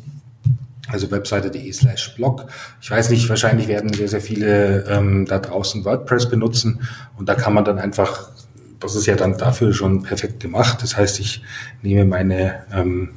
also 0.87 1.09
webseite.de 1.09 1.71
slash 1.71 2.13
blog. 2.15 2.45
Ich 2.81 2.91
weiß 2.91 3.09
nicht, 3.09 3.29
wahrscheinlich 3.29 3.67
werden 3.67 3.93
sehr, 3.93 4.07
sehr 4.07 4.21
viele 4.21 4.85
ähm, 4.87 5.25
da 5.25 5.39
draußen 5.39 5.83
WordPress 5.83 6.29
benutzen 6.29 6.81
und 7.17 7.27
da 7.27 7.33
kann 7.35 7.53
man 7.53 7.65
dann 7.65 7.79
einfach, 7.79 8.29
das 8.79 8.95
ist 8.95 9.07
ja 9.07 9.15
dann 9.15 9.37
dafür 9.37 9.73
schon 9.73 10.03
perfekt 10.03 10.39
gemacht. 10.39 10.83
Das 10.83 10.95
heißt, 10.95 11.19
ich 11.19 11.41
nehme 11.81 12.05
meine 12.05 12.63
ähm, 12.71 13.09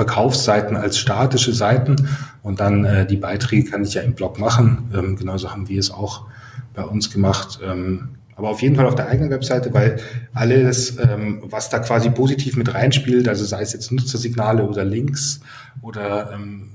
Verkaufsseiten 0.00 0.78
als 0.78 0.98
statische 0.98 1.52
Seiten 1.52 1.96
und 2.42 2.58
dann 2.58 2.86
äh, 2.86 3.06
die 3.06 3.18
Beiträge 3.18 3.70
kann 3.70 3.84
ich 3.84 3.92
ja 3.92 4.00
im 4.00 4.14
Blog 4.14 4.38
machen. 4.38 4.90
Ähm, 4.94 5.14
genauso 5.16 5.50
haben 5.50 5.68
wir 5.68 5.78
es 5.78 5.90
auch 5.90 6.22
bei 6.72 6.82
uns 6.82 7.10
gemacht. 7.12 7.58
Ähm, 7.62 8.08
aber 8.34 8.48
auf 8.48 8.62
jeden 8.62 8.76
Fall 8.76 8.86
auf 8.86 8.94
der 8.94 9.08
eigenen 9.08 9.28
Webseite, 9.28 9.74
weil 9.74 9.98
alles, 10.32 10.96
ähm, 10.98 11.42
was 11.44 11.68
da 11.68 11.80
quasi 11.80 12.08
positiv 12.08 12.56
mit 12.56 12.72
reinspielt, 12.72 13.28
also 13.28 13.44
sei 13.44 13.60
es 13.60 13.74
jetzt 13.74 13.92
Nutzersignale 13.92 14.66
oder 14.66 14.86
Links 14.86 15.40
oder 15.82 16.32
ähm, 16.32 16.70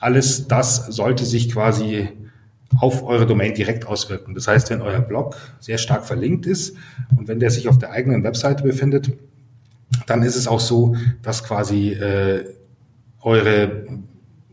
alles 0.00 0.48
das 0.48 0.86
sollte 0.86 1.24
sich 1.24 1.48
quasi 1.48 2.08
auf 2.80 3.04
eure 3.04 3.24
Domain 3.24 3.54
direkt 3.54 3.86
auswirken. 3.86 4.34
Das 4.34 4.48
heißt, 4.48 4.68
wenn 4.70 4.80
euer 4.80 5.00
Blog 5.00 5.36
sehr 5.60 5.78
stark 5.78 6.04
verlinkt 6.04 6.46
ist 6.46 6.74
und 7.16 7.28
wenn 7.28 7.38
der 7.38 7.52
sich 7.52 7.68
auf 7.68 7.78
der 7.78 7.92
eigenen 7.92 8.24
Webseite 8.24 8.64
befindet, 8.64 9.12
dann 10.06 10.22
ist 10.22 10.36
es 10.36 10.46
auch 10.46 10.60
so, 10.60 10.96
dass 11.22 11.44
quasi 11.44 11.90
äh, 11.90 12.44
eure 13.20 13.86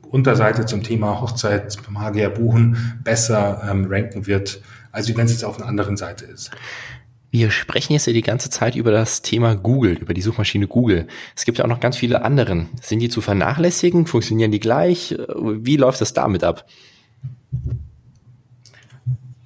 Unterseite 0.09 0.65
zum 0.65 0.83
Thema 0.83 1.21
Hochzeit, 1.21 1.77
Magier 1.89 2.29
buchen 2.29 2.99
besser 3.03 3.61
ähm, 3.69 3.85
ranken 3.89 4.27
wird, 4.27 4.61
als 4.91 5.15
wenn 5.15 5.25
es 5.25 5.31
jetzt 5.31 5.45
auf 5.45 5.57
einer 5.57 5.67
anderen 5.67 5.97
Seite 5.97 6.25
ist. 6.25 6.51
Wir 7.31 7.51
sprechen 7.51 7.93
jetzt 7.93 8.07
ja 8.07 8.13
die 8.13 8.23
ganze 8.23 8.49
Zeit 8.49 8.75
über 8.75 8.91
das 8.91 9.21
Thema 9.21 9.55
Google, 9.55 9.93
über 9.93 10.15
die 10.15 10.21
Suchmaschine 10.21 10.67
Google. 10.67 11.05
Es 11.35 11.45
gibt 11.45 11.59
ja 11.59 11.63
auch 11.63 11.69
noch 11.69 11.79
ganz 11.79 11.95
viele 11.95 12.23
anderen. 12.23 12.69
Sind 12.81 12.99
die 12.99 13.09
zu 13.09 13.21
vernachlässigen? 13.21 14.07
Funktionieren 14.07 14.51
die 14.51 14.59
gleich? 14.59 15.15
Wie 15.37 15.77
läuft 15.77 16.01
das 16.01 16.13
damit 16.13 16.43
ab? 16.43 16.65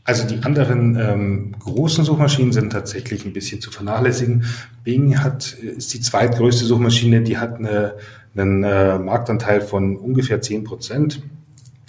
Also 0.06 0.28
die 0.28 0.44
anderen 0.44 0.98
ähm, 1.00 1.56
großen 1.60 2.04
Suchmaschinen 2.04 2.52
sind 2.52 2.72
tatsächlich 2.72 3.26
ein 3.26 3.32
bisschen 3.32 3.62
zu 3.62 3.72
vernachlässigen. 3.72 4.46
Bing 4.84 5.24
hat, 5.24 5.54
ist 5.54 5.94
die 5.94 6.02
zweitgrößte 6.02 6.66
Suchmaschine, 6.66 7.22
die 7.22 7.38
hat 7.38 7.56
eine, 7.56 7.96
einen 8.36 8.64
äh, 8.64 9.00
Marktanteil 9.00 9.62
von 9.62 9.96
ungefähr 9.96 10.42
zehn 10.42 10.66
Prozent 10.66 11.22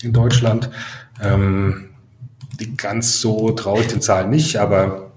in 0.03 0.13
Deutschland. 0.13 0.71
Ähm, 1.21 1.87
die 2.61 2.77
ganz 2.77 3.21
so 3.21 3.51
traue 3.51 3.81
ich 3.81 3.89
den 3.89 4.01
Zahlen 4.01 4.31
nicht, 4.31 4.57
aber 4.57 5.13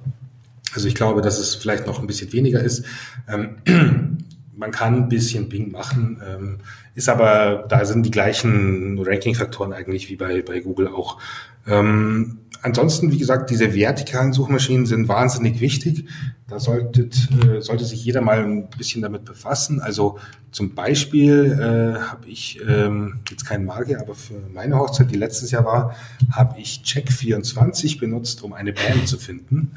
also 0.74 0.88
ich 0.88 0.96
glaube, 0.96 1.22
dass 1.22 1.40
es 1.40 1.56
vielleicht 1.56 1.86
noch 1.86 2.00
ein 2.00 2.08
bisschen 2.08 2.34
weniger 2.34 2.62
ist. 2.62 2.84
Ähm, 3.28 3.58
man 4.56 4.72
kann 4.72 4.96
ein 4.96 5.10
bisschen 5.10 5.50
Bing 5.50 5.72
machen, 5.72 6.22
ähm, 6.28 6.58
ist 6.96 7.10
aber, 7.10 7.66
da 7.70 7.86
sind 7.86 8.04
die 8.04 8.12
gleichen 8.12 9.00
Ranking-Faktoren 9.00 9.72
eigentlich 9.72 10.10
wie 10.10 10.16
bei, 10.16 10.42
bei 10.42 10.62
Google 10.62 10.88
auch. 10.88 11.20
Ähm, 11.68 12.40
ansonsten, 12.62 13.12
wie 13.12 13.18
gesagt, 13.18 13.50
diese 13.50 13.74
vertikalen 13.74 14.34
Suchmaschinen 14.34 14.86
sind 14.86 15.08
wahnsinnig 15.08 15.60
wichtig. 15.60 16.06
Da 16.48 16.60
solltet, 16.60 17.30
äh, 17.44 17.62
sollte 17.62 17.84
sich 17.86 18.04
jeder 18.06 18.22
mal 18.22 18.44
ein 18.44 18.70
bisschen 18.70 19.02
damit 19.02 19.26
befassen. 19.26 19.82
Also 19.82 20.18
zum 20.52 20.76
Beispiel 20.76 21.52
äh, 21.60 22.00
habe 22.00 22.28
ich 22.28 22.60
ähm, 22.68 23.20
jetzt 23.30 23.46
keinen 23.46 23.66
Magier, 23.66 24.00
aber 24.00 24.16
für 24.16 24.42
meine 24.54 24.78
Hochzeit, 24.78 25.12
die 25.12 25.18
letztes 25.18 25.52
Jahr 25.52 25.66
war, 25.66 25.96
habe 26.32 26.60
ich 26.60 26.82
Check24 26.86 28.00
benutzt, 28.00 28.44
um 28.44 28.54
eine 28.54 28.74
Band 28.74 29.08
zu 29.08 29.18
finden. 29.18 29.74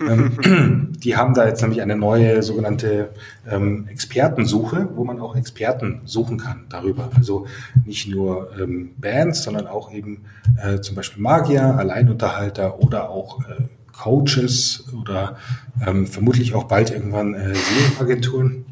Ähm, 0.00 0.92
die 0.98 1.16
haben 1.16 1.34
da 1.34 1.46
jetzt 1.46 1.62
nämlich 1.62 1.82
eine 1.82 1.96
neue 1.96 2.42
sogenannte 2.42 3.10
ähm, 3.50 3.86
Expertensuche, 3.88 4.88
wo 4.94 5.04
man 5.04 5.20
auch 5.20 5.36
Experten 5.36 6.00
suchen 6.04 6.38
kann 6.38 6.66
darüber. 6.68 7.10
Also 7.16 7.46
nicht 7.84 8.08
nur 8.08 8.50
ähm, 8.58 8.90
Bands, 8.98 9.42
sondern 9.42 9.66
auch 9.66 9.92
eben 9.92 10.24
äh, 10.62 10.80
zum 10.80 10.96
Beispiel 10.96 11.22
Magier, 11.22 11.76
Alleinunterhalter 11.76 12.80
oder 12.80 13.10
auch 13.10 13.40
äh, 13.48 13.62
Coaches 13.92 14.84
oder 15.00 15.36
ähm, 15.86 16.06
vermutlich 16.06 16.54
auch 16.54 16.64
bald 16.64 16.90
irgendwann 16.90 17.34
äh, 17.34 17.54
Seelenagenturen. 17.54 18.64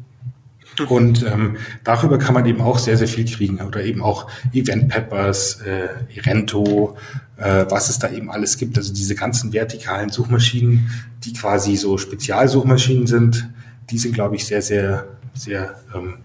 Und 0.87 1.23
ähm, 1.23 1.57
darüber 1.83 2.17
kann 2.17 2.33
man 2.33 2.45
eben 2.45 2.61
auch 2.61 2.79
sehr, 2.79 2.97
sehr 2.97 3.07
viel 3.07 3.25
kriegen. 3.25 3.59
Oder 3.61 3.83
eben 3.83 4.01
auch 4.01 4.27
Event 4.53 4.89
Peppers, 4.89 5.61
äh, 5.61 5.89
Irento, 6.15 6.97
äh, 7.37 7.65
was 7.69 7.89
es 7.89 7.99
da 7.99 8.09
eben 8.09 8.31
alles 8.31 8.57
gibt. 8.57 8.77
Also 8.77 8.93
diese 8.93 9.15
ganzen 9.15 9.53
vertikalen 9.53 10.09
Suchmaschinen, 10.09 10.89
die 11.23 11.33
quasi 11.33 11.75
so 11.75 11.97
Spezialsuchmaschinen 11.97 13.07
sind, 13.07 13.49
die 13.89 13.97
sind, 13.97 14.13
glaube 14.13 14.35
ich, 14.35 14.45
sehr, 14.45 14.61
sehr, 14.61 15.07
sehr 15.33 15.75
ähm, 15.93 16.19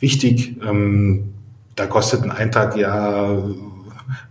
wichtig. 0.00 0.56
Ähm, 0.62 1.34
da 1.76 1.86
kostet 1.86 2.22
ein 2.22 2.30
Eintrag 2.30 2.76
ja 2.76 3.42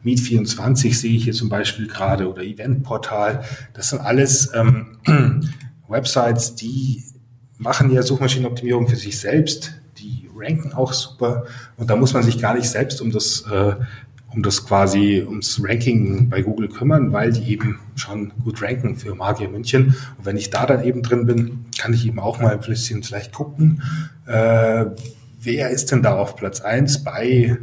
Meet24 0.05 0.93
sehe 0.93 1.15
ich 1.15 1.23
hier 1.23 1.33
zum 1.33 1.49
Beispiel 1.49 1.87
gerade 1.87 2.29
oder 2.29 2.43
Eventportal. 2.43 3.43
Das 3.73 3.89
sind 3.89 3.99
alles 3.99 4.51
ähm, 4.53 4.97
Websites, 5.87 6.55
die 6.55 7.03
machen 7.61 7.91
ja 7.91 8.01
Suchmaschinenoptimierung 8.01 8.87
für 8.87 8.95
sich 8.95 9.19
selbst. 9.19 9.73
Die 9.97 10.29
ranken 10.35 10.73
auch 10.73 10.93
super 10.93 11.45
und 11.77 11.89
da 11.89 11.95
muss 11.95 12.13
man 12.13 12.23
sich 12.23 12.41
gar 12.41 12.55
nicht 12.55 12.69
selbst 12.69 13.01
um 13.01 13.11
das 13.11 13.45
äh, 13.51 13.75
um 14.33 14.43
das 14.43 14.65
quasi 14.65 15.21
ums 15.27 15.61
Ranking 15.61 16.29
bei 16.29 16.41
Google 16.41 16.69
kümmern, 16.69 17.11
weil 17.11 17.33
die 17.33 17.51
eben 17.51 17.79
schon 17.95 18.31
gut 18.43 18.61
ranken 18.61 18.95
für 18.95 19.13
Magier 19.13 19.49
München. 19.49 19.95
Und 20.17 20.25
wenn 20.25 20.37
ich 20.37 20.49
da 20.49 20.65
dann 20.65 20.85
eben 20.85 21.03
drin 21.03 21.25
bin, 21.25 21.65
kann 21.77 21.93
ich 21.93 22.07
eben 22.07 22.17
auch 22.17 22.39
mal 22.39 22.53
ein 22.53 22.61
bisschen 22.61 23.03
vielleicht 23.03 23.33
gucken, 23.33 23.83
äh, 24.27 24.85
wer 25.41 25.69
ist 25.69 25.91
denn 25.91 26.01
da 26.01 26.17
auf 26.17 26.37
Platz 26.37 26.61
eins 26.61 27.03
bei 27.03 27.57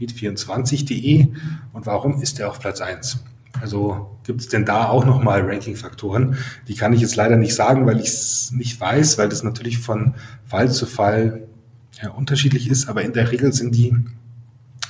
meet24.de 0.00 1.28
und 1.72 1.86
warum 1.86 2.20
ist 2.20 2.38
der 2.38 2.50
auf 2.50 2.60
Platz 2.60 2.82
1? 2.82 3.24
Also 3.60 4.18
gibt 4.24 4.40
es 4.40 4.48
denn 4.48 4.64
da 4.64 4.88
auch 4.88 5.04
nochmal 5.04 5.42
Ranking-Faktoren? 5.42 6.36
Die 6.68 6.74
kann 6.74 6.92
ich 6.92 7.00
jetzt 7.00 7.16
leider 7.16 7.36
nicht 7.36 7.54
sagen, 7.54 7.86
weil 7.86 8.00
ich 8.00 8.08
es 8.08 8.52
nicht 8.52 8.80
weiß, 8.80 9.18
weil 9.18 9.28
das 9.28 9.42
natürlich 9.42 9.78
von 9.78 10.14
Fall 10.46 10.70
zu 10.70 10.86
Fall 10.86 11.46
ja, 12.02 12.10
unterschiedlich 12.10 12.68
ist, 12.68 12.88
aber 12.88 13.02
in 13.02 13.12
der 13.12 13.30
Regel 13.30 13.52
sind 13.52 13.74
die 13.74 13.94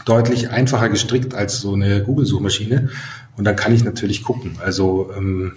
deutlich 0.04 0.50
einfacher 0.50 0.88
gestrickt 0.88 1.34
als 1.34 1.60
so 1.60 1.74
eine 1.74 2.02
Google-Suchmaschine. 2.02 2.90
Und 3.36 3.44
dann 3.44 3.56
kann 3.56 3.74
ich 3.74 3.84
natürlich 3.84 4.22
gucken. 4.22 4.58
Also 4.62 5.10
ähm, 5.16 5.52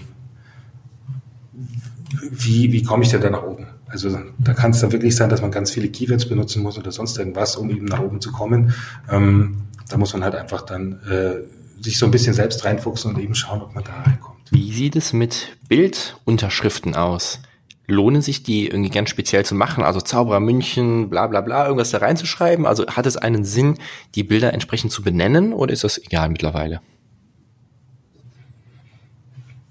wie, 2.31 2.71
wie 2.71 2.83
komme 2.83 3.03
ich 3.03 3.09
denn 3.09 3.21
da 3.21 3.29
nach 3.29 3.43
oben? 3.43 3.67
Also 3.87 4.17
da 4.39 4.53
kann 4.53 4.71
es 4.71 4.79
dann 4.79 4.91
wirklich 4.91 5.15
sein, 5.15 5.29
dass 5.29 5.41
man 5.41 5.51
ganz 5.51 5.71
viele 5.71 5.89
Keywords 5.89 6.27
benutzen 6.27 6.63
muss 6.63 6.77
oder 6.77 6.91
sonst 6.91 7.17
irgendwas, 7.17 7.55
um 7.55 7.69
eben 7.69 7.85
nach 7.85 7.99
oben 7.99 8.19
zu 8.19 8.31
kommen. 8.31 8.73
Ähm, 9.09 9.63
da 9.89 9.97
muss 9.97 10.13
man 10.13 10.23
halt 10.23 10.35
einfach 10.35 10.63
dann 10.63 10.99
äh, 11.09 11.35
sich 11.81 11.97
so 11.97 12.05
ein 12.05 12.11
bisschen 12.11 12.33
selbst 12.33 12.63
reinfuchsen 12.65 13.13
und 13.13 13.21
eben 13.21 13.35
schauen, 13.35 13.61
ob 13.61 13.75
man 13.75 13.83
da 13.83 13.93
reinkommt. 14.01 14.51
Wie 14.51 14.73
sieht 14.73 14.95
es 14.95 15.13
mit 15.13 15.57
Bildunterschriften 15.67 16.95
aus? 16.95 17.39
Lohnen 17.87 18.21
sich 18.21 18.43
die 18.43 18.67
irgendwie 18.67 18.89
ganz 18.89 19.09
speziell 19.09 19.45
zu 19.45 19.53
machen? 19.53 19.83
Also 19.83 20.01
Zauberer 20.01 20.39
München, 20.39 21.09
bla 21.09 21.27
bla 21.27 21.41
bla, 21.41 21.65
irgendwas 21.65 21.91
da 21.91 21.99
reinzuschreiben? 21.99 22.65
Also 22.65 22.87
hat 22.87 23.05
es 23.05 23.17
einen 23.17 23.45
Sinn, 23.45 23.75
die 24.15 24.23
Bilder 24.23 24.53
entsprechend 24.53 24.91
zu 24.91 25.03
benennen 25.03 25.53
oder 25.53 25.73
ist 25.73 25.83
das 25.83 25.97
egal 25.97 26.29
mittlerweile? 26.29 26.81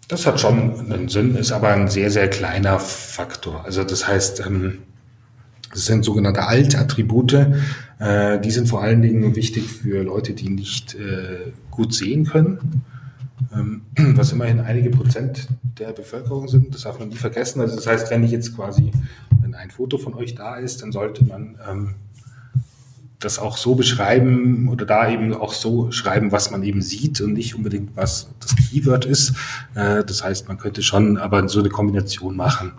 Das 0.09 0.27
hat 0.27 0.39
schon 0.39 0.93
einen 0.93 1.09
Sinn, 1.09 1.35
ist 1.35 1.51
aber 1.51 1.69
ein 1.71 1.89
sehr, 1.89 2.11
sehr 2.11 2.29
kleiner 2.29 2.79
Faktor. 2.79 3.65
Also 3.65 3.85
das 3.85 4.07
heißt, 4.07 4.41
ähm, 4.47 4.83
das 5.75 5.87
sind 5.87 6.05
sogenannte 6.05 6.47
Altattribute. 6.47 7.49
Äh, 7.99 8.41
die 8.41 8.51
sind 8.51 8.69
vor 8.69 8.83
allen 8.83 9.03
Dingen 9.03 9.37
wichtig 9.37 9.65
für 9.65 10.03
Leute, 10.03 10.33
die 10.33 10.49
nicht 10.49 10.95
äh, 10.95 11.53
gut 11.71 11.93
sehen 11.93 12.25
können, 12.25 12.83
ähm, 13.53 13.83
was 14.17 14.33
immerhin 14.33 14.61
einige 14.61 14.91
Prozent 14.91 15.49
der 15.79 15.93
Bevölkerung 15.93 16.49
sind. 16.49 16.75
Das 16.75 16.83
darf 16.83 16.99
man 16.99 17.09
nie 17.09 17.17
vergessen. 17.17 17.61
Also 17.61 17.77
das 17.77 17.87
heißt, 17.87 18.11
wenn 18.11 18.23
ich 18.25 18.31
jetzt 18.31 18.55
quasi, 18.57 18.93
wenn 19.41 19.55
ein 19.55 19.71
Foto 19.71 19.99
von 19.99 20.15
euch 20.15 20.35
da 20.35 20.57
ist, 20.57 20.83
dann 20.83 20.93
sollte 20.93 21.25
man 21.25 21.57
ähm, 21.69 21.95
das 23.25 23.39
auch 23.39 23.57
so 23.57 23.75
beschreiben 23.75 24.69
oder 24.69 24.85
da 24.85 25.09
eben 25.09 25.35
auch 25.35 25.53
so 25.53 25.91
schreiben, 25.91 26.31
was 26.31 26.51
man 26.51 26.63
eben 26.63 26.83
sieht 26.83 27.21
und 27.21 27.33
nicht 27.33 27.55
unbedingt, 27.55 27.97
was 27.97 28.29
das 28.41 28.55
Keyword 28.57 29.07
ist. 29.07 29.35
Äh, 29.75 30.05
das 30.05 30.23
heißt, 30.23 30.49
man 30.49 30.59
könnte 30.59 30.83
schon 30.83 31.17
aber 31.17 31.49
so 31.49 31.61
eine 31.61 31.71
Kombination 31.71 32.37
machen. 32.37 32.73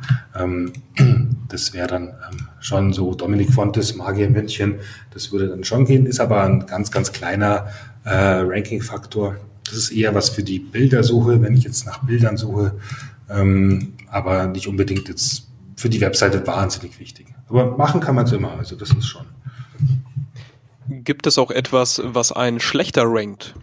Das 1.55 1.71
wäre 1.71 1.87
dann 1.87 2.07
ähm, 2.09 2.47
schon 2.59 2.91
so 2.91 3.15
Dominik 3.15 3.49
Fontes, 3.49 3.95
Magier 3.95 4.29
München, 4.29 4.81
das 5.11 5.31
würde 5.31 5.47
dann 5.47 5.63
schon 5.63 5.85
gehen, 5.85 6.05
ist 6.05 6.19
aber 6.19 6.43
ein 6.43 6.65
ganz, 6.65 6.91
ganz 6.91 7.13
kleiner 7.13 7.67
äh, 8.03 8.09
Ranking-Faktor. 8.13 9.37
Das 9.63 9.75
ist 9.75 9.91
eher 9.91 10.13
was 10.13 10.27
für 10.27 10.43
die 10.43 10.59
Bildersuche, 10.59 11.41
wenn 11.41 11.55
ich 11.55 11.63
jetzt 11.63 11.85
nach 11.85 12.03
Bildern 12.03 12.35
suche, 12.35 12.77
ähm, 13.29 13.93
aber 14.11 14.47
nicht 14.47 14.67
unbedingt 14.67 15.07
jetzt 15.07 15.47
für 15.77 15.87
die 15.87 16.01
Webseite 16.01 16.45
wahnsinnig 16.45 16.99
wichtig. 16.99 17.27
Aber 17.47 17.77
machen 17.77 18.01
kann 18.01 18.15
man 18.15 18.25
es 18.25 18.33
immer, 18.33 18.51
also 18.57 18.75
das 18.75 18.89
ist 18.89 19.05
schon. 19.05 19.25
Gibt 20.89 21.25
es 21.25 21.37
auch 21.37 21.51
etwas, 21.51 22.01
was 22.03 22.33
einen 22.33 22.59
schlechter 22.59 23.03
rankt? 23.05 23.55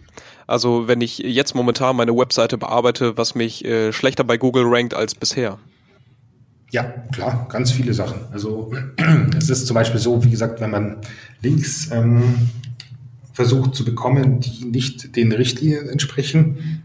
Also 0.47 0.87
wenn 0.87 1.01
ich 1.01 1.19
jetzt 1.19 1.53
momentan 1.53 1.95
meine 1.95 2.17
Webseite 2.17 2.57
bearbeite, 2.57 3.17
was 3.17 3.35
mich 3.35 3.63
äh, 3.63 3.93
schlechter 3.93 4.23
bei 4.23 4.37
Google 4.37 4.63
rankt 4.65 4.95
als 4.95 5.13
bisher? 5.13 5.59
Ja, 6.73 6.85
klar, 7.11 7.45
ganz 7.49 7.71
viele 7.71 7.93
Sachen. 7.93 8.21
Also 8.31 8.73
es 9.37 9.47
ist 9.51 9.67
zum 9.67 9.75
Beispiel 9.75 9.99
so, 9.99 10.23
wie 10.23 10.31
gesagt, 10.31 10.59
wenn 10.59 10.71
man 10.71 10.97
Links 11.43 11.91
ähm, 11.91 12.49
versucht 13.31 13.75
zu 13.75 13.85
bekommen, 13.85 14.39
die 14.39 14.65
nicht 14.65 15.15
den 15.15 15.31
Richtlinien 15.33 15.87
entsprechen. 15.87 16.81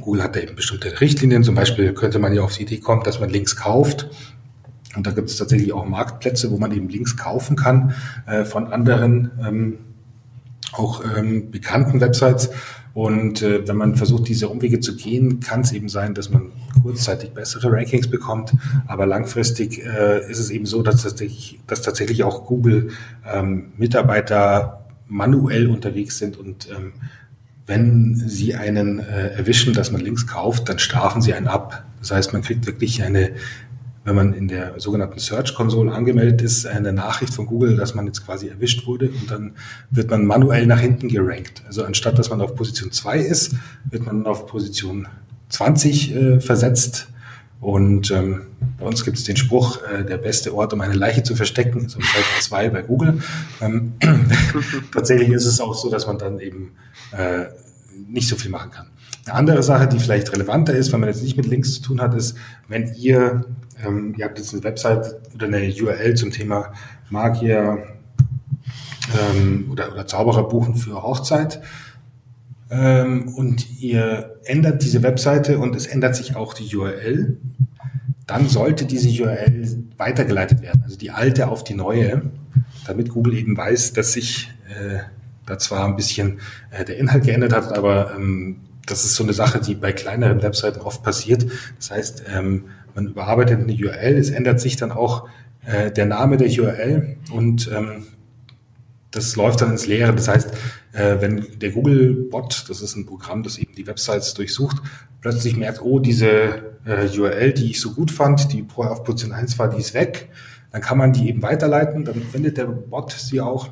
Google 0.00 0.22
hat 0.22 0.36
da 0.36 0.40
eben 0.40 0.54
bestimmte 0.54 1.00
Richtlinien. 1.00 1.42
Zum 1.42 1.56
Beispiel 1.56 1.94
könnte 1.94 2.20
man 2.20 2.32
ja 2.32 2.42
auf 2.42 2.56
die 2.56 2.62
Idee 2.62 2.78
kommen, 2.78 3.02
dass 3.02 3.18
man 3.18 3.28
Links 3.28 3.56
kauft. 3.56 4.08
Und 4.94 5.04
da 5.04 5.10
gibt 5.10 5.30
es 5.30 5.36
tatsächlich 5.36 5.72
auch 5.72 5.84
Marktplätze, 5.84 6.52
wo 6.52 6.56
man 6.56 6.70
eben 6.70 6.88
Links 6.88 7.16
kaufen 7.16 7.56
kann 7.56 7.92
äh, 8.26 8.44
von 8.44 8.68
anderen, 8.68 9.32
ähm, 9.44 9.78
auch 10.74 11.02
ähm, 11.16 11.50
bekannten 11.50 12.00
Websites. 12.00 12.50
Und 12.94 13.42
äh, 13.42 13.66
wenn 13.66 13.76
man 13.76 13.96
versucht, 13.96 14.28
diese 14.28 14.48
Umwege 14.48 14.78
zu 14.78 14.94
gehen, 14.94 15.40
kann 15.40 15.62
es 15.62 15.72
eben 15.72 15.88
sein, 15.88 16.14
dass 16.14 16.30
man 16.30 16.52
kurzzeitig 16.86 17.30
bessere 17.30 17.72
Rankings 17.72 18.08
bekommt. 18.08 18.52
Aber 18.86 19.06
langfristig 19.06 19.84
äh, 19.84 20.30
ist 20.30 20.38
es 20.38 20.50
eben 20.50 20.66
so, 20.66 20.82
dass 20.82 21.02
tatsächlich, 21.02 21.58
dass 21.66 21.82
tatsächlich 21.82 22.22
auch 22.22 22.46
Google 22.46 22.90
ähm, 23.30 23.72
Mitarbeiter 23.76 24.84
manuell 25.08 25.66
unterwegs 25.66 26.18
sind 26.18 26.36
und 26.36 26.68
ähm, 26.70 26.92
wenn 27.68 28.14
sie 28.14 28.54
einen 28.54 29.00
äh, 29.00 29.30
erwischen, 29.30 29.74
dass 29.74 29.90
man 29.90 30.00
Links 30.00 30.28
kauft, 30.28 30.68
dann 30.68 30.78
strafen 30.78 31.20
sie 31.20 31.34
einen 31.34 31.48
ab. 31.48 31.84
Das 31.98 32.12
heißt, 32.12 32.32
man 32.32 32.42
kriegt 32.42 32.66
wirklich 32.66 33.02
eine 33.02 33.32
wenn 34.06 34.14
man 34.14 34.32
in 34.34 34.46
der 34.46 34.78
sogenannten 34.78 35.18
Search 35.18 35.52
Console 35.56 35.92
angemeldet 35.92 36.40
ist, 36.40 36.64
eine 36.64 36.92
Nachricht 36.92 37.34
von 37.34 37.44
Google, 37.44 37.76
dass 37.76 37.96
man 37.96 38.06
jetzt 38.06 38.24
quasi 38.24 38.46
erwischt 38.46 38.86
wurde 38.86 39.08
und 39.08 39.28
dann 39.28 39.56
wird 39.90 40.10
man 40.10 40.24
manuell 40.24 40.64
nach 40.66 40.78
hinten 40.78 41.08
gerankt. 41.08 41.64
Also 41.66 41.82
anstatt 41.82 42.16
dass 42.16 42.30
man 42.30 42.40
auf 42.40 42.54
Position 42.54 42.92
2 42.92 43.18
ist, 43.18 43.56
wird 43.90 44.06
man 44.06 44.24
auf 44.24 44.46
Position 44.46 45.08
20 45.48 46.14
äh, 46.14 46.40
versetzt. 46.40 47.08
Und 47.60 48.10
ähm, 48.10 48.42
bei 48.78 48.84
uns 48.84 49.04
gibt 49.04 49.16
es 49.16 49.24
den 49.24 49.36
Spruch, 49.36 49.80
äh, 49.82 50.04
der 50.04 50.18
beste 50.18 50.54
Ort, 50.54 50.72
um 50.72 50.80
eine 50.80 50.94
Leiche 50.94 51.22
zu 51.22 51.34
verstecken, 51.34 51.86
ist 51.86 51.96
auf 51.96 52.04
Seite 52.04 52.26
2 52.40 52.70
bei 52.70 52.82
Google. 52.82 53.20
Ähm, 53.60 53.94
tatsächlich 54.92 55.30
ist 55.30 55.46
es 55.46 55.60
auch 55.60 55.74
so, 55.74 55.90
dass 55.90 56.06
man 56.06 56.18
dann 56.18 56.38
eben 56.38 56.72
äh, 57.12 57.46
nicht 58.08 58.28
so 58.28 58.36
viel 58.36 58.50
machen 58.50 58.70
kann. 58.70 58.86
Eine 59.24 59.34
andere 59.34 59.62
Sache, 59.62 59.88
die 59.88 59.98
vielleicht 59.98 60.32
relevanter 60.32 60.74
ist, 60.74 60.92
wenn 60.92 61.00
man 61.00 61.08
jetzt 61.08 61.22
nicht 61.22 61.36
mit 61.36 61.46
Links 61.46 61.74
zu 61.74 61.82
tun 61.82 62.00
hat, 62.00 62.14
ist, 62.14 62.36
wenn 62.68 62.94
ihr 62.94 63.46
ähm, 63.84 64.14
ihr 64.16 64.24
habt 64.24 64.38
jetzt 64.38 64.52
eine 64.52 64.64
Website 64.64 65.16
oder 65.34 65.46
eine 65.46 65.72
URL 65.80 66.14
zum 66.14 66.30
Thema 66.30 66.72
Magier 67.10 67.86
ähm, 69.18 69.68
oder, 69.70 69.92
oder 69.92 70.06
Zauberer 70.06 70.48
buchen 70.48 70.76
für 70.76 71.02
Hochzeit. 71.02 71.60
Ähm, 72.70 73.28
und 73.34 73.80
ihr 73.80 74.36
ändert 74.44 74.82
diese 74.82 75.02
Webseite 75.02 75.58
und 75.58 75.76
es 75.76 75.86
ändert 75.86 76.16
sich 76.16 76.36
auch 76.36 76.54
die 76.54 76.74
URL. 76.74 77.36
Dann 78.26 78.48
sollte 78.48 78.86
diese 78.86 79.08
URL 79.22 79.84
weitergeleitet 79.96 80.62
werden, 80.62 80.82
also 80.82 80.96
die 80.96 81.12
alte 81.12 81.48
auf 81.48 81.62
die 81.62 81.74
neue, 81.74 82.22
damit 82.86 83.10
Google 83.10 83.34
eben 83.34 83.56
weiß, 83.56 83.92
dass 83.92 84.12
sich 84.12 84.50
äh, 84.68 84.98
da 85.46 85.58
zwar 85.58 85.86
ein 85.86 85.94
bisschen 85.94 86.40
äh, 86.70 86.84
der 86.84 86.98
Inhalt 86.98 87.24
geändert 87.24 87.52
hat, 87.52 87.76
aber 87.76 88.14
ähm, 88.16 88.56
das 88.84 89.04
ist 89.04 89.14
so 89.14 89.22
eine 89.22 89.32
Sache, 89.32 89.60
die 89.60 89.74
bei 89.74 89.92
kleineren 89.92 90.42
Webseiten 90.42 90.80
oft 90.80 91.02
passiert. 91.02 91.46
Das 91.78 91.90
heißt, 91.90 92.24
ähm, 92.34 92.64
man 92.94 93.08
überarbeitet 93.08 93.60
eine 93.60 93.72
URL, 93.72 94.16
es 94.16 94.30
ändert 94.30 94.60
sich 94.60 94.76
dann 94.76 94.90
auch 94.90 95.28
äh, 95.64 95.92
der 95.92 96.06
Name 96.06 96.36
der 96.36 96.48
URL 96.48 97.16
und 97.30 97.70
ähm, 97.72 98.06
das 99.10 99.34
läuft 99.36 99.62
dann 99.62 99.70
ins 99.70 99.86
Leere. 99.86 100.14
Das 100.14 100.28
heißt, 100.28 100.50
äh, 100.96 101.20
wenn 101.20 101.46
der 101.58 101.70
Google-Bot, 101.70 102.66
das 102.68 102.80
ist 102.80 102.96
ein 102.96 103.06
Programm, 103.06 103.42
das 103.42 103.58
eben 103.58 103.74
die 103.74 103.86
Websites 103.86 104.34
durchsucht, 104.34 104.78
plötzlich 105.20 105.56
merkt, 105.56 105.82
oh, 105.82 105.98
diese 105.98 106.76
äh, 106.84 107.08
URL, 107.16 107.52
die 107.52 107.70
ich 107.70 107.80
so 107.80 107.92
gut 107.92 108.10
fand, 108.10 108.52
die 108.52 108.64
vorher 108.66 108.92
auf 108.92 109.04
Position 109.04 109.32
1 109.32 109.58
war, 109.58 109.68
die 109.68 109.78
ist 109.78 109.94
weg, 109.94 110.30
dann 110.72 110.80
kann 110.80 110.98
man 110.98 111.12
die 111.12 111.28
eben 111.28 111.42
weiterleiten, 111.42 112.04
dann 112.04 112.22
findet 112.22 112.56
der 112.56 112.66
Bot 112.66 113.12
sie 113.12 113.40
auch 113.40 113.68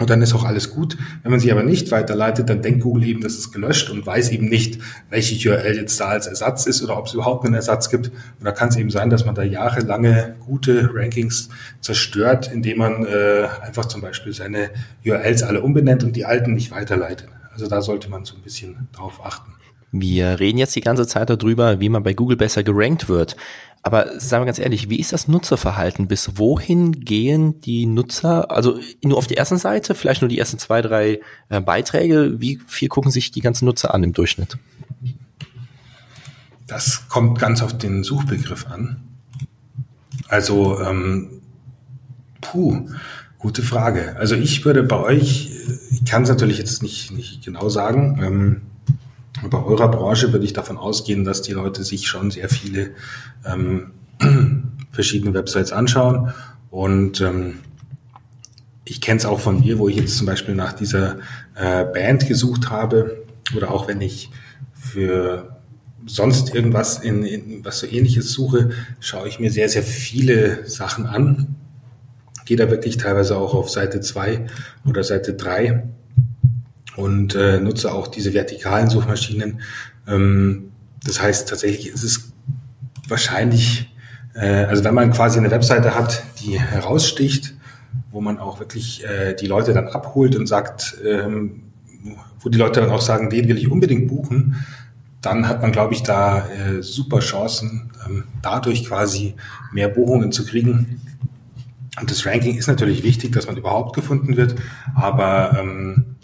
und 0.00 0.08
dann 0.08 0.22
ist 0.22 0.34
auch 0.34 0.44
alles 0.44 0.70
gut. 0.70 0.96
Wenn 1.22 1.30
man 1.30 1.40
sie 1.40 1.52
aber 1.52 1.62
nicht 1.62 1.90
weiterleitet, 1.90 2.48
dann 2.48 2.62
denkt 2.62 2.82
Google 2.82 3.04
eben, 3.04 3.20
das 3.20 3.34
ist 3.34 3.52
gelöscht 3.52 3.90
und 3.90 4.06
weiß 4.06 4.30
eben 4.30 4.48
nicht, 4.48 4.78
welche 5.10 5.50
URL 5.50 5.76
jetzt 5.76 6.00
da 6.00 6.08
als 6.08 6.26
Ersatz 6.26 6.66
ist 6.66 6.82
oder 6.82 6.96
ob 6.96 7.06
es 7.06 7.14
überhaupt 7.14 7.44
einen 7.44 7.54
Ersatz 7.54 7.90
gibt. 7.90 8.08
Und 8.08 8.44
da 8.44 8.52
kann 8.52 8.70
es 8.70 8.76
eben 8.76 8.88
sein, 8.88 9.10
dass 9.10 9.26
man 9.26 9.34
da 9.34 9.42
jahrelange 9.42 10.36
gute 10.40 10.90
Rankings 10.94 11.50
zerstört, 11.82 12.50
indem 12.50 12.78
man 12.78 13.04
äh, 13.04 13.46
einfach 13.62 13.84
zum 13.84 14.00
Beispiel 14.00 14.32
seine 14.32 14.70
URLs 15.04 15.42
alle 15.42 15.60
umbenennt 15.60 16.02
und 16.02 16.16
die 16.16 16.24
alten 16.24 16.54
nicht 16.54 16.70
weiterleitet. 16.70 17.28
Also 17.52 17.68
da 17.68 17.82
sollte 17.82 18.08
man 18.08 18.24
so 18.24 18.36
ein 18.36 18.42
bisschen 18.42 18.88
drauf 18.92 19.20
achten. 19.22 19.52
Wir 19.92 20.38
reden 20.38 20.58
jetzt 20.58 20.76
die 20.76 20.80
ganze 20.80 21.06
Zeit 21.06 21.30
darüber, 21.30 21.80
wie 21.80 21.88
man 21.88 22.02
bei 22.02 22.14
Google 22.14 22.36
besser 22.36 22.62
gerankt 22.62 23.08
wird. 23.08 23.36
Aber 23.82 24.20
sagen 24.20 24.42
wir 24.42 24.46
ganz 24.46 24.58
ehrlich, 24.58 24.90
wie 24.90 25.00
ist 25.00 25.12
das 25.12 25.26
Nutzerverhalten? 25.26 26.06
Bis 26.06 26.36
wohin 26.36 26.92
gehen 26.92 27.60
die 27.62 27.86
Nutzer? 27.86 28.50
Also 28.50 28.78
nur 29.02 29.16
auf 29.16 29.26
die 29.26 29.36
ersten 29.36 29.56
Seite, 29.56 29.94
vielleicht 29.94 30.20
nur 30.20 30.28
die 30.28 30.38
ersten 30.38 30.58
zwei, 30.58 30.82
drei 30.82 31.20
äh, 31.48 31.60
Beiträge. 31.60 32.40
Wie 32.40 32.60
viel 32.66 32.88
gucken 32.88 33.10
sich 33.10 33.30
die 33.30 33.40
ganzen 33.40 33.64
Nutzer 33.64 33.94
an 33.94 34.04
im 34.04 34.12
Durchschnitt? 34.12 34.58
Das 36.66 37.08
kommt 37.08 37.38
ganz 37.38 37.62
auf 37.62 37.76
den 37.76 38.04
Suchbegriff 38.04 38.66
an. 38.66 39.02
Also, 40.28 40.80
ähm, 40.80 41.40
puh, 42.40 42.86
gute 43.38 43.62
Frage. 43.62 44.14
Also 44.18 44.36
ich 44.36 44.64
würde 44.64 44.82
bei 44.82 44.98
euch, 44.98 45.50
ich 45.90 46.04
kann 46.04 46.22
es 46.22 46.28
natürlich 46.28 46.58
jetzt 46.58 46.82
nicht, 46.82 47.10
nicht 47.10 47.44
genau 47.44 47.68
sagen, 47.70 48.20
ähm, 48.22 48.60
bei 49.48 49.62
eurer 49.62 49.90
Branche 49.90 50.32
würde 50.32 50.44
ich 50.44 50.52
davon 50.52 50.76
ausgehen, 50.76 51.24
dass 51.24 51.42
die 51.42 51.52
Leute 51.52 51.84
sich 51.84 52.08
schon 52.08 52.30
sehr 52.30 52.48
viele 52.48 52.90
ähm, 53.46 53.92
verschiedene 54.90 55.34
Websites 55.34 55.72
anschauen. 55.72 56.32
Und 56.70 57.20
ähm, 57.20 57.60
ich 58.84 59.00
kenne 59.00 59.18
es 59.18 59.26
auch 59.26 59.40
von 59.40 59.60
mir, 59.60 59.78
wo 59.78 59.88
ich 59.88 59.96
jetzt 59.96 60.16
zum 60.16 60.26
Beispiel 60.26 60.54
nach 60.54 60.72
dieser 60.72 61.18
äh, 61.54 61.84
Band 61.84 62.26
gesucht 62.28 62.70
habe 62.70 63.24
oder 63.56 63.70
auch 63.70 63.88
wenn 63.88 64.00
ich 64.00 64.30
für 64.74 65.56
sonst 66.06 66.54
irgendwas 66.54 66.98
in, 66.98 67.24
in 67.24 67.64
was 67.64 67.80
so 67.80 67.86
ähnliches 67.86 68.32
suche, 68.32 68.70
schaue 69.00 69.28
ich 69.28 69.38
mir 69.38 69.50
sehr, 69.50 69.68
sehr 69.68 69.82
viele 69.82 70.68
Sachen 70.68 71.06
an. 71.06 71.56
Gehe 72.46 72.56
da 72.56 72.70
wirklich 72.70 72.96
teilweise 72.96 73.36
auch 73.36 73.54
auf 73.54 73.70
Seite 73.70 74.00
2 74.00 74.46
oder 74.86 75.04
Seite 75.04 75.34
3 75.34 75.84
und 77.00 77.34
äh, 77.34 77.58
nutze 77.60 77.92
auch 77.92 78.08
diese 78.08 78.34
vertikalen 78.34 78.90
Suchmaschinen. 78.90 79.60
Ähm, 80.06 80.70
das 81.04 81.20
heißt, 81.20 81.48
tatsächlich 81.48 81.88
ist 81.88 82.02
es 82.02 82.32
wahrscheinlich, 83.08 83.92
äh, 84.34 84.64
also 84.64 84.84
wenn 84.84 84.94
man 84.94 85.10
quasi 85.12 85.38
eine 85.38 85.50
Webseite 85.50 85.94
hat, 85.94 86.22
die 86.40 86.60
heraussticht, 86.60 87.54
wo 88.10 88.20
man 88.20 88.38
auch 88.38 88.60
wirklich 88.60 89.04
äh, 89.04 89.34
die 89.34 89.46
Leute 89.46 89.72
dann 89.72 89.88
abholt 89.88 90.36
und 90.36 90.46
sagt, 90.46 90.96
ähm, 91.04 91.62
wo 92.40 92.48
die 92.48 92.58
Leute 92.58 92.80
dann 92.80 92.90
auch 92.90 93.02
sagen, 93.02 93.30
den 93.30 93.48
will 93.48 93.58
ich 93.58 93.70
unbedingt 93.70 94.08
buchen, 94.08 94.64
dann 95.20 95.48
hat 95.48 95.60
man, 95.60 95.72
glaube 95.72 95.94
ich, 95.94 96.02
da 96.02 96.48
äh, 96.48 96.82
super 96.82 97.20
Chancen, 97.20 97.90
ähm, 98.06 98.24
dadurch 98.42 98.86
quasi 98.86 99.34
mehr 99.72 99.88
Buchungen 99.88 100.32
zu 100.32 100.46
kriegen. 100.46 101.00
Und 102.00 102.10
das 102.10 102.24
Ranking 102.24 102.56
ist 102.56 102.68
natürlich 102.68 103.02
wichtig, 103.02 103.32
dass 103.32 103.46
man 103.46 103.56
überhaupt 103.56 103.94
gefunden 103.94 104.36
wird, 104.36 104.54
aber 104.94 105.58
ähm, 105.60 106.16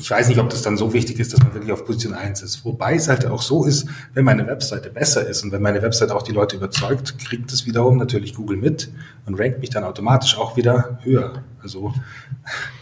ich 0.00 0.10
weiß 0.10 0.28
nicht, 0.28 0.38
ob 0.38 0.50
das 0.50 0.62
dann 0.62 0.76
so 0.76 0.92
wichtig 0.92 1.18
ist, 1.18 1.32
dass 1.32 1.40
man 1.40 1.54
wirklich 1.54 1.72
auf 1.72 1.84
Position 1.84 2.14
1 2.14 2.42
ist. 2.42 2.64
Wobei 2.64 2.94
es 2.94 3.08
halt 3.08 3.26
auch 3.26 3.42
so 3.42 3.64
ist, 3.64 3.88
wenn 4.12 4.24
meine 4.24 4.46
Webseite 4.46 4.90
besser 4.90 5.26
ist 5.26 5.42
und 5.42 5.52
wenn 5.52 5.62
meine 5.62 5.82
Webseite 5.82 6.14
auch 6.14 6.22
die 6.22 6.32
Leute 6.32 6.56
überzeugt, 6.56 7.18
kriegt 7.18 7.52
es 7.52 7.66
wiederum 7.66 7.96
natürlich 7.96 8.34
Google 8.34 8.56
mit 8.56 8.90
und 9.26 9.38
rankt 9.38 9.60
mich 9.60 9.70
dann 9.70 9.84
automatisch 9.84 10.36
auch 10.36 10.56
wieder 10.56 10.98
höher. 11.02 11.42
Also 11.62 11.94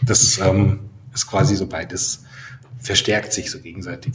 das 0.05 0.37
ähm, 0.39 0.81
ist 1.13 1.27
quasi 1.27 1.55
so 1.55 1.67
beides, 1.67 2.23
verstärkt 2.79 3.33
sich 3.33 3.49
so 3.49 3.59
gegenseitig. 3.59 4.13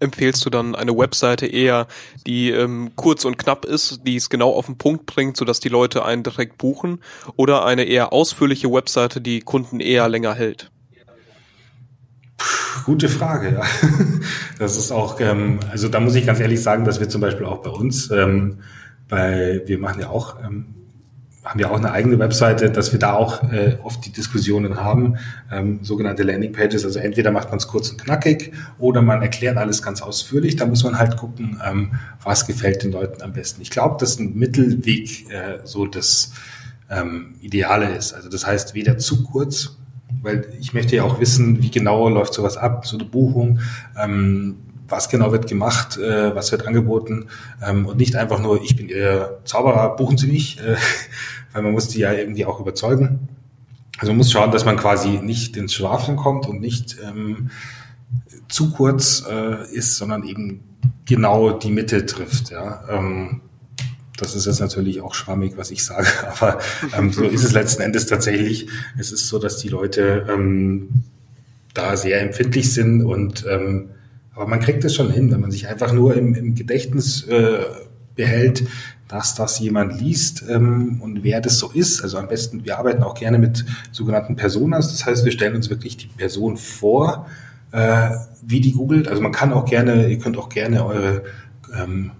Empfehlst 0.00 0.44
du 0.44 0.50
dann 0.50 0.74
eine 0.74 0.96
Webseite 0.96 1.46
eher, 1.46 1.86
die 2.26 2.50
ähm, 2.50 2.92
kurz 2.96 3.24
und 3.24 3.38
knapp 3.38 3.64
ist, 3.64 4.00
die 4.06 4.16
es 4.16 4.28
genau 4.28 4.52
auf 4.52 4.66
den 4.66 4.76
Punkt 4.76 5.06
bringt, 5.06 5.36
sodass 5.36 5.60
die 5.60 5.68
Leute 5.68 6.04
einen 6.04 6.22
direkt 6.22 6.58
buchen, 6.58 7.00
oder 7.36 7.64
eine 7.64 7.84
eher 7.84 8.12
ausführliche 8.12 8.70
Webseite, 8.70 9.20
die 9.20 9.40
Kunden 9.40 9.80
eher 9.80 10.08
länger 10.08 10.34
hält? 10.34 10.70
Gute 12.84 13.08
Frage, 13.08 13.54
ja. 13.54 13.62
Das 14.58 14.76
ist 14.76 14.92
auch, 14.92 15.20
ähm, 15.20 15.60
also 15.70 15.88
da 15.88 16.00
muss 16.00 16.14
ich 16.14 16.26
ganz 16.26 16.38
ehrlich 16.40 16.62
sagen, 16.62 16.84
dass 16.84 17.00
wir 17.00 17.08
zum 17.08 17.20
Beispiel 17.20 17.46
auch 17.46 17.58
bei 17.58 17.70
uns, 17.70 18.10
ähm, 18.10 18.58
bei, 19.08 19.62
wir 19.66 19.78
machen 19.78 20.00
ja 20.00 20.08
auch, 20.10 20.36
ähm, 20.44 20.66
haben 21.44 21.60
ja 21.60 21.70
auch 21.70 21.76
eine 21.76 21.92
eigene 21.92 22.18
Webseite, 22.18 22.70
dass 22.70 22.92
wir 22.92 22.98
da 22.98 23.14
auch 23.14 23.42
äh, 23.52 23.76
oft 23.82 24.04
die 24.06 24.12
Diskussionen 24.12 24.76
haben, 24.76 25.16
ähm, 25.52 25.80
sogenannte 25.82 26.22
Landingpages. 26.22 26.84
Also 26.84 26.98
entweder 27.00 27.32
macht 27.32 27.50
man 27.50 27.58
es 27.58 27.68
kurz 27.68 27.90
und 27.90 28.02
knackig 28.02 28.52
oder 28.78 29.02
man 29.02 29.20
erklärt 29.20 29.58
alles 29.58 29.82
ganz 29.82 30.00
ausführlich. 30.00 30.56
Da 30.56 30.64
muss 30.64 30.84
man 30.84 30.98
halt 30.98 31.16
gucken, 31.16 31.60
ähm, 31.66 31.92
was 32.22 32.46
gefällt 32.46 32.82
den 32.82 32.92
Leuten 32.92 33.22
am 33.22 33.34
besten. 33.34 33.60
Ich 33.60 33.70
glaube, 33.70 33.96
dass 33.98 34.18
ein 34.18 34.34
Mittelweg 34.34 35.30
äh, 35.30 35.58
so 35.64 35.86
das 35.86 36.32
ähm, 36.88 37.34
Ideale 37.40 37.94
ist. 37.94 38.14
Also 38.14 38.30
das 38.30 38.46
heißt, 38.46 38.74
weder 38.74 38.96
zu 38.96 39.24
kurz 39.24 39.76
weil 40.24 40.48
ich 40.58 40.74
möchte 40.74 40.96
ja 40.96 41.04
auch 41.04 41.20
wissen, 41.20 41.62
wie 41.62 41.70
genau 41.70 42.08
läuft 42.08 42.34
sowas 42.34 42.56
ab, 42.56 42.86
so 42.86 42.96
eine 42.96 43.04
Buchung. 43.04 43.60
Ähm, 43.96 44.56
was 44.88 45.08
genau 45.08 45.32
wird 45.32 45.46
gemacht, 45.48 45.96
äh, 45.96 46.34
was 46.34 46.52
wird 46.52 46.66
angeboten 46.66 47.26
ähm, 47.66 47.86
und 47.86 47.96
nicht 47.96 48.16
einfach 48.16 48.38
nur, 48.40 48.62
ich 48.62 48.76
bin 48.76 48.88
Ihr 48.88 49.40
Zauberer, 49.44 49.96
buchen 49.96 50.18
Sie 50.18 50.26
mich, 50.26 50.60
äh, 50.60 50.76
weil 51.52 51.62
man 51.62 51.72
muss 51.72 51.88
die 51.88 52.00
ja 52.00 52.12
irgendwie 52.12 52.44
auch 52.44 52.60
überzeugen. 52.60 53.28
Also 53.98 54.12
man 54.12 54.18
muss 54.18 54.32
schauen, 54.32 54.50
dass 54.50 54.64
man 54.64 54.76
quasi 54.76 55.20
nicht 55.22 55.56
ins 55.56 55.72
Schwafeln 55.72 56.16
kommt 56.16 56.46
und 56.46 56.60
nicht 56.60 56.96
ähm, 57.02 57.50
zu 58.48 58.72
kurz 58.72 59.24
äh, 59.28 59.72
ist, 59.72 59.96
sondern 59.96 60.24
eben 60.24 60.64
genau 61.06 61.52
die 61.52 61.70
Mitte 61.70 62.04
trifft. 62.04 62.50
Ja. 62.50 62.84
Ähm, 62.88 63.40
das 64.16 64.34
ist 64.36 64.46
jetzt 64.46 64.60
natürlich 64.60 65.00
auch 65.00 65.14
schwammig, 65.14 65.54
was 65.56 65.70
ich 65.70 65.84
sage, 65.84 66.06
aber 66.28 66.58
ähm, 66.96 67.12
so 67.12 67.24
ist 67.24 67.44
es 67.44 67.52
letzten 67.52 67.82
Endes 67.82 68.06
tatsächlich. 68.06 68.68
Es 68.98 69.12
ist 69.12 69.28
so, 69.28 69.38
dass 69.38 69.58
die 69.58 69.68
Leute 69.68 70.26
ähm, 70.30 70.88
da 71.72 71.96
sehr 71.96 72.20
empfindlich 72.20 72.72
sind 72.72 73.02
und 73.02 73.44
ähm, 73.50 73.90
aber 74.34 74.46
man 74.46 74.60
kriegt 74.60 74.84
es 74.84 74.94
schon 74.94 75.10
hin, 75.10 75.30
wenn 75.30 75.40
man 75.40 75.50
sich 75.50 75.68
einfach 75.68 75.92
nur 75.92 76.16
im, 76.16 76.34
im 76.34 76.54
Gedächtnis 76.54 77.22
äh, 77.28 77.58
behält, 78.16 78.64
dass 79.06 79.34
das 79.34 79.58
jemand 79.60 80.00
liest 80.00 80.44
ähm, 80.48 81.00
und 81.00 81.22
wer 81.22 81.40
das 81.40 81.58
so 81.58 81.70
ist. 81.70 82.02
Also 82.02 82.18
am 82.18 82.28
besten, 82.28 82.64
wir 82.64 82.78
arbeiten 82.78 83.02
auch 83.02 83.14
gerne 83.14 83.38
mit 83.38 83.64
sogenannten 83.92 84.34
Personas. 84.34 84.90
Das 84.90 85.06
heißt, 85.06 85.24
wir 85.24 85.32
stellen 85.32 85.54
uns 85.54 85.70
wirklich 85.70 85.96
die 85.96 86.06
Person 86.06 86.56
vor, 86.56 87.28
äh, 87.70 88.10
wie 88.42 88.60
die 88.60 88.72
googelt. 88.72 89.06
Also 89.06 89.22
man 89.22 89.30
kann 89.30 89.52
auch 89.52 89.66
gerne, 89.66 90.08
ihr 90.08 90.18
könnt 90.18 90.36
auch 90.36 90.48
gerne 90.48 90.84
eure 90.84 91.22
ähm, 91.76 92.10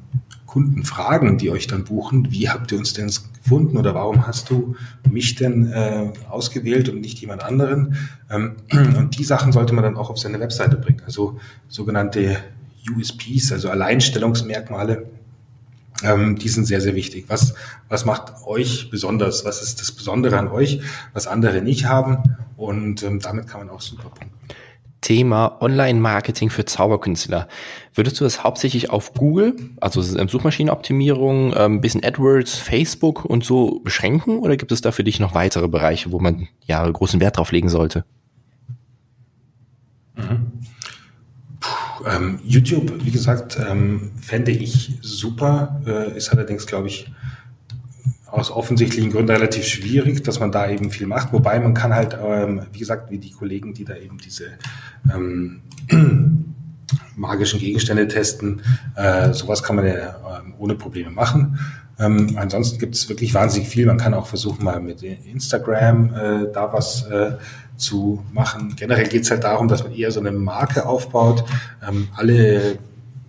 Kunden 0.55 0.85
fragen, 0.85 1.37
die 1.37 1.51
euch 1.51 1.67
dann 1.67 1.83
buchen, 1.83 2.31
wie 2.31 2.49
habt 2.49 2.71
ihr 2.71 2.79
uns 2.79 2.93
denn 2.93 3.09
gefunden 3.43 3.77
oder 3.77 3.93
warum 3.97 4.25
hast 4.29 4.51
du 4.51 4.77
mich 5.11 5.35
denn 5.35 5.73
äh, 5.73 6.13
ausgewählt 6.31 6.89
und 6.89 7.01
nicht 7.01 7.19
jemand 7.19 7.43
anderen? 7.43 7.97
Ähm, 8.31 8.55
und 8.97 9.19
die 9.19 9.25
Sachen 9.25 9.51
sollte 9.51 9.75
man 9.75 9.83
dann 9.83 9.97
auch 9.97 10.11
auf 10.11 10.19
seine 10.21 10.39
Webseite 10.39 10.77
bringen. 10.77 11.03
Also 11.05 11.41
sogenannte 11.67 12.37
USPs, 12.89 13.51
also 13.51 13.69
Alleinstellungsmerkmale, 13.69 15.07
ähm, 16.05 16.37
die 16.37 16.49
sind 16.49 16.67
sehr, 16.67 16.81
sehr 16.81 16.95
wichtig. 16.95 17.25
Was, 17.27 17.55
was 17.89 18.05
macht 18.05 18.47
euch 18.47 18.91
besonders? 18.91 19.45
Was 19.45 19.61
ist 19.61 19.81
das 19.81 19.91
Besondere 19.91 20.39
an 20.39 20.47
euch, 20.47 20.83
was 21.13 21.27
andere 21.27 21.63
nicht 21.63 21.87
haben? 21.87 22.37
Und 22.57 23.03
ähm, 23.03 23.19
damit 23.19 23.49
kann 23.49 23.67
man 23.67 23.71
auch 23.71 23.81
super 23.81 24.11
punkten. 24.11 24.31
Thema 25.05 25.59
Online-Marketing 25.61 26.49
für 26.49 26.65
Zauberkünstler. 26.65 27.47
Würdest 27.95 28.19
du 28.19 28.25
das 28.25 28.43
hauptsächlich 28.43 28.89
auf 28.89 29.13
Google, 29.13 29.55
also 29.79 30.01
Suchmaschinenoptimierung, 30.01 31.53
ein 31.53 31.73
ähm, 31.73 31.81
bisschen 31.83 32.03
AdWords, 32.03 32.57
Facebook 32.57 33.27
und 33.27 33.45
so 33.45 33.81
beschränken 33.81 34.39
oder 34.39 34.57
gibt 34.57 34.73
es 34.73 34.81
da 34.81 34.93
für 34.93 35.05
dich 35.05 35.21
noch 35.21 35.35
weitere 35.35 35.69
Bereiche, 35.69 36.11
wo 36.11 36.21
man 36.21 36.49
ja 36.65 36.89
großen 36.91 37.21
Wert 37.21 37.37
drauf 37.37 37.53
legen 37.53 37.69
sollte? 37.69 38.07
Mhm. 40.17 40.53
Puh, 41.61 42.05
ähm, 42.07 42.41
YouTube, 42.43 43.05
wie 43.05 43.11
gesagt, 43.11 43.59
ähm, 43.61 44.13
fände 44.19 44.53
ich 44.53 44.95
super, 45.03 45.83
äh, 45.87 46.17
ist 46.17 46.31
allerdings, 46.31 46.67
glaube 46.67 46.89
ich, 46.89 47.13
aus 48.35 48.51
offensichtlichen 48.51 49.13
Gründen 49.13 49.31
relativ 49.31 49.65
schwierig, 49.65 50.25
dass 50.25 50.41
man 50.41 50.51
da 50.51 50.69
eben 50.69 50.91
viel 50.91 51.07
macht. 51.07 51.33
Wobei 51.33 51.61
man 51.61 51.73
kann 51.73 51.95
halt, 51.95 52.19
ähm, 52.21 52.63
wie 52.73 52.81
gesagt, 52.81 53.11
wie 53.11 53.19
die 53.19 53.31
Kollegen, 53.31 53.75
die 53.75 53.85
da 53.85 53.97
eben 53.97 54.19
diese 54.19 54.47
ähm, 55.13 55.63
magischen 57.17 57.61
Gegenstände 57.61 58.09
testen, 58.09 58.63
äh, 58.97 59.33
sowas 59.33 59.63
kann 59.63 59.77
man 59.77 59.87
ja 59.87 59.93
äh, 59.93 60.15
ohne 60.59 60.75
Probleme 60.75 61.11
machen. 61.11 61.59
Ähm, 61.99 62.37
ansonsten 62.37 62.79
gibt 62.79 62.97
es 62.97 63.09
wirklich 63.09 63.35
wahnsinnig 63.35 63.69
viel. 63.69 63.87
Man 63.87 63.99
kann 63.99 64.15
auch 64.15 64.27
versuchen, 64.27 64.65
mal 64.65 64.81
mit 64.81 65.03
Instagram 65.03 66.15
äh, 66.15 66.53
da 66.53 66.73
was 66.73 67.07
äh, 67.07 67.37
zu 67.77 68.25
machen. 68.33 68.75
Generell 68.77 69.07
geht 69.07 69.23
es 69.23 69.31
halt 69.31 69.45
darum, 69.45 69.69
dass 69.69 69.85
man 69.85 69.95
eher 69.95 70.11
so 70.11 70.19
eine 70.19 70.33
Marke 70.33 70.87
aufbaut. 70.87 71.45
Ähm, 71.89 72.09
alle 72.17 72.79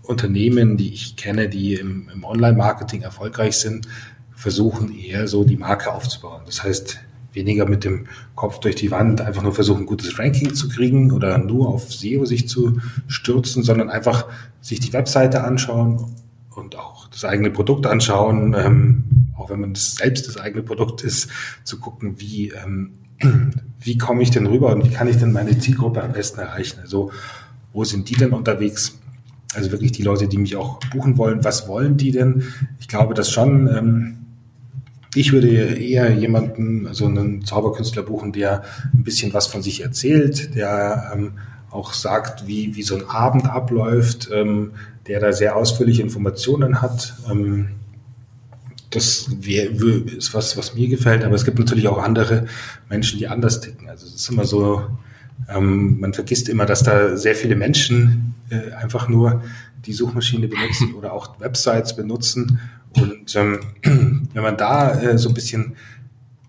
Unternehmen, 0.01 0.77
die 0.77 0.93
ich 0.93 1.15
kenne, 1.15 1.47
die 1.47 1.75
im, 1.75 2.09
im 2.13 2.23
Online-Marketing 2.23 3.01
erfolgreich 3.01 3.57
sind, 3.57 3.87
versuchen 4.35 4.95
eher 4.97 5.27
so 5.27 5.43
die 5.43 5.57
Marke 5.57 5.91
aufzubauen. 5.91 6.41
Das 6.45 6.63
heißt, 6.63 6.99
weniger 7.35 7.67
mit 7.67 7.83
dem 7.83 8.05
Kopf 8.35 8.59
durch 8.59 8.75
die 8.75 8.91
Wand 8.91 9.21
einfach 9.21 9.43
nur 9.43 9.53
versuchen, 9.53 9.85
gutes 9.85 10.17
Ranking 10.17 10.53
zu 10.53 10.69
kriegen 10.69 11.11
oder 11.11 11.37
nur 11.37 11.67
auf 11.69 11.93
SEO 11.93 12.25
sich 12.25 12.47
zu 12.47 12.79
stürzen, 13.07 13.63
sondern 13.63 13.89
einfach 13.89 14.25
sich 14.61 14.79
die 14.79 14.93
Webseite 14.93 15.43
anschauen 15.43 16.15
und 16.55 16.77
auch 16.77 17.07
das 17.09 17.25
eigene 17.25 17.51
Produkt 17.51 17.85
anschauen, 17.85 18.55
ähm, 18.57 19.03
auch 19.37 19.49
wenn 19.49 19.59
man 19.59 19.75
selbst 19.75 20.27
das 20.27 20.37
eigene 20.37 20.63
Produkt 20.63 21.03
ist, 21.03 21.29
zu 21.63 21.79
gucken, 21.79 22.19
wie, 22.19 22.51
ähm, 22.51 22.93
wie 23.79 23.97
komme 23.97 24.23
ich 24.23 24.31
denn 24.31 24.47
rüber 24.47 24.73
und 24.73 24.85
wie 24.85 24.93
kann 24.93 25.07
ich 25.07 25.17
denn 25.17 25.31
meine 25.31 25.57
Zielgruppe 25.59 26.01
am 26.01 26.13
besten 26.13 26.39
erreichen? 26.39 26.79
Also 26.81 27.11
wo 27.73 27.83
sind 27.83 28.09
die 28.09 28.15
denn 28.15 28.31
unterwegs? 28.31 28.97
Also 29.53 29.71
wirklich 29.71 29.91
die 29.91 30.03
Leute, 30.03 30.27
die 30.27 30.37
mich 30.37 30.55
auch 30.55 30.79
buchen 30.91 31.17
wollen, 31.17 31.43
was 31.43 31.67
wollen 31.67 31.97
die 31.97 32.11
denn? 32.11 32.43
Ich 32.79 32.87
glaube, 32.87 33.13
dass 33.13 33.31
schon 33.31 33.67
ähm, 33.67 34.24
ich 35.15 35.31
würde 35.31 35.49
eher 35.49 36.11
jemanden, 36.13 36.93
so 36.93 37.05
einen 37.05 37.45
Zauberkünstler 37.45 38.03
buchen, 38.03 38.31
der 38.31 38.63
ein 38.93 39.03
bisschen 39.03 39.33
was 39.33 39.47
von 39.47 39.61
sich 39.61 39.81
erzählt, 39.81 40.55
der 40.55 41.11
ähm, 41.13 41.33
auch 41.71 41.93
sagt, 41.93 42.47
wie, 42.47 42.75
wie 42.75 42.83
so 42.83 42.95
ein 42.95 43.09
Abend 43.09 43.45
abläuft, 43.45 44.29
ähm, 44.33 44.71
der 45.07 45.19
da 45.19 45.33
sehr 45.33 45.55
ausführliche 45.55 46.01
Informationen 46.01 46.81
hat. 46.81 47.15
Ähm, 47.29 47.69
das 48.89 49.27
wär, 49.41 49.71
ist 49.71 50.33
was, 50.33 50.57
was 50.57 50.75
mir 50.75 50.87
gefällt, 50.87 51.23
aber 51.23 51.35
es 51.35 51.45
gibt 51.45 51.59
natürlich 51.59 51.87
auch 51.87 52.01
andere 52.01 52.47
Menschen, 52.89 53.19
die 53.19 53.27
anders 53.27 53.59
ticken. 53.59 53.89
Also 53.89 54.07
es 54.07 54.15
ist 54.15 54.29
immer 54.29 54.45
so, 54.45 54.83
ähm, 55.49 55.99
man 55.99 56.13
vergisst 56.13 56.49
immer, 56.49 56.65
dass 56.65 56.83
da 56.83 57.17
sehr 57.17 57.35
viele 57.35 57.55
Menschen 57.55 58.35
äh, 58.49 58.71
einfach 58.73 59.09
nur 59.09 59.43
die 59.85 59.93
Suchmaschine 59.93 60.47
benutzen 60.47 60.93
oder 60.97 61.13
auch 61.13 61.39
Websites 61.39 61.95
benutzen 61.95 62.59
und 62.95 63.35
ähm, 63.35 63.59
wenn 64.33 64.43
man 64.43 64.57
da 64.57 64.99
äh, 64.99 65.17
so 65.17 65.29
ein 65.29 65.33
bisschen 65.33 65.75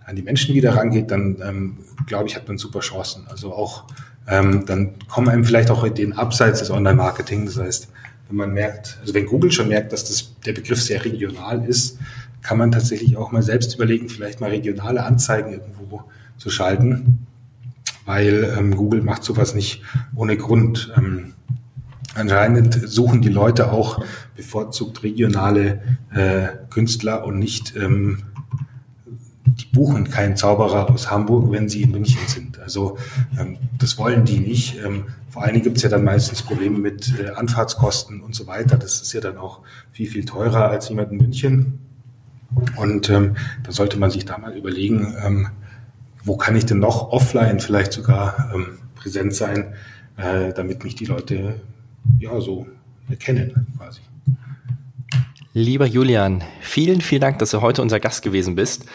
an 0.04 0.16
die 0.16 0.22
Menschen 0.22 0.54
wieder 0.54 0.76
rangeht, 0.76 1.10
dann 1.10 1.36
ähm, 1.44 1.78
glaube 2.06 2.28
ich, 2.28 2.36
hat 2.36 2.46
man 2.46 2.58
super 2.58 2.80
Chancen. 2.80 3.26
Also 3.28 3.52
auch 3.52 3.84
ähm, 4.28 4.64
dann 4.66 4.94
kommen 5.08 5.28
einem 5.28 5.44
vielleicht 5.44 5.70
auch 5.70 5.84
in 5.84 5.94
den 5.94 6.12
Abseits 6.12 6.60
des 6.60 6.70
Online-Marketing. 6.70 7.46
Das 7.46 7.58
heißt, 7.58 7.88
wenn 8.28 8.36
man 8.36 8.52
merkt, 8.52 8.98
also 9.00 9.14
wenn 9.14 9.26
Google 9.26 9.52
schon 9.52 9.68
merkt, 9.68 9.92
dass 9.92 10.04
das, 10.04 10.34
der 10.44 10.52
Begriff 10.52 10.82
sehr 10.82 11.04
regional 11.04 11.64
ist, 11.64 11.98
kann 12.42 12.58
man 12.58 12.72
tatsächlich 12.72 13.16
auch 13.16 13.32
mal 13.32 13.42
selbst 13.42 13.74
überlegen, 13.74 14.08
vielleicht 14.08 14.40
mal 14.40 14.50
regionale 14.50 15.04
Anzeigen 15.04 15.52
irgendwo 15.52 16.04
zu 16.38 16.50
schalten, 16.50 17.26
weil 18.04 18.54
ähm, 18.56 18.76
Google 18.76 19.02
macht 19.02 19.24
sowas 19.24 19.54
nicht 19.54 19.82
ohne 20.14 20.36
Grund. 20.36 20.92
Ähm, 20.96 21.34
Anscheinend 22.16 22.74
suchen 22.88 23.20
die 23.20 23.28
Leute 23.28 23.72
auch 23.72 24.02
bevorzugt 24.34 25.02
regionale 25.02 25.82
äh, 26.14 26.48
Künstler 26.70 27.24
und 27.24 27.38
nicht, 27.38 27.76
ähm, 27.76 28.22
die 29.44 29.66
buchen 29.66 30.10
keinen 30.10 30.36
Zauberer 30.36 30.90
aus 30.90 31.10
Hamburg, 31.10 31.50
wenn 31.52 31.68
sie 31.68 31.82
in 31.82 31.92
München 31.92 32.26
sind. 32.26 32.58
Also 32.58 32.96
ähm, 33.38 33.58
das 33.78 33.98
wollen 33.98 34.24
die 34.24 34.38
nicht. 34.38 34.78
Ähm, 34.84 35.04
vor 35.30 35.42
allen 35.42 35.52
Dingen 35.52 35.64
gibt 35.64 35.76
es 35.76 35.82
ja 35.82 35.90
dann 35.90 36.04
meistens 36.04 36.42
Probleme 36.42 36.78
mit 36.78 37.18
äh, 37.18 37.30
Anfahrtskosten 37.30 38.22
und 38.22 38.34
so 38.34 38.46
weiter. 38.46 38.78
Das 38.78 39.02
ist 39.02 39.12
ja 39.12 39.20
dann 39.20 39.36
auch 39.36 39.60
viel, 39.92 40.08
viel 40.08 40.24
teurer 40.24 40.70
als 40.70 40.88
jemand 40.88 41.12
in 41.12 41.18
München. 41.18 41.78
Und 42.76 43.10
ähm, 43.10 43.36
da 43.62 43.72
sollte 43.72 43.98
man 43.98 44.10
sich 44.10 44.24
da 44.24 44.38
mal 44.38 44.56
überlegen, 44.56 45.14
ähm, 45.22 45.48
wo 46.24 46.36
kann 46.36 46.56
ich 46.56 46.64
denn 46.64 46.78
noch 46.78 47.10
offline 47.10 47.60
vielleicht 47.60 47.92
sogar 47.92 48.50
ähm, 48.54 48.78
präsent 48.94 49.34
sein, 49.34 49.74
äh, 50.16 50.52
damit 50.54 50.82
mich 50.84 50.94
die 50.94 51.04
Leute 51.04 51.60
ja, 52.18 52.40
so 52.40 52.66
erkennen 53.08 53.66
quasi. 53.76 54.00
Lieber 55.52 55.86
Julian, 55.86 56.44
vielen, 56.60 57.00
vielen 57.00 57.22
Dank, 57.22 57.38
dass 57.38 57.50
du 57.50 57.62
heute 57.62 57.80
unser 57.80 57.98
Gast 57.98 58.22
gewesen 58.22 58.56
bist. 58.56 58.86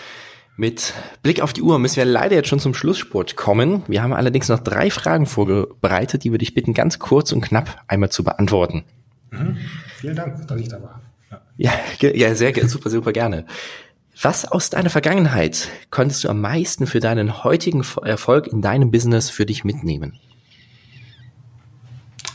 Mit 0.58 0.94
Blick 1.24 1.42
auf 1.42 1.54
die 1.54 1.64
Uhr 1.64 1.80
müssen 1.80 1.96
wir 1.96 2.06
leider 2.06 2.36
jetzt 2.36 2.50
schon 2.50 2.60
zum 2.60 2.74
Schlusssport 2.74 3.36
kommen. 3.36 3.84
Wir 3.88 4.04
haben 4.04 4.14
allerdings 4.14 4.48
noch 4.48 4.60
drei 4.60 4.92
Fragen 4.92 5.26
vorbereitet, 5.26 6.24
die 6.24 6.32
würde 6.32 6.44
ich 6.44 6.54
bitten, 6.54 6.74
ganz 6.74 7.00
kurz 7.00 7.32
und 7.32 7.42
knapp 7.42 7.84
einmal 7.88 8.10
zu 8.10 8.24
beantworten. 8.24 8.84
Mhm. 9.32 9.58
Vielen 9.96 10.16
Dank, 10.16 10.48
dass 10.48 10.60
ich 10.60 10.68
da 10.68 10.82
war. 10.82 11.02
Ja, 11.58 11.72
ja, 12.00 12.10
ja 12.10 12.36
sehr, 12.36 12.54
super, 12.68 12.90
super 12.90 13.12
gerne. 13.12 13.46
Was 14.22 14.46
aus 14.46 14.70
deiner 14.70 14.90
Vergangenheit 14.90 15.70
konntest 15.90 16.24
du 16.24 16.30
am 16.30 16.42
meisten 16.42 16.86
für 16.86 17.00
deinen 17.00 17.44
heutigen 17.44 17.84
Erfolg 18.04 18.48
in 18.48 18.62
deinem 18.62 18.92
Business 18.92 19.30
für 19.30 19.46
dich 19.48 19.64
mitnehmen? 19.64 20.20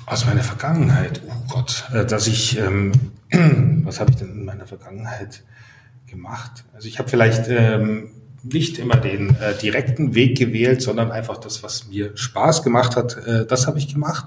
Aus 0.07 0.24
meiner 0.24 0.44
Vergangenheit, 0.44 1.20
oh 1.26 1.52
Gott, 1.52 1.84
äh, 1.92 2.07
dass 2.07 2.28
ich, 2.28 2.57
ähm, 2.59 2.92
was 3.84 3.98
habe 3.98 4.12
ich 4.12 4.16
denn 4.16 4.30
in 4.30 4.44
meiner 4.44 4.66
Vergangenheit 4.66 5.42
gemacht? 6.07 6.64
Also 6.72 6.86
ich 6.86 7.00
habe 7.00 7.09
vielleicht 7.09 7.48
ähm, 7.48 8.11
nicht 8.44 8.78
immer 8.78 8.94
den 8.96 9.30
äh, 9.30 9.59
direkten 9.61 10.14
Weg 10.14 10.38
gewählt, 10.38 10.80
sondern 10.80 11.11
einfach 11.11 11.38
das, 11.38 11.64
was 11.64 11.88
mir 11.88 12.16
Spaß 12.16 12.62
gemacht 12.62 12.94
hat, 12.94 13.16
äh, 13.26 13.46
das 13.46 13.66
habe 13.66 13.78
ich 13.78 13.92
gemacht. 13.92 14.26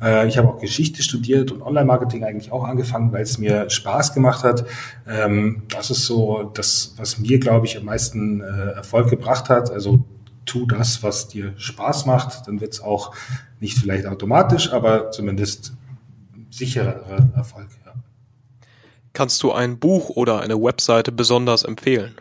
Äh, 0.00 0.28
ich 0.28 0.38
habe 0.38 0.46
auch 0.48 0.60
Geschichte 0.60 1.02
studiert 1.02 1.50
und 1.50 1.60
Online-Marketing 1.60 2.22
eigentlich 2.22 2.52
auch 2.52 2.62
angefangen, 2.62 3.12
weil 3.12 3.22
es 3.22 3.36
mir 3.36 3.68
Spaß 3.68 4.14
gemacht 4.14 4.44
hat. 4.44 4.64
Ähm, 5.08 5.64
das 5.68 5.90
ist 5.90 6.06
so 6.06 6.52
das, 6.54 6.94
was 6.98 7.18
mir, 7.18 7.40
glaube 7.40 7.66
ich, 7.66 7.76
am 7.76 7.84
meisten 7.84 8.42
äh, 8.42 8.74
Erfolg 8.76 9.10
gebracht 9.10 9.48
hat. 9.48 9.72
Also 9.72 10.04
tu 10.44 10.66
das, 10.66 11.02
was 11.02 11.28
dir 11.28 11.54
Spaß 11.56 12.06
macht, 12.06 12.46
dann 12.46 12.60
wird 12.60 12.72
es 12.72 12.80
auch 12.80 13.14
nicht 13.60 13.78
vielleicht 13.78 14.06
automatisch, 14.06 14.72
aber 14.72 15.10
zumindest 15.10 15.72
sicherer 16.50 17.28
Erfolg. 17.34 17.68
Ja. 17.84 17.92
Kannst 19.12 19.42
du 19.42 19.52
ein 19.52 19.78
Buch 19.78 20.10
oder 20.10 20.40
eine 20.40 20.60
Webseite 20.60 21.12
besonders 21.12 21.64
empfehlen? 21.64 22.14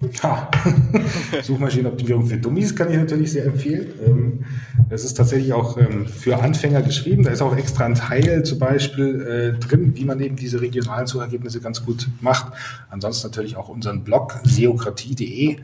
Ja, 0.00 0.50
Suchmaschinenoptimierung 1.42 2.26
für 2.26 2.38
Dummies 2.38 2.74
kann 2.74 2.90
ich 2.90 2.96
natürlich 2.96 3.32
sehr 3.32 3.44
empfehlen. 3.44 3.92
Ähm, 4.04 4.44
das 4.88 5.04
ist 5.04 5.14
tatsächlich 5.14 5.52
auch 5.52 5.76
ähm, 5.76 6.06
für 6.06 6.42
Anfänger 6.42 6.82
geschrieben. 6.82 7.22
Da 7.22 7.30
ist 7.30 7.42
auch 7.42 7.56
extra 7.56 7.84
ein 7.84 7.94
Teil 7.94 8.42
zum 8.42 8.58
Beispiel 8.58 9.54
äh, 9.54 9.58
drin, 9.60 9.92
wie 9.94 10.04
man 10.04 10.18
eben 10.20 10.34
diese 10.34 10.60
regionalen 10.60 11.06
Suchergebnisse 11.06 11.60
ganz 11.60 11.84
gut 11.84 12.08
macht. 12.20 12.52
Ansonsten 12.90 13.28
natürlich 13.28 13.56
auch 13.56 13.68
unseren 13.68 14.02
Blog 14.02 14.40
seokratie.de, 14.44 15.56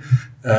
äh, 0.43 0.51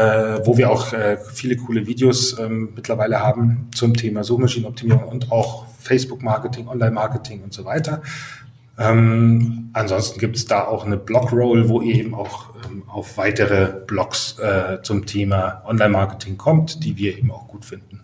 wo 0.43 0.57
wir 0.57 0.71
auch 0.71 0.91
äh, 0.91 1.17
viele 1.31 1.55
coole 1.55 1.87
Videos 1.87 2.37
ähm, 2.39 2.69
mittlerweile 2.75 3.19
haben 3.19 3.69
zum 3.73 3.93
Thema 3.93 4.23
Suchmaschinenoptimierung 4.23 5.03
und 5.03 5.31
auch 5.31 5.67
Facebook-Marketing, 5.79 6.67
Online-Marketing 6.67 7.43
und 7.43 7.53
so 7.53 7.65
weiter. 7.65 8.01
Ähm, 8.79 9.71
ansonsten 9.73 10.19
gibt 10.19 10.37
es 10.37 10.45
da 10.45 10.65
auch 10.65 10.85
eine 10.85 10.95
Blogroll, 10.95 11.67
wo 11.67 11.81
ihr 11.81 11.95
eben 11.95 12.15
auch 12.15 12.55
ähm, 12.65 12.83
auf 12.87 13.17
weitere 13.17 13.73
Blogs 13.85 14.39
äh, 14.39 14.81
zum 14.83 15.05
Thema 15.05 15.61
Online-Marketing 15.65 16.37
kommt, 16.37 16.83
die 16.85 16.95
wir 16.95 17.17
eben 17.17 17.29
auch 17.29 17.49
gut 17.49 17.65
finden. 17.65 17.99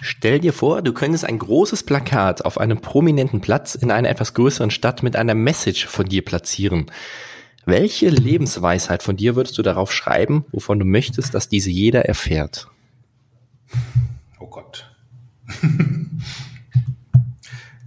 Stell 0.00 0.38
dir 0.38 0.52
vor, 0.52 0.82
du 0.82 0.92
könntest 0.92 1.24
ein 1.24 1.38
großes 1.38 1.82
Plakat 1.82 2.44
auf 2.44 2.58
einem 2.58 2.80
prominenten 2.80 3.40
Platz 3.40 3.74
in 3.74 3.90
einer 3.90 4.10
etwas 4.10 4.34
größeren 4.34 4.70
Stadt 4.70 5.02
mit 5.02 5.16
einer 5.16 5.34
Message 5.34 5.86
von 5.86 6.06
dir 6.06 6.24
platzieren. 6.24 6.86
Welche 7.64 8.10
Lebensweisheit 8.10 9.02
von 9.02 9.16
dir 9.16 9.34
würdest 9.34 9.58
du 9.58 9.62
darauf 9.62 9.92
schreiben, 9.92 10.44
wovon 10.52 10.78
du 10.78 10.84
möchtest, 10.84 11.34
dass 11.34 11.48
diese 11.48 11.70
jeder 11.70 12.04
erfährt? 12.04 12.68
Oh 14.38 14.46
Gott. 14.46 14.94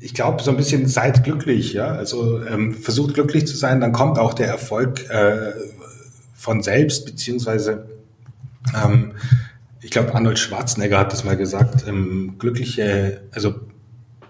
ich 0.07 0.13
glaube, 0.13 0.41
so 0.41 0.51
ein 0.51 0.55
bisschen 0.55 0.87
seid 0.87 1.25
glücklich, 1.25 1.73
ja. 1.73 1.87
Also 1.89 2.41
ähm, 2.45 2.73
versucht 2.73 3.13
glücklich 3.13 3.45
zu 3.45 3.57
sein, 3.57 3.81
dann 3.81 3.91
kommt 3.91 4.17
auch 4.19 4.33
der 4.33 4.47
Erfolg 4.47 5.09
äh, 5.09 5.51
von 6.33 6.63
selbst, 6.63 7.05
beziehungsweise 7.05 7.89
ähm, 8.73 9.15
ich 9.81 9.91
glaube, 9.91 10.15
Arnold 10.15 10.39
Schwarzenegger 10.39 10.99
hat 10.99 11.11
das 11.11 11.25
mal 11.25 11.35
gesagt, 11.35 11.85
ähm, 11.89 12.35
glückliche, 12.39 13.19
also 13.31 13.55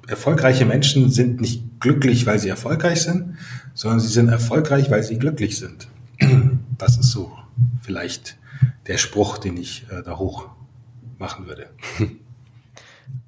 erfolgreiche 0.08 0.66
Menschen 0.66 1.12
sind 1.12 1.42
nicht 1.42 1.80
glücklich, 1.80 2.26
weil 2.26 2.40
sie 2.40 2.50
erfolgreich 2.50 3.04
sind, 3.04 3.38
sondern 3.76 4.00
sie 4.00 4.08
sind 4.08 4.30
erfolgreich, 4.30 4.90
weil 4.90 5.04
sie 5.04 5.20
glücklich 5.20 5.60
sind. 5.60 5.90
Das 6.80 6.98
ist 6.98 7.12
so 7.12 7.32
vielleicht 7.84 8.40
der 8.88 8.98
Spruch, 8.98 9.38
den 9.38 9.58
ich 9.58 9.86
äh, 9.92 10.02
da 10.02 10.18
hoch 10.18 10.50
machen 11.20 11.46
würde. 11.46 11.70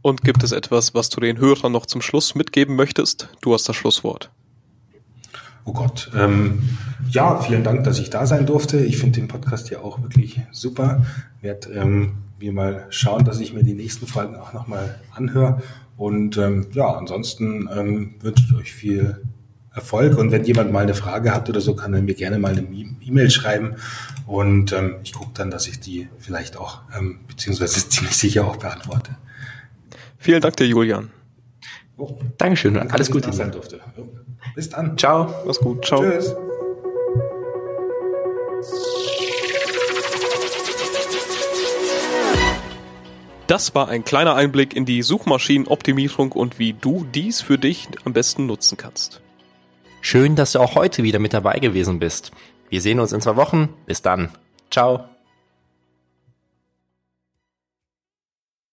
Und 0.01 0.23
gibt 0.23 0.43
es 0.43 0.51
etwas, 0.51 0.93
was 0.93 1.09
du 1.09 1.19
den 1.19 1.37
Hörern 1.39 1.71
noch 1.71 1.85
zum 1.85 2.01
Schluss 2.01 2.35
mitgeben 2.35 2.75
möchtest? 2.75 3.29
Du 3.41 3.53
hast 3.53 3.67
das 3.67 3.75
Schlusswort. 3.75 4.31
Oh 5.65 5.73
Gott. 5.73 6.09
Ähm, 6.15 6.63
ja, 7.09 7.39
vielen 7.41 7.63
Dank, 7.63 7.83
dass 7.83 7.99
ich 7.99 8.09
da 8.09 8.25
sein 8.25 8.45
durfte. 8.45 8.79
Ich 8.79 8.97
finde 8.97 9.19
den 9.19 9.27
Podcast 9.27 9.69
ja 9.69 9.79
auch 9.79 10.01
wirklich 10.01 10.41
super. 10.51 11.05
Ich 11.37 11.43
werde 11.43 11.69
ähm, 11.73 12.13
mir 12.39 12.53
mal 12.53 12.87
schauen, 12.89 13.25
dass 13.25 13.39
ich 13.39 13.53
mir 13.53 13.63
die 13.63 13.73
nächsten 13.73 14.07
Folgen 14.07 14.35
auch 14.35 14.53
nochmal 14.53 14.99
anhöre. 15.13 15.61
Und 15.97 16.37
ähm, 16.37 16.67
ja, 16.73 16.87
ansonsten 16.93 17.69
ähm, 17.75 18.15
wünsche 18.21 18.45
ich 18.49 18.55
euch 18.55 18.73
viel 18.73 19.21
Erfolg. 19.73 20.17
Und 20.17 20.31
wenn 20.31 20.45
jemand 20.45 20.71
mal 20.71 20.83
eine 20.83 20.95
Frage 20.95 21.33
hat 21.33 21.49
oder 21.49 21.61
so, 21.61 21.75
kann 21.75 21.93
er 21.93 22.01
mir 22.01 22.15
gerne 22.15 22.39
mal 22.39 22.51
eine 22.51 22.65
E-Mail 23.01 23.29
schreiben. 23.29 23.75
Und 24.25 24.71
ähm, 24.71 24.95
ich 25.03 25.13
gucke 25.13 25.31
dann, 25.33 25.51
dass 25.51 25.67
ich 25.67 25.79
die 25.79 26.07
vielleicht 26.17 26.57
auch, 26.57 26.81
ähm, 26.97 27.19
beziehungsweise 27.27 27.87
ziemlich 27.89 28.15
sicher 28.15 28.47
auch 28.47 28.55
beantworte. 28.55 29.17
Vielen 30.19 30.41
Dank 30.41 30.57
dir, 30.57 30.67
Julian. 30.67 31.11
Oh, 31.97 32.17
Dankeschön. 32.37 32.77
Alles 32.77 33.09
Gute. 33.09 33.31
Sein 33.33 33.51
durfte. 33.51 33.79
Bis 34.53 34.69
dann. 34.69 34.97
Ciao. 34.97 35.33
Mach's 35.45 35.59
gut. 35.59 35.85
Ciao. 35.85 36.01
Tschüss. 36.01 36.35
Das 43.47 43.73
war 43.73 43.87
ein 43.87 44.03
kleiner 44.03 44.35
Einblick 44.35 44.75
in 44.75 44.85
die 44.85 45.01
Suchmaschinenoptimierung 45.01 46.33
und 46.33 46.59
wie 46.59 46.73
du 46.73 47.05
dies 47.15 47.41
für 47.41 47.57
dich 47.57 47.87
am 48.05 48.13
besten 48.13 48.45
nutzen 48.45 48.77
kannst. 48.77 49.21
Schön, 50.01 50.35
dass 50.35 50.51
du 50.51 50.59
auch 50.59 50.75
heute 50.75 51.01
wieder 51.01 51.19
mit 51.19 51.33
dabei 51.33 51.57
gewesen 51.59 51.97
bist. 51.97 52.31
Wir 52.69 52.81
sehen 52.81 52.99
uns 52.99 53.11
in 53.11 53.21
zwei 53.21 53.37
Wochen. 53.37 53.69
Bis 53.87 54.01
dann. 54.01 54.29
Ciao. 54.69 55.05